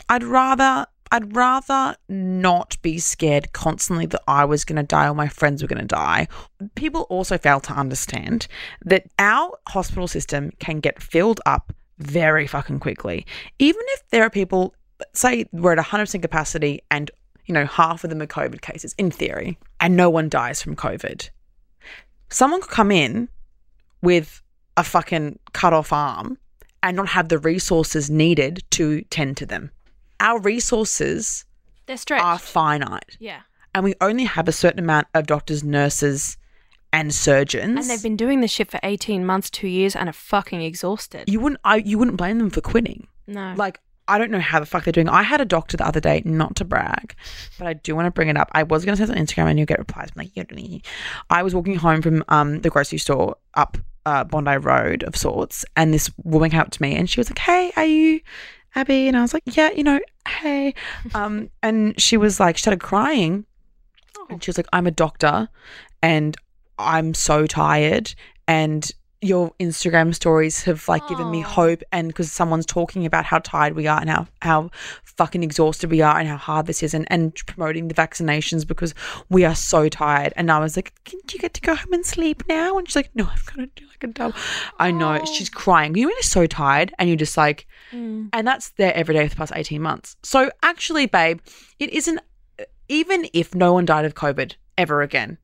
I'd 0.08 0.24
rather 0.24 0.86
I'd 1.12 1.36
rather 1.36 1.94
not 2.08 2.76
be 2.80 2.98
scared 2.98 3.52
constantly 3.52 4.06
that 4.06 4.22
I 4.26 4.46
was 4.46 4.64
going 4.64 4.76
to 4.76 4.82
die 4.82 5.08
or 5.08 5.14
my 5.14 5.28
friends 5.28 5.60
were 5.62 5.68
going 5.68 5.82
to 5.82 5.86
die. 5.86 6.26
People 6.74 7.02
also 7.02 7.36
fail 7.36 7.60
to 7.60 7.74
understand 7.74 8.48
that 8.84 9.04
our 9.18 9.58
hospital 9.68 10.08
system 10.08 10.52
can 10.58 10.80
get 10.80 11.02
filled 11.02 11.40
up 11.44 11.72
very 11.98 12.46
fucking 12.46 12.80
quickly. 12.80 13.26
Even 13.58 13.82
if 13.88 14.08
there 14.08 14.24
are 14.24 14.30
people, 14.30 14.74
say 15.12 15.44
we're 15.52 15.72
at 15.72 15.84
100% 15.84 16.22
capacity 16.22 16.80
and 16.90 17.10
you 17.46 17.52
know, 17.52 17.66
half 17.66 18.04
of 18.04 18.10
them 18.10 18.22
are 18.22 18.26
COVID 18.26 18.60
cases 18.60 18.94
in 18.98 19.10
theory, 19.10 19.58
and 19.80 19.96
no 19.96 20.08
one 20.08 20.28
dies 20.28 20.62
from 20.62 20.76
COVID. 20.76 21.28
Someone 22.30 22.60
could 22.60 22.70
come 22.70 22.90
in 22.90 23.28
with 24.00 24.42
a 24.76 24.84
fucking 24.84 25.38
cut 25.52 25.72
off 25.72 25.92
arm 25.92 26.38
and 26.82 26.96
not 26.96 27.08
have 27.08 27.28
the 27.28 27.38
resources 27.38 28.08
needed 28.08 28.62
to 28.70 29.02
tend 29.10 29.36
to 29.38 29.46
them. 29.46 29.70
Our 30.22 30.40
resources 30.40 31.44
They're 31.86 31.96
stretched. 31.96 32.24
are 32.24 32.38
finite, 32.38 33.16
yeah. 33.18 33.40
and 33.74 33.84
we 33.84 33.94
only 34.00 34.24
have 34.24 34.48
a 34.48 34.52
certain 34.52 34.78
amount 34.78 35.08
of 35.14 35.26
doctors, 35.26 35.62
nurses, 35.64 36.36
and 36.92 37.12
surgeons. 37.12 37.78
And 37.78 37.90
they've 37.90 38.02
been 38.02 38.16
doing 38.16 38.40
this 38.40 38.50
shit 38.50 38.70
for 38.70 38.78
18 38.82 39.26
months, 39.26 39.50
two 39.50 39.68
years, 39.68 39.96
and 39.96 40.08
are 40.08 40.12
fucking 40.12 40.62
exhausted. 40.62 41.28
you 41.28 41.40
wouldn't 41.40 41.60
I, 41.64 41.76
you 41.76 41.98
wouldn't 41.98 42.16
blame 42.16 42.38
them 42.38 42.50
for 42.50 42.60
quitting. 42.60 43.08
no. 43.26 43.54
Like, 43.56 43.80
I 44.08 44.18
don't 44.18 44.30
know 44.30 44.40
how 44.40 44.58
the 44.60 44.66
fuck 44.66 44.84
they're 44.84 44.92
doing. 44.92 45.08
I 45.08 45.22
had 45.22 45.40
a 45.40 45.44
doctor 45.44 45.76
the 45.76 45.86
other 45.86 46.00
day, 46.00 46.22
not 46.24 46.56
to 46.56 46.64
brag, 46.64 47.14
but 47.58 47.68
I 47.68 47.74
do 47.74 47.94
want 47.94 48.06
to 48.06 48.10
bring 48.10 48.28
it 48.28 48.36
up. 48.36 48.50
I 48.52 48.64
was 48.64 48.84
going 48.84 48.96
to 48.96 49.00
say 49.00 49.06
this 49.06 49.16
on 49.16 49.24
Instagram 49.24 49.48
and 49.48 49.58
you'll 49.58 49.66
get 49.66 49.78
replies. 49.78 50.08
I'm 50.14 50.24
like, 50.24 50.30
yeah, 50.34 50.78
I 51.30 51.42
was 51.42 51.54
walking 51.54 51.76
home 51.76 52.02
from 52.02 52.24
um, 52.28 52.60
the 52.60 52.68
grocery 52.68 52.98
store 52.98 53.36
up 53.54 53.78
uh, 54.04 54.24
Bondi 54.24 54.56
Road 54.56 55.04
of 55.04 55.16
sorts, 55.16 55.64
and 55.76 55.94
this 55.94 56.10
woman 56.24 56.50
came 56.50 56.60
up 56.60 56.70
to 56.70 56.82
me 56.82 56.96
and 56.96 57.08
she 57.08 57.20
was 57.20 57.30
like, 57.30 57.38
hey, 57.38 57.72
are 57.76 57.84
you 57.84 58.20
Abbie? 58.74 59.08
And 59.08 59.16
I 59.16 59.22
was 59.22 59.34
like, 59.34 59.42
yeah, 59.46 59.70
you 59.70 59.84
know, 59.84 60.00
hey. 60.26 60.74
Um, 61.14 61.50
and 61.62 62.00
she 62.00 62.16
was 62.16 62.40
like, 62.40 62.56
she 62.56 62.62
started 62.62 62.80
crying 62.80 63.44
and 64.30 64.42
she 64.42 64.48
was 64.48 64.56
like, 64.56 64.68
I'm 64.72 64.86
a 64.86 64.90
doctor 64.90 65.48
and 66.02 66.36
I'm 66.78 67.14
so 67.14 67.46
tired. 67.46 68.14
And 68.48 68.90
your 69.22 69.52
Instagram 69.60 70.12
stories 70.14 70.64
have 70.64 70.86
like 70.88 71.06
given 71.08 71.30
me 71.30 71.40
hope. 71.40 71.82
And 71.92 72.08
because 72.08 72.30
someone's 72.30 72.66
talking 72.66 73.06
about 73.06 73.24
how 73.24 73.38
tired 73.38 73.74
we 73.74 73.86
are 73.86 74.00
and 74.00 74.10
how, 74.10 74.26
how 74.42 74.70
fucking 75.04 75.42
exhausted 75.44 75.90
we 75.90 76.02
are 76.02 76.18
and 76.18 76.28
how 76.28 76.36
hard 76.36 76.66
this 76.66 76.82
is 76.82 76.92
and, 76.92 77.06
and 77.08 77.34
promoting 77.46 77.86
the 77.86 77.94
vaccinations 77.94 78.66
because 78.66 78.94
we 79.28 79.44
are 79.44 79.54
so 79.54 79.88
tired. 79.88 80.32
And 80.36 80.50
I 80.50 80.58
was 80.58 80.76
like, 80.76 80.92
Can, 81.04 81.20
you 81.32 81.38
get 81.38 81.54
to 81.54 81.60
go 81.60 81.74
home 81.76 81.92
and 81.92 82.04
sleep 82.04 82.42
now? 82.48 82.76
And 82.76 82.88
she's 82.88 82.96
like, 82.96 83.10
No, 83.14 83.28
I've 83.32 83.46
got 83.46 83.56
to 83.56 83.66
do 83.76 83.86
like 83.86 84.02
a 84.02 84.08
double. 84.08 84.36
I 84.78 84.90
know. 84.90 85.24
She's 85.24 85.48
crying. 85.48 85.94
You're 85.94 86.08
really 86.08 86.22
so 86.22 86.46
tired. 86.46 86.92
And 86.98 87.08
you're 87.08 87.16
just 87.16 87.36
like, 87.36 87.66
Mm. 87.92 88.30
and 88.32 88.46
that's 88.46 88.70
there 88.70 88.94
every 88.94 89.14
day 89.14 89.28
for 89.28 89.34
the 89.34 89.36
past 89.36 89.52
18 89.54 89.82
months. 89.82 90.16
So 90.22 90.50
actually, 90.62 91.04
babe, 91.04 91.40
it 91.78 91.90
isn't, 91.90 92.20
even 92.88 93.28
if 93.34 93.54
no 93.54 93.74
one 93.74 93.84
died 93.84 94.06
of 94.06 94.14
COVID 94.14 94.54
ever 94.78 95.02
again, 95.02 95.36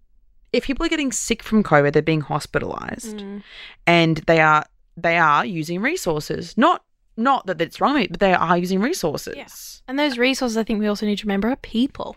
if 0.53 0.65
people 0.65 0.85
are 0.87 0.89
getting 0.89 1.13
sick 1.13 1.43
from 1.43 1.63
COVID, 1.63 1.93
they're 1.93 2.03
being 2.03 2.21
hospitalized 2.23 3.19
Mm. 3.19 3.43
and 3.87 4.17
they 4.27 4.41
are, 4.41 4.65
they 4.97 5.19
are 5.19 5.45
using 5.45 5.81
resources. 5.81 6.57
Not, 6.57 6.83
not 7.17 7.47
that 7.47 7.61
it's 7.61 7.81
wrong, 7.81 8.07
but 8.11 8.21
they 8.21 8.33
are 8.35 8.57
using 8.57 8.81
resources. 8.81 9.35
Yeah. 9.37 9.47
And 9.89 9.99
those 9.99 10.19
resources, 10.19 10.57
I 10.59 10.65
think 10.65 10.81
we 10.81 10.87
also 10.87 11.07
need 11.07 11.17
to 11.19 11.25
remember, 11.25 11.49
are 11.49 11.57
people. 11.57 12.15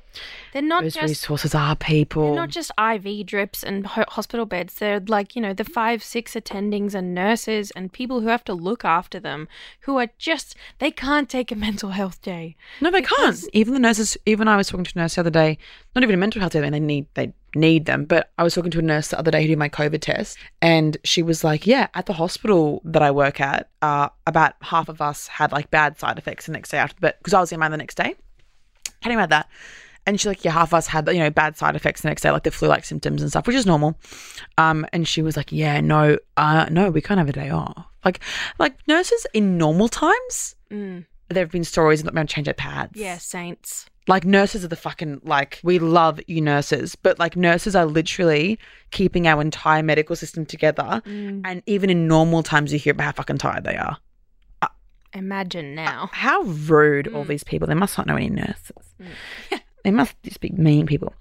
They're 0.51 0.61
not 0.61 0.83
Those 0.83 0.93
just 0.95 1.07
resources 1.07 1.55
are 1.55 1.75
people. 1.77 2.25
They're 2.25 2.35
not 2.41 2.49
just 2.49 2.69
IV 2.77 3.25
drips 3.25 3.63
and 3.63 3.87
ho- 3.87 4.03
hospital 4.09 4.45
beds. 4.45 4.73
They're 4.75 4.99
like, 4.99 5.37
you 5.37 5.41
know, 5.41 5.53
the 5.53 5.63
five, 5.63 6.03
six 6.03 6.33
attendings 6.33 6.93
and 6.93 7.15
nurses 7.15 7.71
and 7.71 7.91
people 7.93 8.19
who 8.19 8.27
have 8.27 8.43
to 8.43 8.53
look 8.53 8.83
after 8.83 9.21
them 9.21 9.47
who 9.81 9.97
are 9.97 10.09
just, 10.17 10.53
they 10.79 10.91
can't 10.91 11.29
take 11.29 11.49
a 11.49 11.55
mental 11.67 11.91
health 11.91 12.21
day. 12.21 12.57
No, 12.81 12.91
they 12.91 12.99
Because- 13.01 13.41
can't. 13.43 13.55
Even 13.55 13.73
the 13.73 13.79
nurses. 13.79 14.17
Even 14.25 14.49
I 14.49 14.57
was 14.57 14.67
talking 14.67 14.83
to 14.83 14.91
a 14.93 14.99
nurse 15.01 15.15
the 15.15 15.21
other 15.21 15.29
day. 15.29 15.57
Not 15.95 16.03
even 16.03 16.15
a 16.15 16.17
mental 16.17 16.39
health. 16.39 16.55
I 16.55 16.61
mean, 16.61 16.71
they 16.71 16.79
need 16.79 17.07
they 17.15 17.33
need 17.55 17.85
them. 17.85 18.05
But 18.05 18.31
I 18.37 18.43
was 18.43 18.53
talking 18.53 18.71
to 18.71 18.79
a 18.79 18.81
nurse 18.81 19.09
the 19.09 19.19
other 19.19 19.31
day 19.31 19.41
who 19.41 19.49
did 19.49 19.57
my 19.59 19.69
COVID 19.69 19.99
test, 20.01 20.37
and 20.61 20.97
she 21.03 21.21
was 21.21 21.43
like, 21.43 21.67
"Yeah, 21.67 21.87
at 21.93 22.05
the 22.05 22.13
hospital 22.13 22.81
that 22.85 23.01
I 23.01 23.11
work 23.11 23.41
at, 23.41 23.69
uh, 23.81 24.09
about 24.25 24.53
half 24.61 24.87
of 24.89 25.01
us 25.01 25.27
had 25.27 25.51
like 25.51 25.69
bad 25.69 25.99
side 25.99 26.17
effects 26.17 26.45
the 26.45 26.53
next 26.53 26.69
day 26.69 26.77
after, 26.77 26.95
but 27.01 27.17
because 27.19 27.33
I 27.33 27.41
was 27.41 27.51
in 27.51 27.59
mine 27.59 27.71
the 27.71 27.77
next 27.77 27.95
day, 27.95 28.15
came 29.01 29.13
about 29.13 29.29
that." 29.29 29.49
And 30.07 30.19
she's 30.19 30.25
like, 30.25 30.43
yeah, 30.43 30.51
half 30.51 30.69
of 30.69 30.73
us 30.73 30.87
had, 30.87 31.07
you 31.09 31.19
know, 31.19 31.29
bad 31.29 31.57
side 31.57 31.75
effects 31.75 32.01
the 32.01 32.07
next 32.07 32.23
day, 32.23 32.31
like 32.31 32.41
the 32.41 32.49
flu-like 32.49 32.85
symptoms 32.85 33.21
and 33.21 33.29
stuff, 33.29 33.45
which 33.45 33.55
is 33.55 33.67
normal. 33.67 33.99
Um, 34.57 34.83
and 34.91 35.07
she 35.07 35.21
was 35.21 35.37
like, 35.37 35.51
yeah, 35.51 35.79
no, 35.79 36.17
uh, 36.37 36.65
no, 36.71 36.89
we 36.89 37.01
can't 37.01 37.19
have 37.19 37.29
a 37.29 37.31
day 37.31 37.51
off. 37.51 37.85
Like, 38.03 38.19
like 38.57 38.75
nurses 38.87 39.27
in 39.33 39.59
normal 39.59 39.87
times, 39.87 40.55
Mm. 40.71 41.05
There 41.31 41.43
have 41.43 41.51
been 41.51 41.63
stories 41.63 42.01
going 42.03 42.27
change 42.27 42.45
their 42.45 42.53
pads. 42.53 42.93
Yeah, 42.95 43.17
saints. 43.17 43.87
Like 44.07 44.25
nurses 44.25 44.65
are 44.65 44.67
the 44.67 44.75
fucking 44.75 45.21
like 45.23 45.59
we 45.63 45.77
love 45.79 46.19
you 46.27 46.41
nurses, 46.41 46.95
but 46.95 47.19
like 47.19 47.35
nurses 47.35 47.75
are 47.75 47.85
literally 47.85 48.57
keeping 48.91 49.27
our 49.27 49.41
entire 49.41 49.83
medical 49.83 50.15
system 50.15 50.45
together. 50.45 51.01
Mm. 51.05 51.41
And 51.45 51.61
even 51.67 51.89
in 51.89 52.07
normal 52.07 52.41
times, 52.43 52.73
you 52.73 52.79
hear 52.79 52.91
about 52.91 53.03
how 53.05 53.11
fucking 53.13 53.37
tired 53.37 53.63
they 53.63 53.77
are. 53.77 53.97
Imagine 55.13 55.75
now. 55.75 56.09
How 56.13 56.41
rude 56.43 57.09
all 57.09 57.25
Mm. 57.25 57.27
these 57.27 57.43
people. 57.43 57.67
They 57.67 57.73
must 57.73 57.97
not 57.97 58.07
know 58.07 58.15
any 58.15 58.29
nurses. 58.29 58.71
Mm. 58.99 59.59
They 59.83 59.91
must 59.91 60.15
just 60.23 60.39
be 60.41 60.49
mean 60.51 60.85
people. 60.85 61.13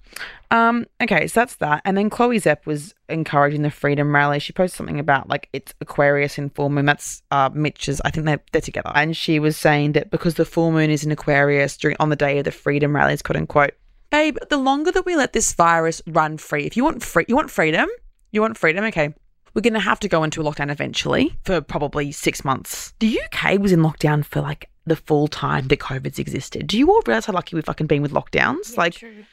Um, 0.51 0.85
okay, 1.01 1.27
so 1.27 1.39
that's 1.39 1.55
that. 1.55 1.81
And 1.85 1.97
then 1.97 2.09
Chloe 2.09 2.37
Zepp 2.37 2.65
was 2.65 2.93
encouraging 3.09 3.61
the 3.61 3.71
Freedom 3.71 4.13
Rally. 4.13 4.39
She 4.39 4.53
posted 4.53 4.77
something 4.77 4.99
about 4.99 5.29
like 5.29 5.49
it's 5.53 5.73
Aquarius 5.81 6.37
in 6.37 6.49
full 6.49 6.69
moon. 6.69 6.85
That's 6.85 7.23
uh, 7.31 7.49
Mitch's. 7.53 8.01
I 8.05 8.11
think 8.11 8.25
they're, 8.25 8.41
they're 8.51 8.61
together. 8.61 8.91
And 8.93 9.15
she 9.15 9.39
was 9.39 9.57
saying 9.57 9.93
that 9.93 10.11
because 10.11 10.35
the 10.35 10.45
full 10.45 10.71
moon 10.71 10.89
is 10.89 11.03
in 11.03 11.11
Aquarius 11.11 11.77
during 11.77 11.97
on 11.99 12.09
the 12.09 12.15
day 12.15 12.37
of 12.39 12.45
the 12.45 12.51
Freedom 12.51 12.95
Rallies, 12.95 13.21
quote 13.21 13.37
unquote. 13.37 13.73
Babe, 14.09 14.37
the 14.49 14.57
longer 14.57 14.91
that 14.91 15.05
we 15.05 15.15
let 15.15 15.33
this 15.33 15.53
virus 15.53 16.01
run 16.05 16.37
free, 16.37 16.65
if 16.65 16.75
you 16.75 16.83
want 16.83 17.01
free, 17.01 17.25
you 17.27 17.35
want 17.35 17.49
freedom, 17.49 17.87
you 18.31 18.41
want 18.41 18.57
freedom. 18.57 18.83
Okay, 18.85 19.13
we're 19.53 19.61
going 19.61 19.73
to 19.73 19.79
have 19.79 19.99
to 20.01 20.09
go 20.09 20.23
into 20.23 20.41
a 20.41 20.43
lockdown 20.43 20.71
eventually 20.71 21.37
for 21.43 21.61
probably 21.61 22.11
six 22.11 22.43
months. 22.45 22.93
The 22.99 23.19
UK 23.21 23.59
was 23.59 23.71
in 23.71 23.81
lockdown 23.81 24.23
for 24.23 24.41
like 24.41 24.69
the 24.85 24.95
full 24.95 25.27
time 25.27 25.67
that 25.67 25.79
COVID's 25.79 26.19
existed. 26.19 26.67
Do 26.67 26.77
you 26.77 26.89
all 26.91 27.01
realize 27.05 27.25
how 27.25 27.33
lucky 27.33 27.55
we've 27.55 27.65
fucking 27.65 27.87
been 27.87 28.01
with 28.01 28.11
lockdowns? 28.11 28.73
Yeah, 28.73 28.79
like, 28.79 28.93
true. 28.95 29.25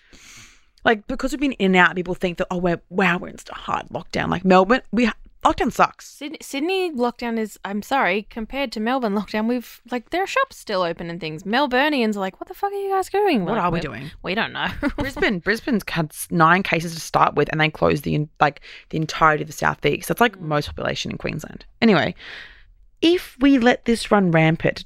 like 0.84 1.06
because 1.06 1.32
we've 1.32 1.40
been 1.40 1.52
in 1.52 1.74
and 1.74 1.76
out, 1.76 1.96
people 1.96 2.14
think 2.14 2.38
that 2.38 2.46
oh, 2.50 2.58
we're 2.58 2.80
wow, 2.90 3.18
we're 3.18 3.28
in 3.28 3.36
a 3.50 3.54
hard 3.54 3.88
lockdown. 3.88 4.28
Like 4.28 4.44
Melbourne, 4.44 4.82
we 4.92 5.10
lockdown 5.44 5.72
sucks. 5.72 6.08
Sydney, 6.08 6.38
Sydney 6.40 6.90
lockdown 6.92 7.38
is, 7.38 7.58
I'm 7.64 7.82
sorry, 7.82 8.26
compared 8.30 8.72
to 8.72 8.80
Melbourne 8.80 9.14
lockdown, 9.14 9.48
we've, 9.48 9.80
like, 9.90 10.10
there 10.10 10.22
are 10.22 10.26
shops 10.26 10.56
still 10.56 10.82
open 10.82 11.10
and 11.10 11.20
things. 11.20 11.44
Melburnians 11.44 12.16
are 12.16 12.20
like, 12.20 12.40
what 12.40 12.48
the 12.48 12.54
fuck 12.54 12.72
are 12.72 12.76
you 12.76 12.90
guys 12.90 13.08
doing? 13.08 13.44
We're 13.44 13.52
What 13.52 13.58
like, 13.58 13.64
are 13.64 13.70
we 13.70 13.76
"We- 13.78 13.82
doing? 13.82 14.10
We 14.22 14.34
don't 14.34 14.52
know. 14.52 14.68
Brisbane, 14.98 15.38
Brisbane's 15.38 15.84
had 15.88 16.14
nine 16.30 16.62
cases 16.62 16.94
to 16.94 17.00
start 17.00 17.34
with, 17.34 17.48
and 17.50 17.60
they 17.60 17.70
closed 17.70 18.04
the 18.04 18.26
like 18.40 18.60
the 18.90 18.98
entirety 18.98 19.42
of 19.42 19.48
the 19.48 19.52
southeast. 19.52 20.08
That's 20.08 20.20
like 20.20 20.36
mm. 20.36 20.42
most 20.42 20.66
population 20.66 21.10
in 21.10 21.18
Queensland. 21.18 21.64
Anyway, 21.80 22.14
if 23.00 23.36
we 23.40 23.58
let 23.58 23.84
this 23.84 24.10
run 24.10 24.30
rampant, 24.30 24.84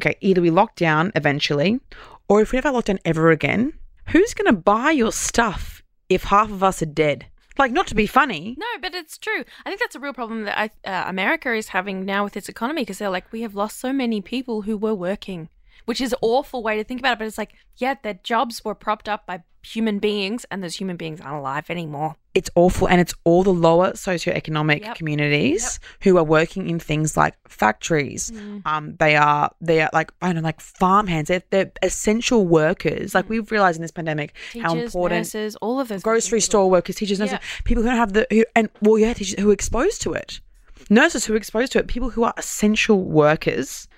okay, 0.00 0.16
either 0.20 0.40
we 0.40 0.50
lock 0.50 0.74
down 0.76 1.12
eventually, 1.14 1.80
or 2.28 2.40
if 2.40 2.52
we 2.52 2.56
never 2.56 2.70
lock 2.70 2.84
down 2.84 2.98
ever 3.04 3.30
again, 3.30 3.72
who's 4.08 4.34
going 4.34 4.46
to 4.46 4.60
buy 4.60 4.90
your 4.90 5.12
stuff 5.12 5.82
if 6.08 6.24
half 6.24 6.50
of 6.50 6.62
us 6.62 6.82
are 6.82 6.86
dead? 6.86 7.26
Like, 7.58 7.72
not 7.72 7.86
to 7.88 7.94
be 7.94 8.06
funny. 8.06 8.56
No, 8.58 8.66
but 8.80 8.94
it's 8.94 9.18
true. 9.18 9.44
I 9.64 9.68
think 9.68 9.80
that's 9.80 9.94
a 9.94 10.00
real 10.00 10.14
problem 10.14 10.44
that 10.44 10.58
I, 10.58 10.70
uh, 10.88 11.04
America 11.08 11.52
is 11.52 11.68
having 11.68 12.06
now 12.06 12.24
with 12.24 12.36
its 12.36 12.48
economy 12.48 12.82
because 12.82 12.98
they're 12.98 13.10
like, 13.10 13.30
we 13.32 13.42
have 13.42 13.54
lost 13.54 13.78
so 13.78 13.92
many 13.92 14.22
people 14.22 14.62
who 14.62 14.78
were 14.78 14.94
working, 14.94 15.48
which 15.86 16.00
is 16.00 16.12
an 16.12 16.18
awful 16.22 16.62
way 16.62 16.76
to 16.76 16.84
think 16.84 17.00
about 17.00 17.12
it. 17.14 17.18
But 17.18 17.26
it's 17.28 17.38
like, 17.38 17.54
yeah, 17.76 17.94
their 18.02 18.18
jobs 18.22 18.64
were 18.64 18.74
propped 18.74 19.08
up 19.08 19.26
by 19.26 19.42
human 19.62 19.98
beings, 19.98 20.46
and 20.50 20.64
those 20.64 20.76
human 20.76 20.96
beings 20.96 21.20
aren't 21.20 21.36
alive 21.38 21.68
anymore. 21.68 22.16
It's 22.32 22.48
awful, 22.54 22.88
and 22.88 22.98
it's 23.00 23.12
all 23.24 23.42
the 23.42 23.52
lower 23.52 23.90
socioeconomic 23.92 24.80
Yep. 24.82 24.94
communities 24.96 25.80
who 26.02 26.16
are 26.16 26.24
working 26.24 26.70
in 26.70 26.78
things 26.78 27.14
like 27.16 27.34
factories. 27.46 28.32
Um, 28.64 28.96
they 28.98 29.16
are 29.16 29.50
they 29.60 29.82
are 29.82 29.90
like 29.92 30.12
I 30.22 30.26
don't 30.28 30.36
know, 30.36 30.40
like 30.42 30.60
farmhands. 30.60 31.28
They're, 31.28 31.42
they're 31.50 31.72
essential 31.82 32.46
workers. 32.46 33.14
Like 33.14 33.28
we've 33.28 33.50
realized 33.50 33.76
in 33.76 33.82
this 33.82 33.90
pandemic 33.90 34.34
how 34.62 34.74
important 34.76 35.18
nurses, 35.18 35.56
all 35.56 35.78
of 35.80 35.88
those 35.88 36.02
grocery 36.02 36.38
people. 36.38 36.46
store 36.46 36.70
workers, 36.70 36.96
teachers, 36.96 37.18
nurses, 37.18 37.34
Yeah. 37.42 37.62
people 37.64 37.82
who 37.82 37.88
don't 37.90 37.98
have 37.98 38.12
the 38.14 38.26
who 38.30 38.44
and 38.56 38.70
well, 38.80 38.96
yeah, 38.98 39.12
teachers 39.12 39.38
who 39.38 39.50
are 39.50 39.52
exposed 39.52 40.00
to 40.02 40.12
it, 40.14 40.40
nurses 40.88 41.26
who 41.26 41.34
are 41.34 41.36
exposed 41.36 41.72
to 41.72 41.78
it, 41.80 41.86
people 41.88 42.10
who 42.10 42.22
are 42.24 42.32
essential 42.38 43.02
workers 43.02 43.88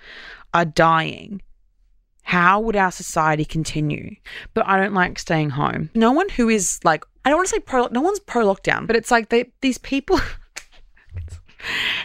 are 0.53 0.65
dying. 0.65 1.41
How 2.23 2.59
would 2.59 2.75
our 2.75 2.91
society 2.91 3.45
continue? 3.45 4.15
But 4.53 4.65
I 4.65 4.77
don't 4.77 4.93
like 4.93 5.19
staying 5.19 5.51
home. 5.51 5.89
No 5.93 6.11
one 6.11 6.29
who 6.29 6.49
is 6.49 6.79
like 6.83 7.03
I 7.25 7.29
don't 7.29 7.37
want 7.37 7.49
to 7.49 7.55
say 7.55 7.59
pro. 7.59 7.87
No 7.87 8.01
one's 8.01 8.19
pro 8.19 8.45
lockdown, 8.45 8.87
but 8.87 8.95
it's 8.95 9.11
like 9.11 9.29
they 9.29 9.51
these 9.61 9.77
people. 9.77 10.19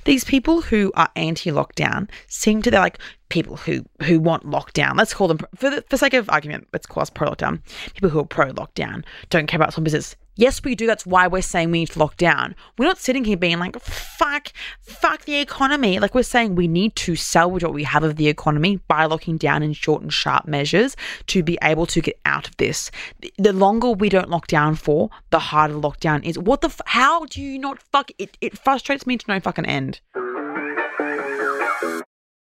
These 0.05 0.23
people 0.23 0.61
who 0.61 0.93
are 0.95 1.09
anti-lockdown 1.17 2.09
seem 2.29 2.63
to 2.63 2.71
they're 2.71 2.79
like 2.79 3.01
people 3.29 3.57
who 3.57 3.85
who 4.03 4.21
want 4.21 4.45
lockdown. 4.45 4.97
Let's 4.97 5.15
call 5.15 5.29
them 5.29 5.39
for 5.55 5.71
the 5.71 5.85
for 5.89 5.97
sake 5.97 6.15
of 6.15 6.29
argument. 6.31 6.69
Let's 6.73 6.87
call 6.87 7.03
us 7.03 7.11
pro 7.11 7.29
lockdown. 7.29 7.61
People 7.95 8.11
who 8.11 8.21
are 8.21 8.25
pro 8.25 8.53
lockdown 8.53 9.05
don't 9.31 9.47
care 9.47 9.59
about 9.59 9.73
small 9.75 9.85
business. 9.85 10.17
Yes, 10.37 10.63
we 10.63 10.77
do. 10.77 10.87
That's 10.87 11.05
why 11.05 11.27
we're 11.27 11.43
saying 11.43 11.73
we 11.73 11.81
need 11.81 11.91
to 11.91 11.99
lock 11.99 12.17
down. 12.17 12.55
We're 12.79 12.87
not 12.87 12.99
sitting 12.99 13.25
here 13.25 13.37
being 13.37 13.59
like 13.59 13.79
fuck, 13.81 14.53
fuck 14.81 15.25
the 15.25 15.35
economy. 15.35 15.99
Like 15.99 16.15
we're 16.15 16.23
saying 16.23 16.55
we 16.55 16.69
need 16.69 16.95
to 16.97 17.17
salvage 17.17 17.65
what 17.65 17.75
we 17.75 17.83
have 17.83 18.05
of 18.05 18.15
the 18.17 18.29
economy 18.29 18.77
by 18.87 19.07
locking 19.07 19.37
down 19.37 19.65
in 19.65 19.73
short 19.73 20.01
and 20.01 20.13
sharp 20.13 20.47
measures 20.47 20.97
to 21.27 21.43
be 21.43 21.59
able 21.61 21.87
to 21.87 22.01
get 22.01 22.21
out 22.25 22.47
of 22.47 22.57
this. 22.57 22.93
The- 23.37 23.59
longer 23.59 23.91
we 23.91 24.09
don't 24.09 24.31
lock 24.31 24.47
down 24.47 24.77
for, 24.77 25.11
the 25.31 25.41
harder 25.41 25.75
lockdown 25.75 26.25
is. 26.25 26.39
What 26.39 26.61
the? 26.61 26.69
F- 26.69 26.81
how 26.87 27.25
do 27.25 27.43
you 27.43 27.59
not 27.59 27.83
fuck? 27.83 28.13
It 28.19 28.39
it 28.41 28.57
frustrates 28.57 29.05
me 29.05 29.17
to 29.17 29.25
no 29.27 29.41
fucking 29.41 29.67
end. 29.67 30.01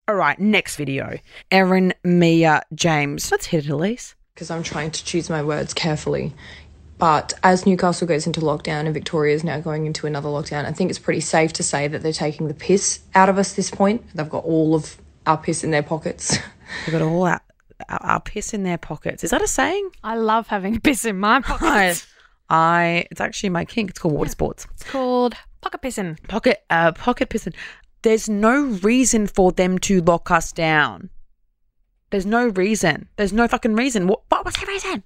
All 0.10 0.16
right, 0.16 0.40
next 0.40 0.78
video. 0.78 1.20
Erin, 1.52 1.94
Mia, 2.04 2.64
James. 2.74 3.30
Let's 3.30 3.46
hit 3.46 3.66
it, 3.66 3.70
Elise. 3.70 4.16
because 4.34 4.50
I'm 4.50 4.64
trying 4.64 4.90
to 4.90 5.06
choose 5.06 5.30
my 5.30 5.44
words 5.44 5.72
carefully. 5.72 6.34
But 6.98 7.36
as 7.44 7.68
Newcastle 7.68 8.08
goes 8.08 8.26
into 8.26 8.40
lockdown 8.40 8.86
and 8.86 8.94
Victoria 8.96 9.36
is 9.36 9.44
now 9.44 9.60
going 9.60 9.86
into 9.86 10.08
another 10.08 10.28
lockdown, 10.28 10.66
I 10.66 10.72
think 10.72 10.90
it's 10.90 10.98
pretty 10.98 11.20
safe 11.20 11.54
to 11.54 11.62
say 11.62 11.88
that 11.88 12.02
they're 12.02 12.12
taking 12.12 12.48
the 12.48 12.56
piss 12.56 13.02
out 13.14 13.30
of 13.30 13.38
us 13.38 13.54
this 13.54 13.70
point. 13.70 14.04
They've 14.16 14.28
got 14.28 14.46
all 14.46 14.74
of 14.74 14.98
our 15.28 15.38
piss 15.38 15.64
in 15.64 15.70
their 15.70 15.84
pockets. 15.84 16.40
They've 16.88 16.94
got 16.94 17.04
all 17.04 17.28
our, 17.28 17.42
our, 17.88 18.02
our 18.04 18.20
piss 18.20 18.52
in 18.56 18.64
their 18.64 18.80
pockets. 18.80 19.24
Is 19.24 19.30
that 19.30 19.44
a 19.44 19.48
saying? 19.48 19.92
I 20.04 20.16
love 20.16 20.48
having 20.48 20.80
piss 20.80 21.06
in 21.06 21.20
my 21.20 21.36
I, 21.38 21.42
pocket. 21.42 22.08
I 22.50 23.06
it's 23.12 23.22
actually 23.22 23.50
my 23.50 23.64
kink. 23.64 23.92
It's 23.92 24.00
called 24.00 24.16
water 24.16 24.32
sports. 24.32 24.66
It's 24.72 24.90
called 24.90 25.36
pocket 25.62 25.82
pissing. 25.82 26.28
Pocket 26.28 26.64
uh 26.72 26.94
pocket 26.94 27.30
pissing. 27.30 27.54
There's 28.02 28.30
no 28.30 28.62
reason 28.62 29.28
for 29.28 29.52
them 29.52 29.78
to 29.80 30.02
lock 30.02 30.32
us 30.32 30.52
down. 30.52 31.10
There's 32.12 32.26
no 32.26 32.48
reason. 32.48 33.10
There's 33.18 33.34
no 33.34 33.48
fucking 33.48 33.76
reason. 33.76 34.08
What, 34.08 34.22
what 34.30 34.46
what's 34.46 34.60
the 34.60 34.66
reason? 34.66 35.04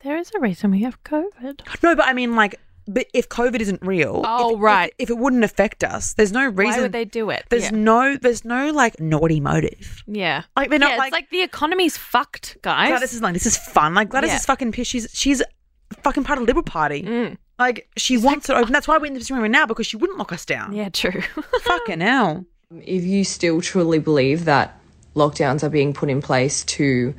There 0.00 0.16
is 0.16 0.30
a 0.34 0.40
reason 0.40 0.70
we 0.70 0.82
have 0.82 1.02
COVID. 1.04 1.60
No, 1.82 1.94
but 1.94 2.06
I 2.06 2.12
mean 2.12 2.34
like 2.36 2.58
but 2.90 3.06
if 3.12 3.28
COVID 3.28 3.60
isn't 3.60 3.82
real, 3.82 4.22
Oh, 4.24 4.54
if- 4.56 4.60
right. 4.62 4.92
If, 4.98 5.04
if 5.04 5.10
it 5.10 5.18
wouldn't 5.18 5.44
affect 5.44 5.84
us, 5.84 6.14
there's 6.14 6.32
no 6.32 6.46
reason. 6.46 6.76
Why 6.78 6.82
would 6.82 6.92
they 6.92 7.04
do 7.04 7.28
it? 7.28 7.44
There's 7.50 7.64
yeah. 7.64 7.70
no 7.76 8.16
there's 8.16 8.44
no 8.44 8.70
like 8.70 8.98
naughty 8.98 9.40
motive. 9.40 10.02
yeah. 10.06 10.44
Like 10.56 10.70
they're 10.70 10.78
not 10.78 10.92
yeah, 10.92 10.96
like, 10.96 11.08
it's 11.08 11.12
like 11.12 11.30
the 11.30 11.42
economy's 11.42 11.96
fucked, 11.98 12.56
guys. 12.62 12.88
Gladys 12.88 13.12
is 13.12 13.20
like 13.22 13.34
this 13.34 13.46
is 13.46 13.56
fun. 13.58 13.94
Like 13.94 14.08
Gladys 14.08 14.30
Yeah. 14.30 14.36
is 14.36 14.46
fucking 14.46 14.72
pissed. 14.72 14.90
She's 14.90 15.08
she's 15.12 15.42
fucking 16.02 16.24
part 16.24 16.38
of 16.38 16.46
the 16.46 16.50
Liberal 16.50 16.64
Party. 16.64 17.02
Mm. 17.02 17.36
Like 17.58 17.88
she 17.96 18.16
wants 18.16 18.48
it 18.48 18.56
open. 18.56 18.72
That's 18.72 18.86
why 18.88 18.98
we're 18.98 19.06
in 19.06 19.14
this 19.14 19.30
room 19.30 19.40
right 19.40 19.50
now 19.50 19.66
because 19.66 19.86
she 19.86 19.96
wouldn't 19.96 20.18
lock 20.18 20.32
us 20.32 20.44
down. 20.44 20.72
Yeah, 20.74 20.88
true. 20.90 21.22
Fucking 21.62 22.00
hell. 22.00 22.46
if 22.82 23.02
you 23.04 23.24
still 23.24 23.60
truly 23.60 23.98
believe 23.98 24.44
that 24.44 24.78
lockdowns 25.16 25.62
are 25.62 25.68
being 25.70 25.92
put 25.92 26.08
in 26.08 26.22
place 26.22 26.64
to 26.64 27.14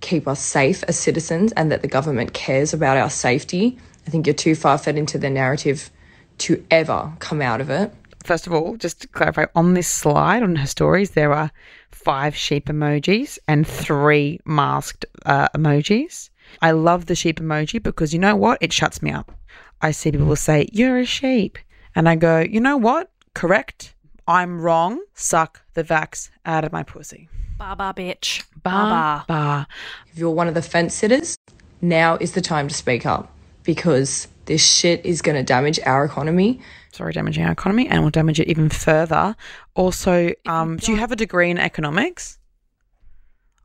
keep 0.00 0.26
us 0.28 0.40
safe 0.40 0.82
as 0.84 0.96
citizens 0.98 1.52
and 1.52 1.70
that 1.72 1.82
the 1.82 1.88
government 1.88 2.32
cares 2.32 2.72
about 2.72 2.96
our 2.96 3.10
safety, 3.10 3.78
I 4.06 4.10
think 4.10 4.26
you're 4.26 4.34
too 4.34 4.54
far 4.54 4.78
fed 4.78 4.96
into 4.96 5.18
the 5.18 5.28
narrative 5.28 5.90
to 6.38 6.64
ever 6.70 7.12
come 7.18 7.42
out 7.42 7.60
of 7.60 7.68
it. 7.68 7.92
First 8.24 8.46
of 8.46 8.52
all, 8.52 8.76
just 8.76 9.00
to 9.02 9.08
clarify, 9.08 9.46
on 9.54 9.74
this 9.74 9.88
slide 9.88 10.42
on 10.42 10.56
her 10.56 10.66
stories, 10.66 11.10
there 11.10 11.32
are 11.32 11.50
five 11.90 12.36
sheep 12.36 12.66
emojis 12.66 13.38
and 13.48 13.66
three 13.66 14.38
masked 14.44 15.04
uh, 15.26 15.48
emojis. 15.54 16.30
I 16.62 16.72
love 16.72 17.06
the 17.06 17.14
sheep 17.14 17.40
emoji 17.40 17.82
because 17.82 18.12
you 18.12 18.18
know 18.18 18.36
what? 18.36 18.58
It 18.60 18.72
shuts 18.72 19.02
me 19.02 19.10
up. 19.10 19.32
I 19.80 19.90
see 19.92 20.10
people 20.12 20.36
say, 20.36 20.68
You're 20.72 20.98
a 20.98 21.04
sheep. 21.04 21.58
And 21.94 22.08
I 22.08 22.16
go, 22.16 22.40
You 22.40 22.60
know 22.60 22.76
what? 22.76 23.10
Correct. 23.34 23.94
I'm 24.26 24.60
wrong. 24.60 25.00
Suck 25.14 25.62
the 25.74 25.82
vax 25.84 26.30
out 26.44 26.64
of 26.64 26.72
my 26.72 26.82
pussy. 26.82 27.28
Baba 27.56 27.94
bitch. 27.96 28.44
Bah, 28.62 28.70
Baba. 28.70 29.24
bah. 29.26 29.64
If 30.12 30.18
you're 30.18 30.30
one 30.30 30.48
of 30.48 30.54
the 30.54 30.62
fence 30.62 30.94
sitters, 30.94 31.36
now 31.80 32.16
is 32.16 32.32
the 32.32 32.40
time 32.40 32.68
to 32.68 32.74
speak 32.74 33.06
up 33.06 33.32
because 33.64 34.28
this 34.46 34.64
shit 34.64 35.04
is 35.04 35.22
going 35.22 35.36
to 35.36 35.42
damage 35.42 35.78
our 35.84 36.04
economy. 36.04 36.60
sorry, 36.92 37.12
damaging 37.12 37.44
our 37.44 37.52
economy 37.52 37.88
and 37.88 38.02
will 38.02 38.10
damage 38.10 38.40
it 38.40 38.48
even 38.48 38.68
further. 38.68 39.36
Also, 39.74 40.32
um, 40.46 40.76
do 40.78 40.92
you 40.92 40.98
have 40.98 41.12
a 41.12 41.16
degree 41.16 41.50
in 41.50 41.58
economics? 41.58 42.38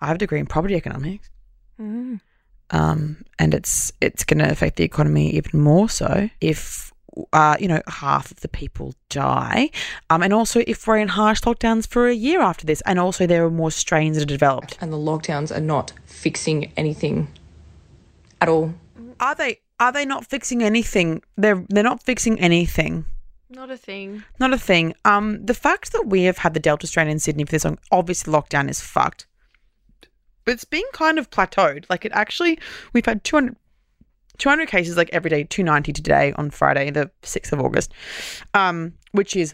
I 0.01 0.07
have 0.07 0.15
a 0.15 0.19
degree 0.19 0.39
in 0.39 0.45
property 0.45 0.75
economics. 0.75 1.29
Mm. 1.79 2.19
Um, 2.71 3.23
and 3.37 3.53
it's 3.53 3.91
it's 4.01 4.23
going 4.23 4.39
to 4.39 4.49
affect 4.49 4.77
the 4.77 4.83
economy 4.83 5.35
even 5.35 5.59
more 5.59 5.89
so 5.89 6.29
if 6.41 6.91
uh, 7.31 7.55
you 7.59 7.67
know 7.67 7.81
half 7.87 8.31
of 8.31 8.39
the 8.39 8.47
people 8.47 8.93
die, 9.09 9.69
um, 10.09 10.23
and 10.23 10.33
also 10.33 10.63
if 10.65 10.87
we're 10.87 10.97
in 10.97 11.09
harsh 11.09 11.41
lockdowns 11.41 11.87
for 11.87 12.07
a 12.07 12.13
year 12.13 12.41
after 12.41 12.65
this, 12.65 12.81
and 12.81 12.99
also 12.99 13.27
there 13.27 13.45
are 13.45 13.51
more 13.51 13.71
strains 13.71 14.17
that 14.17 14.23
are 14.23 14.25
developed. 14.25 14.77
And 14.81 14.91
the 14.91 14.97
lockdowns 14.97 15.55
are 15.55 15.61
not 15.61 15.93
fixing 16.05 16.71
anything 16.75 17.27
at 18.41 18.49
all. 18.49 18.73
Are 19.19 19.35
they? 19.35 19.59
Are 19.79 19.91
they 19.91 20.05
not 20.05 20.25
fixing 20.25 20.63
anything? 20.63 21.21
They're 21.37 21.63
they're 21.69 21.83
not 21.83 22.03
fixing 22.03 22.39
anything. 22.39 23.05
Not 23.49 23.69
a 23.69 23.77
thing. 23.77 24.23
Not 24.39 24.53
a 24.53 24.57
thing. 24.57 24.95
Um, 25.05 25.45
the 25.45 25.53
fact 25.53 25.91
that 25.91 26.07
we 26.07 26.23
have 26.23 26.39
had 26.39 26.55
the 26.55 26.59
Delta 26.59 26.87
strain 26.87 27.07
in 27.07 27.19
Sydney 27.19 27.45
for 27.45 27.51
this 27.51 27.65
long, 27.65 27.77
obviously 27.91 28.33
lockdown 28.33 28.67
is 28.67 28.81
fucked. 28.81 29.27
But 30.45 30.53
it's 30.53 30.65
been 30.65 30.83
kind 30.93 31.17
of 31.17 31.29
plateaued. 31.29 31.85
Like 31.89 32.05
it 32.05 32.11
actually, 32.13 32.59
we've 32.93 33.05
had 33.05 33.23
200, 33.23 33.55
200 34.37 34.67
cases 34.67 34.97
like 34.97 35.09
every 35.11 35.29
day, 35.29 35.43
290 35.43 35.93
today 35.93 36.33
on 36.37 36.49
Friday, 36.49 36.89
the 36.89 37.09
6th 37.21 37.51
of 37.51 37.61
August, 37.61 37.93
um, 38.53 38.93
which 39.11 39.35
is 39.35 39.53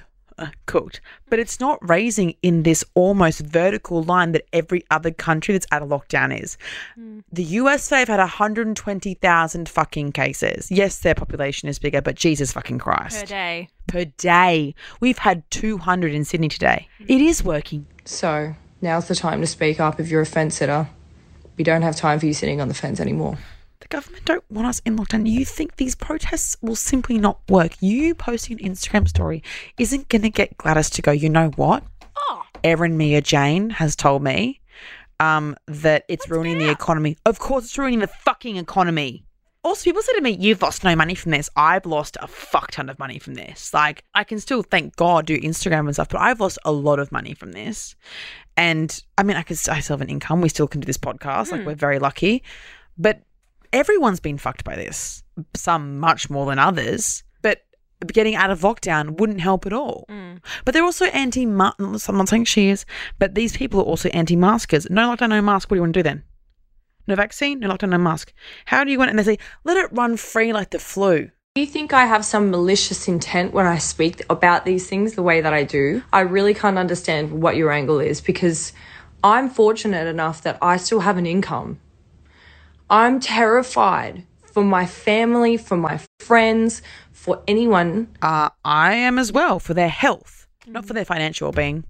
cooked, 0.66 1.02
but 1.30 1.40
it's 1.40 1.60
not 1.60 1.78
raising 1.88 2.34
in 2.42 2.64
this 2.64 2.84
almost 2.94 3.42
vertical 3.42 4.04
line 4.04 4.32
that 4.32 4.46
every 4.54 4.84
other 4.92 5.12
country 5.12 5.54
that's 5.54 5.68
out 5.72 5.82
of 5.82 5.90
lockdown 5.90 6.38
is. 6.42 6.58
Mm. 6.98 7.24
The 7.32 7.44
US 7.44 7.86
today 7.86 8.00
have 8.00 8.08
had 8.08 8.20
120,000 8.20 9.70
fucking 9.70 10.12
cases. 10.12 10.72
Yes, 10.72 11.00
their 11.00 11.16
population 11.16 11.70
is 11.70 11.80
bigger, 11.80 12.02
but 12.02 12.16
Jesus 12.16 12.52
fucking 12.52 12.80
Christ. 12.80 13.22
Per 13.22 13.26
day. 13.26 13.70
Per 13.88 14.06
day. 14.06 14.76
We've 15.00 15.18
had 15.18 15.50
200 15.52 16.14
in 16.14 16.26
Sydney 16.26 16.50
today. 16.50 16.88
Mm. 17.02 17.06
It 17.10 17.22
is 17.22 17.44
working. 17.44 17.88
So, 18.06 18.56
now's 18.82 19.08
the 19.08 19.16
time 19.16 19.42
to 19.42 19.48
speak 19.48 19.80
up 19.80 20.00
if 20.00 20.10
you're 20.10 20.22
a 20.22 20.26
fence 20.26 20.56
sitter. 20.56 20.90
We 21.58 21.64
don't 21.64 21.82
have 21.82 21.96
time 21.96 22.20
for 22.20 22.26
you 22.26 22.34
sitting 22.34 22.62
on 22.62 22.70
the 22.70 22.74
fence 22.74 23.00
anymore 23.02 23.38
The 23.82 23.88
government 23.90 24.24
don't 24.26 24.44
want 24.50 24.68
us 24.68 24.82
in 24.86 24.98
lockdown. 24.98 25.30
You 25.30 25.44
think 25.44 25.76
these 25.76 25.96
protests 25.96 26.56
will 26.62 26.76
simply 26.76 27.18
not 27.18 27.40
work. 27.50 27.74
You 27.82 28.16
posting 28.16 28.62
an 28.62 28.72
Instagram 28.72 29.08
story 29.08 29.44
isn't 29.78 30.08
going 30.08 30.22
to 30.22 30.30
get 30.30 30.58
Gladys 30.58 30.90
to 30.92 31.02
go, 31.02 31.12
you 31.12 31.30
know 31.30 31.50
what? 31.56 31.84
Oh. 32.18 32.44
Erin 32.64 32.98
Mia 32.98 33.22
Jane 33.22 33.72
has 33.72 33.96
told 33.96 34.24
me 34.24 34.62
um, 35.20 35.56
that 35.68 36.06
it's 36.08 36.24
What's 36.24 36.32
ruining 36.32 36.60
the 36.60 36.70
economy. 36.70 37.18
Of 37.26 37.40
course, 37.40 37.66
it's 37.66 37.78
ruining 37.78 38.00
the 38.00 38.08
fucking 38.08 38.56
economy. 38.56 39.26
Also, 39.64 39.84
people 39.84 40.02
say 40.02 40.14
to 40.14 40.22
me, 40.22 40.32
You've 40.40 40.62
lost 40.62 40.84
no 40.84 40.96
money 40.96 41.16
from 41.16 41.32
this. 41.32 41.50
I've 41.56 41.86
lost 41.86 42.18
a 42.22 42.28
fuck 42.28 42.72
ton 42.72 42.90
of 42.90 42.98
money 42.98 43.20
from 43.20 43.34
this. 43.34 43.74
Like, 43.74 44.04
I 44.14 44.24
can 44.24 44.40
still, 44.40 44.64
thank 44.64 44.96
God, 44.96 45.26
do 45.26 45.38
Instagram 45.38 45.80
and 45.82 45.94
stuff, 45.94 46.10
but 46.10 46.22
I've 46.22 46.40
lost 46.40 46.60
a 46.64 46.72
lot 46.72 47.00
of 47.00 47.12
money 47.12 47.34
from 47.34 47.52
this. 47.52 47.96
And 48.56 49.04
I 49.18 49.24
mean, 49.24 49.36
I, 49.38 49.44
I 49.50 49.54
still 49.54 49.76
have 49.76 50.02
an 50.02 50.10
income. 50.10 50.42
We 50.42 50.50
still 50.50 50.68
can 50.68 50.82
do 50.82 50.86
this 50.86 50.98
podcast. 50.98 51.48
Mm. 51.48 51.52
Like, 51.52 51.62
hmm. 51.62 51.68
we're 51.68 51.76
very 51.76 52.00
lucky. 52.00 52.44
But 52.98 53.22
everyone's 53.74 54.20
been 54.20 54.38
fucked 54.38 54.64
by 54.64 54.76
this, 54.76 55.24
some 55.56 56.00
much 56.00 56.30
more 56.30 56.46
than 56.46 56.60
others. 56.60 57.24
But 57.42 57.64
getting 58.08 58.36
out 58.36 58.52
of 58.52 58.62
lockdown 58.62 59.20
wouldn't 59.20 59.42
help 59.42 59.66
at 59.66 59.74
all. 59.74 60.06
Mm. 60.10 60.40
But 60.64 60.74
they're 60.74 60.84
also 60.84 61.06
anti 61.06 61.44
I'm 61.44 61.74
not 61.80 62.30
saying 62.30 62.46
she 62.46 62.70
is, 62.70 62.86
but 63.18 63.36
these 63.36 63.58
people 63.58 63.82
are 63.82 63.86
also 63.86 64.10
anti 64.10 64.36
maskers. 64.36 64.90
No 64.90 65.14
lockdown, 65.14 65.30
no 65.30 65.42
mask. 65.42 65.70
What 65.70 65.76
do 65.76 65.80
you 65.80 65.82
want 65.82 65.94
to 65.94 66.00
do 66.00 66.04
then? 66.04 66.24
No 67.10 67.16
vaccine, 67.16 67.60
no 67.60 67.70
lockdown, 67.70 67.90
no 67.90 67.98
mask. 67.98 68.32
How 68.66 68.84
do 68.84 68.92
you 68.92 69.00
want? 69.00 69.10
it? 69.10 69.12
And 69.12 69.20
they 69.20 69.24
say, 69.24 69.40
let 69.64 69.78
it 69.78 69.90
run 69.92 70.16
free 70.16 70.54
like 70.54 70.70
the 70.70 70.80
flu. 70.80 71.32
Do 71.56 71.62
you 71.62 71.68
think 71.68 71.92
I 71.92 72.06
have 72.06 72.24
some 72.24 72.52
malicious 72.52 73.08
intent 73.08 73.52
when 73.52 73.66
I 73.66 73.80
speak 73.80 74.24
about 74.30 74.64
these 74.64 74.88
things 74.88 75.16
the 75.16 75.24
way 75.24 75.42
that 75.42 75.52
I 75.52 75.64
do? 75.64 76.04
I 76.14 76.22
really 76.22 76.54
can't 76.54 76.78
understand 76.78 77.42
what 77.42 77.56
your 77.56 77.72
angle 77.72 78.00
is 78.00 78.22
because 78.22 78.74
I'm 79.24 79.50
fortunate 79.50 80.08
enough 80.08 80.44
that 80.44 80.60
I 80.62 80.78
still 80.78 81.02
have 81.02 81.18
an 81.18 81.26
income 81.26 81.80
I'm 82.92 83.20
terrified 83.20 84.26
for 84.42 84.64
my 84.64 84.86
family, 84.86 85.58
for 85.58 85.78
my 85.78 86.00
friends, 86.20 86.82
for 87.12 87.44
anyone. 87.48 88.08
Uh, 88.22 88.50
I 88.66 88.94
am 88.94 89.20
as 89.20 89.32
well 89.32 89.60
for 89.60 89.76
their 89.76 89.90
health, 89.90 90.48
not 90.66 90.86
for 90.86 90.94
their 90.94 91.06
financial 91.06 91.46
well-being. 91.48 91.86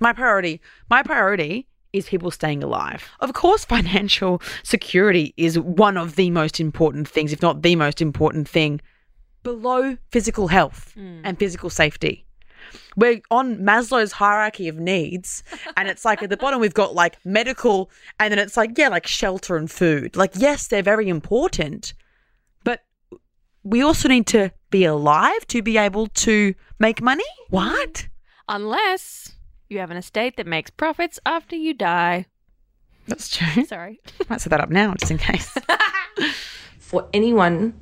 My 0.00 0.14
priority, 0.14 0.62
my 0.88 1.02
priority 1.02 1.66
is 1.96 2.06
people 2.06 2.30
staying 2.30 2.62
alive. 2.62 3.08
Of 3.20 3.32
course, 3.32 3.64
financial 3.64 4.42
security 4.62 5.34
is 5.36 5.58
one 5.58 5.96
of 5.96 6.16
the 6.16 6.30
most 6.30 6.60
important 6.60 7.08
things, 7.08 7.32
if 7.32 7.42
not 7.42 7.62
the 7.62 7.76
most 7.76 8.00
important 8.00 8.48
thing, 8.48 8.80
below 9.42 9.96
physical 10.10 10.48
health 10.48 10.92
mm. 10.96 11.20
and 11.24 11.38
physical 11.38 11.70
safety 11.70 12.26
we're 12.96 13.20
on 13.30 13.58
Maslow's 13.58 14.12
hierarchy 14.12 14.68
of 14.68 14.78
needs, 14.78 15.42
and 15.76 15.88
it's 15.88 16.04
like 16.04 16.22
at 16.22 16.30
the 16.30 16.36
bottom 16.36 16.60
we've 16.60 16.74
got 16.74 16.94
like 16.94 17.24
medical, 17.24 17.90
and 18.18 18.32
then 18.32 18.38
it's 18.38 18.56
like 18.56 18.76
yeah, 18.76 18.88
like 18.88 19.06
shelter 19.06 19.56
and 19.56 19.70
food. 19.70 20.16
Like 20.16 20.32
yes, 20.34 20.66
they're 20.66 20.82
very 20.82 21.08
important, 21.08 21.94
but 22.64 22.84
we 23.62 23.82
also 23.82 24.08
need 24.08 24.26
to 24.28 24.52
be 24.70 24.84
alive 24.84 25.46
to 25.48 25.62
be 25.62 25.76
able 25.76 26.08
to 26.08 26.54
make 26.78 27.02
money. 27.02 27.24
What? 27.50 28.08
Unless 28.48 29.35
you 29.68 29.78
have 29.78 29.90
an 29.90 29.96
estate 29.96 30.36
that 30.36 30.46
makes 30.46 30.70
profits 30.70 31.18
after 31.26 31.56
you 31.56 31.74
die. 31.74 32.26
That's 33.06 33.28
true. 33.28 33.64
Sorry. 33.66 34.00
I 34.20 34.24
Might 34.28 34.40
set 34.40 34.50
that 34.50 34.60
up 34.60 34.70
now 34.70 34.94
just 34.94 35.10
in 35.10 35.18
case. 35.18 35.56
For 36.78 37.08
anyone 37.12 37.74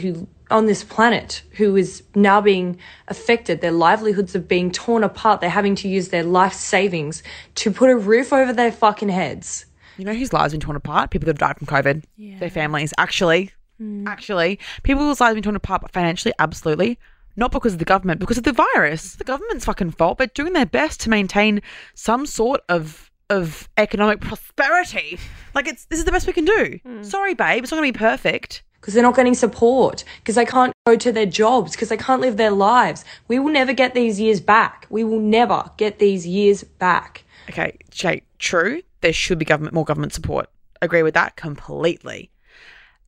who 0.00 0.28
on 0.50 0.66
this 0.66 0.84
planet 0.84 1.42
who 1.52 1.76
is 1.76 2.02
now 2.14 2.40
being 2.40 2.78
affected. 3.08 3.60
Their 3.60 3.72
livelihoods 3.72 4.36
are 4.36 4.40
being 4.40 4.70
torn 4.70 5.02
apart. 5.02 5.40
They're 5.40 5.50
having 5.50 5.74
to 5.76 5.88
use 5.88 6.08
their 6.08 6.22
life 6.22 6.52
savings 6.52 7.22
to 7.56 7.70
put 7.70 7.90
a 7.90 7.96
roof 7.96 8.32
over 8.32 8.52
their 8.52 8.72
fucking 8.72 9.08
heads. 9.08 9.66
You 9.96 10.04
know 10.04 10.14
whose 10.14 10.32
lives 10.32 10.52
been 10.52 10.60
torn 10.60 10.76
apart? 10.76 11.10
People 11.10 11.26
that 11.26 11.32
have 11.32 11.38
died 11.38 11.58
from 11.58 11.66
COVID. 11.66 12.04
Yeah. 12.16 12.38
Their 12.38 12.50
families. 12.50 12.92
Actually, 12.98 13.52
mm. 13.80 14.06
actually, 14.06 14.58
people 14.82 15.02
whose 15.02 15.20
lives 15.20 15.30
have 15.30 15.36
been 15.36 15.44
torn 15.44 15.56
apart, 15.56 15.82
but 15.82 15.92
financially, 15.92 16.34
absolutely. 16.38 16.98
Not 17.36 17.52
because 17.52 17.72
of 17.74 17.78
the 17.78 17.84
government, 17.84 18.20
because 18.20 18.38
of 18.38 18.44
the 18.44 18.52
virus. 18.52 19.16
The 19.16 19.24
government's 19.24 19.64
fucking 19.64 19.92
fault. 19.92 20.18
They're 20.18 20.28
doing 20.28 20.52
their 20.52 20.66
best 20.66 21.00
to 21.02 21.10
maintain 21.10 21.62
some 21.94 22.26
sort 22.26 22.60
of 22.68 23.10
of 23.30 23.68
economic 23.78 24.20
prosperity. 24.20 25.18
Like 25.54 25.66
it's 25.66 25.86
this 25.86 25.98
is 25.98 26.04
the 26.04 26.12
best 26.12 26.26
we 26.26 26.32
can 26.32 26.44
do. 26.44 26.78
Mm. 26.86 27.04
Sorry, 27.04 27.34
babe, 27.34 27.62
it's 27.62 27.72
not 27.72 27.78
gonna 27.78 27.92
be 27.92 27.98
perfect 27.98 28.62
because 28.80 28.92
they're 28.92 29.02
not 29.02 29.16
getting 29.16 29.32
support, 29.34 30.04
because 30.18 30.34
they 30.34 30.44
can't 30.44 30.74
go 30.86 30.94
to 30.94 31.10
their 31.10 31.24
jobs, 31.24 31.72
because 31.72 31.88
they 31.88 31.96
can't 31.96 32.20
live 32.20 32.36
their 32.36 32.50
lives. 32.50 33.02
We 33.28 33.38
will 33.38 33.50
never 33.50 33.72
get 33.72 33.94
these 33.94 34.20
years 34.20 34.40
back. 34.40 34.86
We 34.90 35.04
will 35.04 35.20
never 35.20 35.70
get 35.78 35.98
these 35.98 36.26
years 36.26 36.64
back. 36.64 37.24
Okay, 37.48 37.78
Jay, 37.90 38.22
true. 38.38 38.82
There 39.00 39.14
should 39.14 39.38
be 39.38 39.46
government 39.46 39.74
more 39.74 39.86
government 39.86 40.12
support. 40.12 40.50
Agree 40.82 41.02
with 41.02 41.14
that 41.14 41.36
completely. 41.36 42.30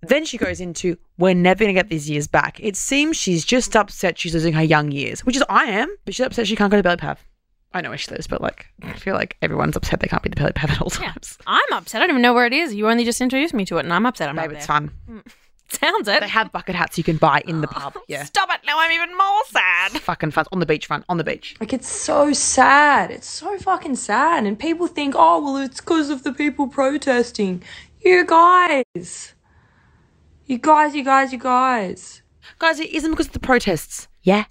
Then 0.03 0.25
she 0.25 0.39
goes 0.39 0.61
into, 0.61 0.97
we're 1.19 1.35
never 1.35 1.65
going 1.65 1.75
to 1.75 1.79
get 1.81 1.89
these 1.89 2.09
years 2.09 2.27
back. 2.27 2.61
It 2.61 2.77
seems 2.77 3.17
she's 3.17 3.45
just 3.45 3.75
upset 3.75 4.19
she's 4.19 4.35
losing 4.35 4.53
her 4.53 4.63
young 4.63 4.91
years, 4.91 5.25
which 5.25 5.37
is 5.37 5.45
I 5.49 5.65
am, 5.65 5.95
but 6.05 6.15
she's 6.15 6.25
upset 6.27 6.47
she 6.47 6.57
can't 6.57 6.71
go 6.71 6.77
to 6.77 6.83
Belly 6.83 6.97
Pav. 6.97 7.25
I 7.75 7.81
know 7.81 7.89
where 7.91 7.99
she 7.99 8.11
lives, 8.11 8.27
but 8.27 8.41
like, 8.41 8.67
I 8.83 8.93
feel 8.95 9.15
like 9.15 9.37
everyone's 9.43 9.77
upset 9.77 10.01
they 10.01 10.07
can't 10.07 10.23
be 10.23 10.31
the 10.31 10.37
Belly 10.37 10.53
Pav 10.53 10.71
at 10.71 10.81
all 10.81 10.91
times. 10.91 11.37
Yeah. 11.41 11.45
I'm 11.47 11.73
upset. 11.79 12.01
I 12.01 12.07
don't 12.07 12.11
even 12.11 12.23
know 12.23 12.35
where 12.35 12.47
it 12.47 12.53
is. 12.53 12.75
You 12.75 12.89
only 12.89 13.05
just 13.05 13.21
introduced 13.21 13.55
me 13.55 13.65
to 13.67 13.77
it, 13.79 13.81
and 13.85 13.93
I'm 13.93 14.07
upset. 14.07 14.29
I'm 14.29 14.37
Maybe 14.37 14.57
it's 14.57 14.67
fun. 14.67 14.91
Mm. 15.11 15.23
Sounds 15.69 16.07
it. 16.07 16.21
They 16.21 16.29
have 16.29 16.53
bucket 16.53 16.77
hats 16.77 16.97
you 16.97 17.03
can 17.03 17.17
buy 17.17 17.43
in 17.45 17.61
the 17.61 17.67
pub. 17.67 17.95
Yeah. 18.09 18.23
Stop 18.25 18.51
it. 18.51 18.61
Now 18.65 18.79
I'm 18.79 18.93
even 18.93 19.17
more 19.17 19.43
sad. 19.47 19.93
Fucking 20.01 20.31
fun. 20.31 20.45
On 20.53 20.61
the 20.61 20.67
beach 20.67 20.87
front. 20.87 21.05
On 21.09 21.17
the 21.17 21.25
beach. 21.25 21.57
Like, 21.59 21.73
it's 21.73 21.89
so 21.89 22.33
sad. 22.33 23.11
It's 23.11 23.29
so 23.29 23.59
fucking 23.59 23.97
sad. 23.97 24.47
And 24.47 24.57
people 24.59 24.87
think, 24.87 25.15
oh, 25.17 25.43
well, 25.43 25.57
it's 25.57 25.81
because 25.81 26.09
of 26.09 26.23
the 26.23 26.33
people 26.33 26.69
protesting. 26.69 27.63
You 28.01 28.25
guys. 28.25 29.35
You 30.49 30.59
guys, 30.59 30.95
you 30.95 31.03
guys, 31.03 31.33
you 31.33 31.41
guys. 31.41 32.23
Guys, 32.61 32.79
it 32.79 32.91
isn't 32.91 33.11
because 33.11 33.27
of 33.27 33.33
the 33.33 33.41
protests. 33.41 34.07
Yeah, 34.23 34.45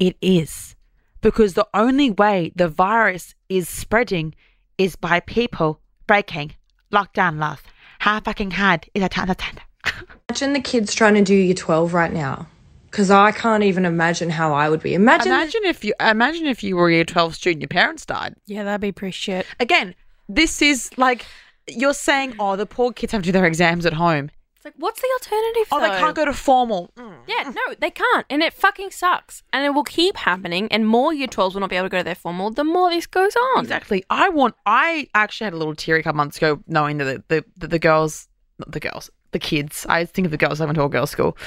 it 0.00 0.16
is. 0.20 0.74
Because 1.20 1.54
the 1.54 1.68
only 1.72 2.10
way 2.10 2.50
the 2.56 2.66
virus 2.66 3.36
is 3.48 3.68
spreading 3.68 4.34
is 4.76 4.96
by 4.96 5.20
people 5.20 5.80
breaking 6.08 6.56
lockdown 6.92 7.38
laws. 7.38 7.60
How 8.00 8.18
fucking 8.18 8.50
hard 8.52 8.88
is 8.92 9.02
that? 9.02 9.12
time 9.12 9.28
to 9.28 9.36
Imagine 10.28 10.52
the 10.52 10.60
kids 10.60 10.92
trying 10.92 11.14
to 11.14 11.22
do 11.22 11.36
year 11.36 11.54
12 11.54 11.94
right 11.94 12.12
now. 12.12 12.48
Because 12.90 13.12
I 13.12 13.30
can't 13.30 13.62
even 13.62 13.84
imagine 13.84 14.30
how 14.30 14.52
I 14.52 14.68
would 14.68 14.82
be. 14.82 14.94
Imagine, 14.94 15.28
imagine 15.28 15.60
if 15.64 15.84
you 15.84 15.94
imagine 16.00 16.46
if 16.46 16.64
you 16.64 16.74
were 16.74 16.88
a 16.88 16.92
year 16.92 17.04
12 17.04 17.36
student, 17.36 17.62
your 17.62 17.68
parents 17.68 18.04
died. 18.04 18.34
Yeah, 18.46 18.64
that'd 18.64 18.80
be 18.80 18.90
pretty 18.90 19.12
shit. 19.12 19.46
Again, 19.60 19.94
this 20.28 20.60
is 20.60 20.90
like 20.96 21.24
you're 21.68 21.94
saying, 21.94 22.34
oh, 22.40 22.56
the 22.56 22.66
poor 22.66 22.92
kids 22.92 23.12
have 23.12 23.22
to 23.22 23.26
do 23.26 23.32
their 23.32 23.46
exams 23.46 23.86
at 23.86 23.92
home. 23.92 24.30
Like, 24.66 24.74
what's 24.78 25.00
the 25.00 25.06
alternative? 25.12 25.68
Oh, 25.70 25.78
though? 25.78 25.92
they 25.92 25.98
can't 26.00 26.16
go 26.16 26.24
to 26.24 26.32
formal. 26.32 26.90
Mm. 26.96 27.18
Yeah, 27.28 27.52
no, 27.54 27.74
they 27.78 27.90
can't, 27.90 28.26
and 28.28 28.42
it 28.42 28.52
fucking 28.52 28.90
sucks, 28.90 29.44
and 29.52 29.64
it 29.64 29.70
will 29.70 29.84
keep 29.84 30.16
happening, 30.16 30.66
and 30.72 30.88
more 30.88 31.14
year 31.14 31.28
12s 31.28 31.54
will 31.54 31.60
not 31.60 31.70
be 31.70 31.76
able 31.76 31.86
to 31.86 31.90
go 31.90 31.98
to 31.98 32.02
their 32.02 32.16
formal. 32.16 32.50
The 32.50 32.64
more 32.64 32.90
this 32.90 33.06
goes 33.06 33.36
on, 33.36 33.62
exactly. 33.62 34.02
I 34.10 34.28
want. 34.28 34.56
I 34.66 35.06
actually 35.14 35.44
had 35.44 35.52
a 35.52 35.56
little 35.56 35.76
teary 35.76 36.00
a 36.00 36.02
couple 36.02 36.16
months 36.16 36.38
ago, 36.38 36.64
knowing 36.66 36.98
that 36.98 37.04
the 37.04 37.22
the, 37.28 37.44
the, 37.58 37.68
the 37.68 37.78
girls, 37.78 38.26
not 38.58 38.72
the 38.72 38.80
girls, 38.80 39.08
the 39.30 39.38
kids. 39.38 39.86
I 39.88 40.04
think 40.04 40.24
of 40.24 40.32
the 40.32 40.36
girls. 40.36 40.60
I 40.60 40.64
went 40.64 40.74
to 40.74 40.82
a 40.82 40.88
girls' 40.88 41.10
school. 41.10 41.38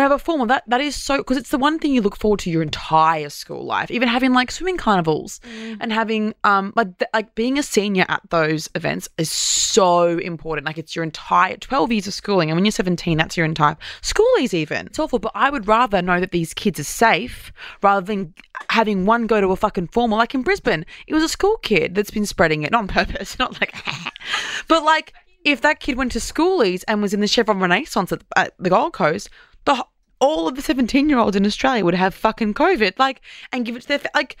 Have 0.00 0.10
a 0.10 0.18
formal, 0.18 0.46
that 0.46 0.64
that 0.66 0.80
is 0.80 0.96
so 0.96 1.18
because 1.18 1.36
it's 1.36 1.50
the 1.50 1.58
one 1.58 1.78
thing 1.78 1.92
you 1.94 2.00
look 2.00 2.16
forward 2.16 2.40
to 2.40 2.50
your 2.50 2.62
entire 2.62 3.28
school 3.28 3.64
life. 3.64 3.90
Even 3.90 4.08
having 4.08 4.32
like 4.32 4.50
swimming 4.50 4.76
carnivals 4.76 5.40
mm. 5.40 5.76
and 5.80 5.92
having 5.92 6.34
um 6.44 6.72
like 6.74 6.98
th- 6.98 7.08
like 7.12 7.34
being 7.34 7.58
a 7.58 7.62
senior 7.62 8.04
at 8.08 8.22
those 8.30 8.68
events 8.74 9.08
is 9.18 9.30
so 9.30 10.18
important. 10.18 10.66
Like 10.66 10.78
it's 10.78 10.96
your 10.96 11.02
entire 11.04 11.56
twelve 11.56 11.92
years 11.92 12.06
of 12.06 12.14
schooling, 12.14 12.50
and 12.50 12.56
when 12.56 12.64
you're 12.64 12.72
seventeen, 12.72 13.18
that's 13.18 13.36
your 13.36 13.46
entire 13.46 13.76
schoolies. 14.00 14.54
Even 14.54 14.86
it's 14.86 14.98
awful, 14.98 15.18
but 15.18 15.32
I 15.34 15.50
would 15.50 15.68
rather 15.68 16.02
know 16.02 16.20
that 16.20 16.32
these 16.32 16.54
kids 16.54 16.80
are 16.80 16.84
safe 16.84 17.52
rather 17.82 18.04
than 18.04 18.34
having 18.70 19.04
one 19.04 19.26
go 19.26 19.40
to 19.40 19.48
a 19.48 19.56
fucking 19.56 19.88
formal. 19.88 20.18
Like 20.18 20.34
in 20.34 20.42
Brisbane, 20.42 20.86
it 21.06 21.14
was 21.14 21.22
a 21.22 21.28
school 21.28 21.58
kid 21.58 21.94
that's 21.94 22.10
been 22.10 22.26
spreading 22.26 22.62
it, 22.62 22.72
not 22.72 22.80
on 22.80 22.88
purpose, 22.88 23.38
not 23.38 23.60
like, 23.60 23.74
but 24.68 24.82
like 24.82 25.12
if 25.44 25.60
that 25.62 25.80
kid 25.80 25.96
went 25.96 26.12
to 26.12 26.18
schoolies 26.18 26.84
and 26.86 27.02
was 27.02 27.14
in 27.14 27.20
the 27.20 27.26
Chevron 27.26 27.58
Renaissance 27.58 28.12
at, 28.12 28.22
at 28.36 28.54
the 28.58 28.70
Gold 28.70 28.92
Coast, 28.92 29.28
the 29.64 29.84
all 30.22 30.46
of 30.46 30.54
the 30.54 30.62
17 30.62 31.08
year 31.08 31.18
olds 31.18 31.36
in 31.36 31.44
Australia 31.44 31.84
would 31.84 31.94
have 31.94 32.14
fucking 32.14 32.54
COVID, 32.54 32.98
like, 32.98 33.20
and 33.52 33.66
give 33.66 33.74
it 33.74 33.82
to 33.82 33.88
their, 33.88 34.00
like, 34.14 34.36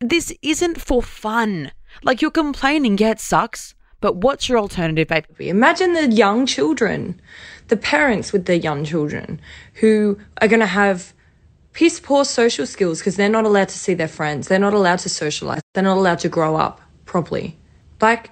this 0.00 0.32
isn't 0.42 0.80
for 0.80 1.00
fun. 1.00 1.70
Like, 2.02 2.20
you're 2.20 2.32
complaining, 2.32 2.98
yeah, 2.98 3.10
it 3.10 3.20
sucks, 3.20 3.74
but 4.00 4.16
what's 4.16 4.48
your 4.48 4.58
alternative, 4.58 5.06
babe? 5.06 5.24
Imagine 5.38 5.92
the 5.92 6.10
young 6.10 6.44
children, 6.44 7.20
the 7.68 7.76
parents 7.76 8.32
with 8.32 8.46
their 8.46 8.56
young 8.56 8.84
children 8.84 9.40
who 9.74 10.18
are 10.40 10.48
going 10.48 10.60
to 10.60 10.66
have 10.66 11.12
piss 11.72 12.00
poor 12.00 12.24
social 12.24 12.66
skills 12.66 12.98
because 12.98 13.14
they're 13.14 13.28
not 13.28 13.44
allowed 13.44 13.68
to 13.68 13.78
see 13.78 13.94
their 13.94 14.08
friends. 14.08 14.48
They're 14.48 14.58
not 14.58 14.74
allowed 14.74 14.98
to 15.00 15.08
socialize. 15.08 15.60
They're 15.74 15.84
not 15.84 15.98
allowed 15.98 16.18
to 16.20 16.28
grow 16.28 16.56
up 16.56 16.80
properly. 17.04 17.56
Like, 18.00 18.30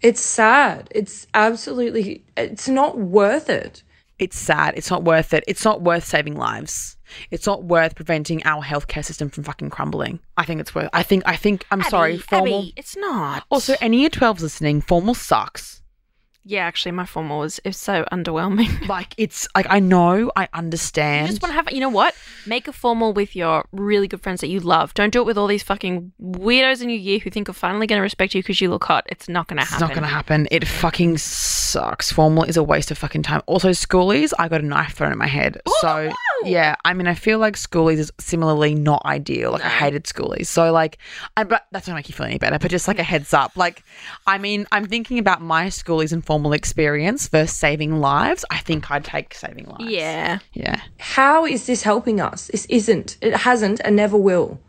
it's 0.00 0.20
sad. 0.20 0.88
It's 0.90 1.26
absolutely, 1.34 2.24
it's 2.36 2.68
not 2.68 2.98
worth 2.98 3.48
it. 3.48 3.84
It's 4.20 4.38
sad. 4.38 4.74
It's 4.76 4.90
not 4.90 5.02
worth 5.02 5.32
it. 5.32 5.42
It's 5.48 5.64
not 5.64 5.80
worth 5.80 6.04
saving 6.04 6.36
lives. 6.36 6.98
It's 7.30 7.46
not 7.46 7.64
worth 7.64 7.94
preventing 7.94 8.44
our 8.44 8.62
healthcare 8.62 9.04
system 9.04 9.30
from 9.30 9.44
fucking 9.44 9.70
crumbling. 9.70 10.20
I 10.36 10.44
think 10.44 10.60
it's 10.60 10.74
worth. 10.74 10.90
I 10.92 11.02
think. 11.02 11.22
I 11.26 11.36
think. 11.36 11.64
I'm 11.70 11.80
Abbie, 11.80 11.90
sorry. 11.90 12.18
Formal. 12.18 12.58
Abbie, 12.58 12.74
it's 12.76 12.96
not. 12.96 13.44
Also, 13.50 13.74
any 13.80 14.00
year 14.00 14.10
12s 14.10 14.42
listening, 14.42 14.82
formal 14.82 15.14
sucks. 15.14 15.79
Yeah, 16.44 16.64
actually, 16.64 16.92
my 16.92 17.04
formal 17.04 17.40
was 17.40 17.60
is 17.64 17.76
so 17.76 18.04
underwhelming. 18.12 18.68
Like 18.88 19.14
it's 19.18 19.46
like 19.54 19.66
I 19.70 19.78
know, 19.78 20.32
I 20.34 20.48
understand. 20.52 21.26
You 21.26 21.32
just 21.32 21.42
want 21.42 21.50
to 21.50 21.54
have, 21.54 21.70
you 21.70 21.80
know 21.80 21.88
what? 21.90 22.14
Make 22.46 22.66
a 22.66 22.72
formal 22.72 23.12
with 23.12 23.36
your 23.36 23.64
really 23.72 24.08
good 24.08 24.20
friends 24.22 24.40
that 24.40 24.48
you 24.48 24.58
love. 24.58 24.94
Don't 24.94 25.12
do 25.12 25.20
it 25.20 25.26
with 25.26 25.38
all 25.38 25.46
these 25.46 25.62
fucking 25.62 26.12
weirdos 26.20 26.82
in 26.82 26.88
your 26.90 26.98
year 26.98 27.18
who 27.20 27.30
think 27.30 27.48
are 27.48 27.52
finally 27.52 27.86
going 27.86 27.98
to 27.98 28.02
respect 28.02 28.34
you 28.34 28.42
because 28.42 28.60
you 28.60 28.68
look 28.70 28.84
hot. 28.84 29.06
It's 29.10 29.28
not 29.28 29.46
going 29.48 29.58
to 29.58 29.64
happen. 29.64 29.74
it's 29.74 29.80
not 29.80 29.94
gonna 29.94 30.06
happen. 30.08 30.48
It 30.50 30.66
fucking 30.66 31.18
sucks. 31.18 32.10
Formal 32.10 32.44
is 32.44 32.56
a 32.56 32.62
waste 32.62 32.90
of 32.90 32.98
fucking 32.98 33.22
time. 33.22 33.42
Also, 33.46 33.70
schoolies, 33.70 34.32
I 34.38 34.48
got 34.48 34.60
a 34.60 34.66
knife 34.66 34.94
thrown 34.94 35.12
at 35.12 35.18
my 35.18 35.26
head. 35.28 35.60
Oh, 35.66 35.78
so 35.82 36.10
yeah, 36.44 36.76
I 36.84 36.94
mean, 36.94 37.06
I 37.06 37.14
feel 37.14 37.38
like 37.38 37.56
schoolies 37.56 37.98
is 37.98 38.12
similarly 38.18 38.74
not 38.74 39.02
ideal. 39.04 39.52
Like 39.52 39.64
I 39.64 39.68
hated 39.68 40.04
schoolies. 40.04 40.46
So 40.46 40.72
like, 40.72 40.98
I 41.36 41.44
but 41.44 41.66
that's 41.72 41.88
not 41.88 41.94
make 41.94 42.08
you 42.08 42.14
feel 42.14 42.26
any 42.26 42.38
better. 42.38 42.58
But 42.58 42.70
just 42.70 42.88
like 42.88 42.98
a 42.98 43.02
heads 43.02 43.34
up, 43.34 43.56
like, 43.56 43.82
I 44.26 44.38
mean, 44.38 44.66
I'm 44.72 44.86
thinking 44.86 45.18
about 45.18 45.40
my 45.42 45.66
schoolies 45.66 46.12
and 46.12 46.24
formal 46.24 46.52
experience 46.52 47.28
versus 47.28 47.56
saving 47.56 48.00
lives. 48.00 48.44
I 48.50 48.58
think 48.58 48.90
I'd 48.90 49.04
take 49.04 49.34
saving 49.34 49.66
lives. 49.66 49.90
Yeah. 49.90 50.38
Yeah. 50.52 50.80
How 50.98 51.46
is 51.46 51.66
this 51.66 51.82
helping 51.82 52.20
us? 52.20 52.48
This 52.48 52.66
isn't. 52.66 53.16
It 53.20 53.34
hasn't 53.34 53.80
and 53.84 53.96
never 53.96 54.16
will. 54.16 54.60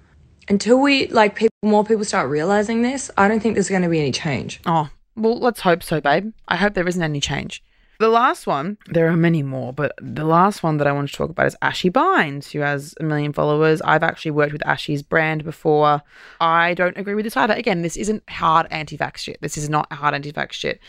Until 0.50 0.82
we, 0.82 1.08
like, 1.08 1.36
people, 1.36 1.56
more 1.64 1.86
people 1.86 2.04
start 2.04 2.30
realizing 2.30 2.82
this, 2.82 3.12
I 3.18 3.28
don't 3.28 3.40
think 3.40 3.56
there's 3.56 3.70
going 3.70 3.84
to 3.84 3.90
be 3.90 4.00
any 4.00 4.12
change. 4.12 4.60
Oh, 4.66 4.90
well, 5.16 5.40
let's 5.40 5.62
hope 5.62 5.84
so, 5.84 6.02
babe. 6.02 6.34
I 6.48 6.58
hope 6.58 6.74
there 6.74 6.88
isn't 6.88 7.02
any 7.02 7.22
change. 7.22 7.64
The 8.02 8.10
last 8.10 8.48
one, 8.48 8.80
there 8.88 9.08
are 9.10 9.16
many 9.16 9.44
more, 9.44 9.74
but 9.74 9.94
the 10.02 10.26
last 10.26 10.64
one 10.64 10.78
that 10.78 10.88
I 10.88 10.92
want 10.92 11.12
to 11.12 11.16
talk 11.16 11.30
about 11.30 11.46
is 11.46 11.56
Ashy 11.62 11.90
Bines, 11.90 12.50
who 12.50 12.62
has 12.62 12.96
a 13.00 13.04
million 13.04 13.32
followers. 13.32 13.80
I've 13.84 14.02
actually 14.02 14.32
worked 14.32 14.54
with 14.54 14.66
Ashy's 14.66 15.04
brand 15.04 15.44
before. 15.44 16.02
I 16.40 16.74
don't 16.74 16.98
agree 16.98 17.14
with 17.14 17.26
this 17.26 17.38
either. 17.38 17.54
Again, 17.54 17.84
this 17.84 17.98
isn't 17.98 18.28
hard 18.28 18.66
anti 18.72 18.98
vax 18.98 19.18
shit. 19.18 19.38
This 19.42 19.56
is 19.56 19.70
not 19.70 19.94
hard 19.94 20.16
anti 20.16 20.32
vax 20.32 20.54
shit. 20.54 20.80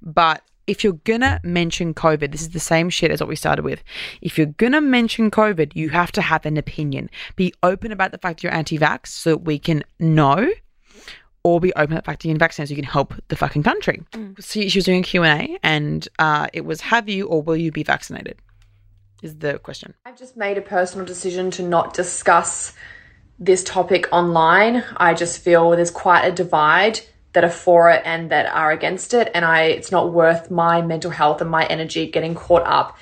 But 0.00 0.44
if 0.68 0.84
you're 0.84 1.00
gonna 1.02 1.40
mention 1.42 1.92
COVID, 1.92 2.30
this 2.30 2.42
is 2.42 2.50
the 2.50 2.60
same 2.60 2.88
shit 2.88 3.10
as 3.10 3.18
what 3.18 3.28
we 3.28 3.34
started 3.34 3.64
with. 3.64 3.82
If 4.22 4.38
you're 4.38 4.46
gonna 4.46 4.80
mention 4.80 5.28
COVID, 5.28 5.74
you 5.74 5.88
have 5.88 6.12
to 6.12 6.22
have 6.22 6.46
an 6.46 6.56
opinion. 6.56 7.10
Be 7.34 7.52
open 7.64 7.90
about 7.90 8.12
the 8.12 8.18
fact 8.18 8.44
you're 8.44 8.54
anti 8.54 8.78
vax 8.78 9.08
so 9.08 9.36
we 9.36 9.58
can 9.58 9.82
know 9.98 10.48
or 11.42 11.60
be 11.60 11.72
open 11.74 11.96
at 11.96 12.04
the 12.04 12.06
fact 12.06 12.22
that 12.22 12.28
you're 12.28 12.36
vaccinated 12.36 12.68
so 12.68 12.72
you 12.72 12.82
can 12.82 12.90
help 12.90 13.14
the 13.28 13.36
fucking 13.36 13.62
country. 13.62 14.02
So 14.38 14.60
she 14.68 14.78
was 14.78 14.84
doing 14.84 15.00
a 15.00 15.02
Q&A 15.02 15.58
and 15.62 16.06
uh, 16.18 16.48
it 16.52 16.64
was 16.64 16.80
have 16.82 17.08
you 17.08 17.26
or 17.26 17.42
will 17.42 17.56
you 17.56 17.72
be 17.72 17.82
vaccinated 17.82 18.38
is 19.22 19.38
the 19.38 19.58
question. 19.58 19.94
I've 20.06 20.18
just 20.18 20.36
made 20.36 20.58
a 20.58 20.62
personal 20.62 21.06
decision 21.06 21.50
to 21.52 21.62
not 21.62 21.94
discuss 21.94 22.74
this 23.38 23.64
topic 23.64 24.08
online. 24.12 24.84
I 24.96 25.14
just 25.14 25.42
feel 25.42 25.70
there's 25.70 25.90
quite 25.90 26.24
a 26.24 26.32
divide 26.32 27.00
that 27.32 27.44
are 27.44 27.50
for 27.50 27.90
it 27.90 28.02
and 28.04 28.30
that 28.30 28.46
are 28.46 28.72
against 28.72 29.14
it 29.14 29.30
and 29.34 29.44
I 29.44 29.62
it's 29.62 29.92
not 29.92 30.12
worth 30.12 30.50
my 30.50 30.82
mental 30.82 31.10
health 31.10 31.40
and 31.40 31.50
my 31.50 31.64
energy 31.66 32.10
getting 32.10 32.34
caught 32.34 32.66
up 32.66 32.98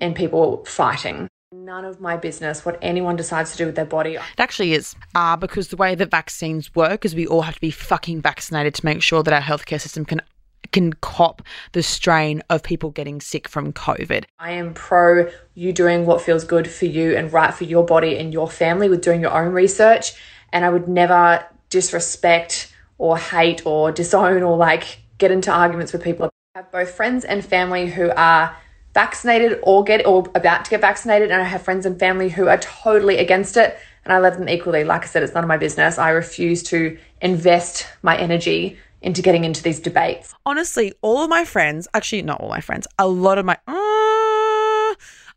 in 0.00 0.14
people 0.14 0.64
fighting. 0.64 1.28
None 1.54 1.84
of 1.84 2.00
my 2.00 2.16
business 2.16 2.64
what 2.64 2.78
anyone 2.80 3.14
decides 3.14 3.52
to 3.52 3.58
do 3.58 3.66
with 3.66 3.74
their 3.74 3.84
body. 3.84 4.14
It 4.14 4.22
actually 4.38 4.72
is 4.72 4.96
uh, 5.14 5.36
because 5.36 5.68
the 5.68 5.76
way 5.76 5.94
that 5.94 6.10
vaccines 6.10 6.74
work 6.74 7.04
is 7.04 7.14
we 7.14 7.26
all 7.26 7.42
have 7.42 7.56
to 7.56 7.60
be 7.60 7.70
fucking 7.70 8.22
vaccinated 8.22 8.74
to 8.76 8.84
make 8.86 9.02
sure 9.02 9.22
that 9.22 9.34
our 9.34 9.42
healthcare 9.42 9.80
system 9.80 10.06
can 10.06 10.22
can 10.70 10.94
cop 10.94 11.42
the 11.72 11.82
strain 11.82 12.42
of 12.48 12.62
people 12.62 12.90
getting 12.90 13.20
sick 13.20 13.46
from 13.46 13.74
COVID. 13.74 14.24
I 14.38 14.52
am 14.52 14.72
pro 14.72 15.30
you 15.54 15.74
doing 15.74 16.06
what 16.06 16.22
feels 16.22 16.44
good 16.44 16.70
for 16.70 16.86
you 16.86 17.14
and 17.14 17.30
right 17.30 17.52
for 17.52 17.64
your 17.64 17.84
body 17.84 18.16
and 18.16 18.32
your 18.32 18.48
family 18.48 18.88
with 18.88 19.02
doing 19.02 19.20
your 19.20 19.32
own 19.32 19.52
research. 19.52 20.12
And 20.54 20.64
I 20.64 20.70
would 20.70 20.88
never 20.88 21.44
disrespect 21.68 22.72
or 22.96 23.18
hate 23.18 23.66
or 23.66 23.92
disown 23.92 24.42
or 24.42 24.56
like 24.56 25.00
get 25.18 25.30
into 25.30 25.52
arguments 25.52 25.92
with 25.92 26.02
people. 26.02 26.30
I 26.54 26.60
have 26.60 26.72
both 26.72 26.92
friends 26.92 27.26
and 27.26 27.44
family 27.44 27.88
who 27.88 28.10
are 28.16 28.56
vaccinated 28.94 29.58
or 29.62 29.84
get 29.84 30.06
or 30.06 30.24
about 30.34 30.64
to 30.64 30.70
get 30.70 30.80
vaccinated, 30.80 31.30
and 31.30 31.40
I 31.40 31.44
have 31.44 31.62
friends 31.62 31.86
and 31.86 31.98
family 31.98 32.28
who 32.28 32.48
are 32.48 32.58
totally 32.58 33.18
against 33.18 33.56
it. 33.56 33.78
And 34.04 34.12
I 34.12 34.18
love 34.18 34.36
them 34.36 34.48
equally. 34.48 34.82
Like 34.82 35.02
I 35.02 35.06
said, 35.06 35.22
it's 35.22 35.32
none 35.32 35.44
of 35.44 35.48
my 35.48 35.56
business. 35.56 35.96
I 35.96 36.10
refuse 36.10 36.62
to 36.64 36.98
invest 37.20 37.86
my 38.02 38.16
energy 38.16 38.76
into 39.00 39.22
getting 39.22 39.44
into 39.44 39.62
these 39.62 39.78
debates. 39.80 40.34
Honestly, 40.44 40.92
all 41.02 41.22
of 41.22 41.30
my 41.30 41.44
friends, 41.44 41.86
actually 41.94 42.22
not 42.22 42.40
all 42.40 42.48
my 42.48 42.60
friends, 42.60 42.86
a 42.98 43.06
lot 43.06 43.38
of 43.38 43.44
my 43.44 43.56
uh, 43.66 44.94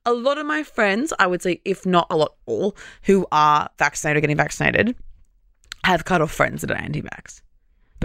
a 0.08 0.14
lot 0.14 0.38
of 0.38 0.45
my 0.45 0.64
friends, 0.64 1.14
I 1.20 1.28
would 1.28 1.41
say 1.41 1.62
if 1.66 1.86
not 1.86 2.08
a 2.10 2.16
lot 2.16 2.36
all 2.45 2.76
who 3.03 3.26
are 3.32 3.70
vaccinated 3.78 4.18
or 4.18 4.22
getting 4.22 4.38
vaccinated 4.38 4.95
have 5.84 6.06
cut 6.06 6.22
off 6.22 6.32
friends 6.32 6.62
that 6.62 6.72
are 6.72 6.78
anti-vax 6.78 7.41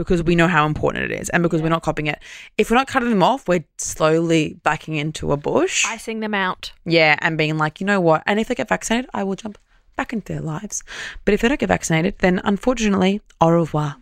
because 0.01 0.23
we 0.23 0.35
know 0.35 0.49
how 0.49 0.65
important 0.65 1.05
it 1.05 1.21
is 1.21 1.29
and 1.29 1.43
because 1.43 1.61
we're 1.61 1.69
not 1.69 1.83
copying 1.83 2.07
it. 2.07 2.19
If 2.57 2.71
we're 2.71 2.79
not 2.79 2.87
cutting 2.87 3.11
them 3.11 3.23
off, 3.23 3.47
we're 3.47 3.67
slowly 3.77 4.57
backing 4.63 4.97
into 4.97 5.31
a 5.31 5.37
bush. 5.37 5.85
Icing 5.87 6.21
them 6.21 6.33
out. 6.33 6.73
Yeah, 6.87 7.17
and 7.19 7.37
being 7.37 7.59
like, 7.59 7.83
you 7.83 7.87
know 7.87 8.01
what? 8.01 8.23
And 8.25 8.41
if 8.41 8.49
they 8.49 8.55
get 8.55 8.71
vaccinated, 8.71 9.11
I 9.13 9.25
will 9.25 9.37
jump 9.37 9.59
back 9.97 10.15
into 10.15 10.33
their 10.33 10.41
lives. 10.41 10.83
But 11.27 11.35
if 11.35 11.43
they 11.43 11.49
don't 11.49 11.61
get 11.61 11.69
vaccinated, 11.69 12.15
then 12.21 12.41
unfortunately, 12.45 13.21
au 13.43 13.51
revoir. 13.51 13.97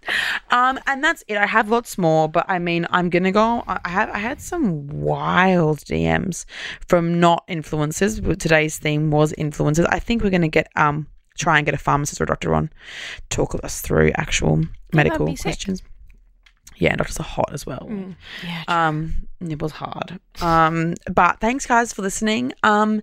Um, 0.52 0.78
and 0.86 1.02
that's 1.02 1.24
it. 1.26 1.36
I 1.36 1.46
have 1.46 1.68
lots 1.68 1.98
more, 1.98 2.28
but 2.28 2.46
I 2.48 2.60
mean, 2.60 2.86
I'm 2.90 3.10
gonna 3.10 3.32
go. 3.32 3.64
I 3.66 3.88
have 3.88 4.08
I 4.10 4.18
had 4.18 4.40
some 4.40 4.86
wild 4.86 5.78
DMs 5.80 6.44
from 6.86 7.18
not 7.18 7.44
influencers. 7.48 8.22
but 8.22 8.38
Today's 8.38 8.78
theme 8.78 9.10
was 9.10 9.32
influencers. 9.32 9.88
I 9.90 9.98
think 9.98 10.22
we're 10.22 10.30
gonna 10.30 10.46
get 10.46 10.68
um 10.76 11.08
try 11.36 11.56
and 11.58 11.64
get 11.66 11.74
a 11.74 11.78
pharmacist 11.78 12.20
or 12.20 12.24
a 12.24 12.26
doctor 12.28 12.54
on 12.54 12.70
talk 13.30 13.56
us 13.64 13.80
through 13.80 14.12
actual 14.16 14.62
medical 14.92 15.36
sick. 15.36 15.58
Yeah, 16.78 16.90
and 16.90 16.98
doctors 16.98 17.18
are 17.20 17.24
hot 17.24 17.50
as 17.52 17.66
well. 17.66 17.88
Yeah. 18.44 18.62
Um, 18.68 19.14
it 19.40 19.60
was 19.60 19.72
hard. 19.72 20.18
Um, 20.40 20.94
but 21.12 21.40
thanks 21.40 21.66
guys 21.66 21.92
for 21.92 22.02
listening. 22.02 22.52
Um, 22.62 23.02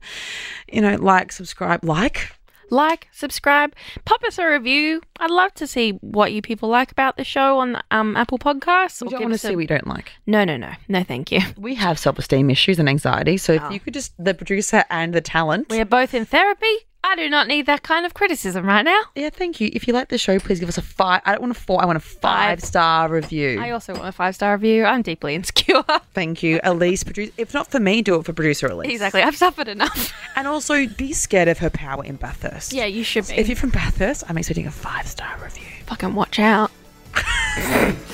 you 0.72 0.82
know, 0.82 0.96
like, 0.96 1.32
subscribe, 1.32 1.84
like. 1.84 2.32
like, 2.72 3.08
subscribe, 3.12 3.76
pop 4.06 4.24
us 4.24 4.40
a 4.40 4.46
review. 4.48 5.00
I'd 5.20 5.30
love 5.30 5.54
to 5.56 5.68
see 5.68 5.92
what 6.02 6.34
you 6.34 6.42
people 6.42 6.68
like 6.68 6.92
about 6.92 7.16
the 7.16 7.24
show 7.24 7.60
on 7.60 7.80
um, 7.92 8.18
Apple 8.18 8.40
Podcasts. 8.40 9.02
We 9.02 9.08
or 9.10 9.12
don't 9.12 9.22
want 9.22 9.32
to 9.34 9.36
us 9.36 9.44
a- 9.44 9.48
see 9.50 9.56
we 9.56 9.68
don't 9.68 9.86
like. 9.88 10.12
No, 10.26 10.44
no, 10.46 10.58
no, 10.58 10.72
no. 10.88 11.04
Thank 11.04 11.32
you. 11.32 11.42
We 11.58 11.76
have 11.76 12.00
self-esteem 12.00 12.50
issues 12.50 12.80
and 12.80 12.90
anxiety. 12.90 13.38
So 13.38 13.54
if 13.54 13.62
Oh. 13.62 13.70
you 13.70 13.80
could 13.80 13.94
just 13.94 14.14
the 14.18 14.34
producer 14.34 14.84
and 14.90 15.14
the 15.14 15.22
talent. 15.22 15.68
We 15.70 15.80
are 15.80 15.86
both 15.86 16.14
in 16.16 16.26
therapy. 16.26 16.74
I 17.08 17.16
do 17.16 17.30
not 17.30 17.48
need 17.48 17.68
that 17.68 17.84
kind 17.84 18.06
of 18.06 18.14
criticism 18.16 18.66
right 18.66 18.82
now. 18.82 19.00
yeah, 19.16 19.30
thank 19.30 19.62
you. 19.62 19.70
If 19.74 19.88
you 19.88 19.94
like 19.94 20.10
the 20.10 20.18
show, 20.18 20.40
please 20.40 20.60
give 20.60 20.68
us 20.70 20.78
a 20.78 20.82
five. 20.82 21.22
I 21.24 21.32
don't 21.34 21.42
want 21.42 21.52
a 21.56 21.60
four. 21.60 21.82
I 21.82 21.86
want 21.86 21.98
a 21.98 22.00
five, 22.02 22.60
Five. 22.60 22.64
star 22.64 23.10
review. 23.10 23.62
I 23.62 23.70
also 23.72 23.94
want 23.94 24.08
a 24.08 24.12
five 24.12 24.34
star 24.34 24.54
review. 24.56 24.84
I'm 24.86 25.02
deeply 25.04 25.36
insecure. 25.36 25.84
Thank 26.14 26.42
you, 26.42 26.60
Elise. 26.64 27.04
Produce. 27.04 27.30
If 27.38 27.54
not 27.54 27.70
for 27.70 27.80
me, 27.80 28.02
do 28.02 28.16
it 28.16 28.26
for 28.26 28.34
producer 28.34 28.68
Elise. 28.68 28.92
exactly. 28.92 29.22
I've 29.22 29.38
suffered 29.38 29.68
enough. 29.68 30.14
And 30.38 30.48
also, 30.50 30.86
be 30.88 31.14
scared 31.14 31.48
of 31.48 31.60
her 31.60 31.70
power 31.70 32.04
in 32.04 32.18
Bathurst. 32.18 32.74
yeah, 32.74 32.84
you 32.86 33.06
should 33.06 33.26
be. 33.28 33.36
If 33.36 33.48
you're 33.48 33.56
from 33.56 33.70
Bathurst, 33.70 34.24
I'm 34.28 34.38
expecting 34.38 34.68
a 34.68 34.72
five 34.72 35.08
star 35.08 35.34
review. 35.42 35.64
fucking 35.86 36.14
watch 36.14 36.40
out. 36.40 36.72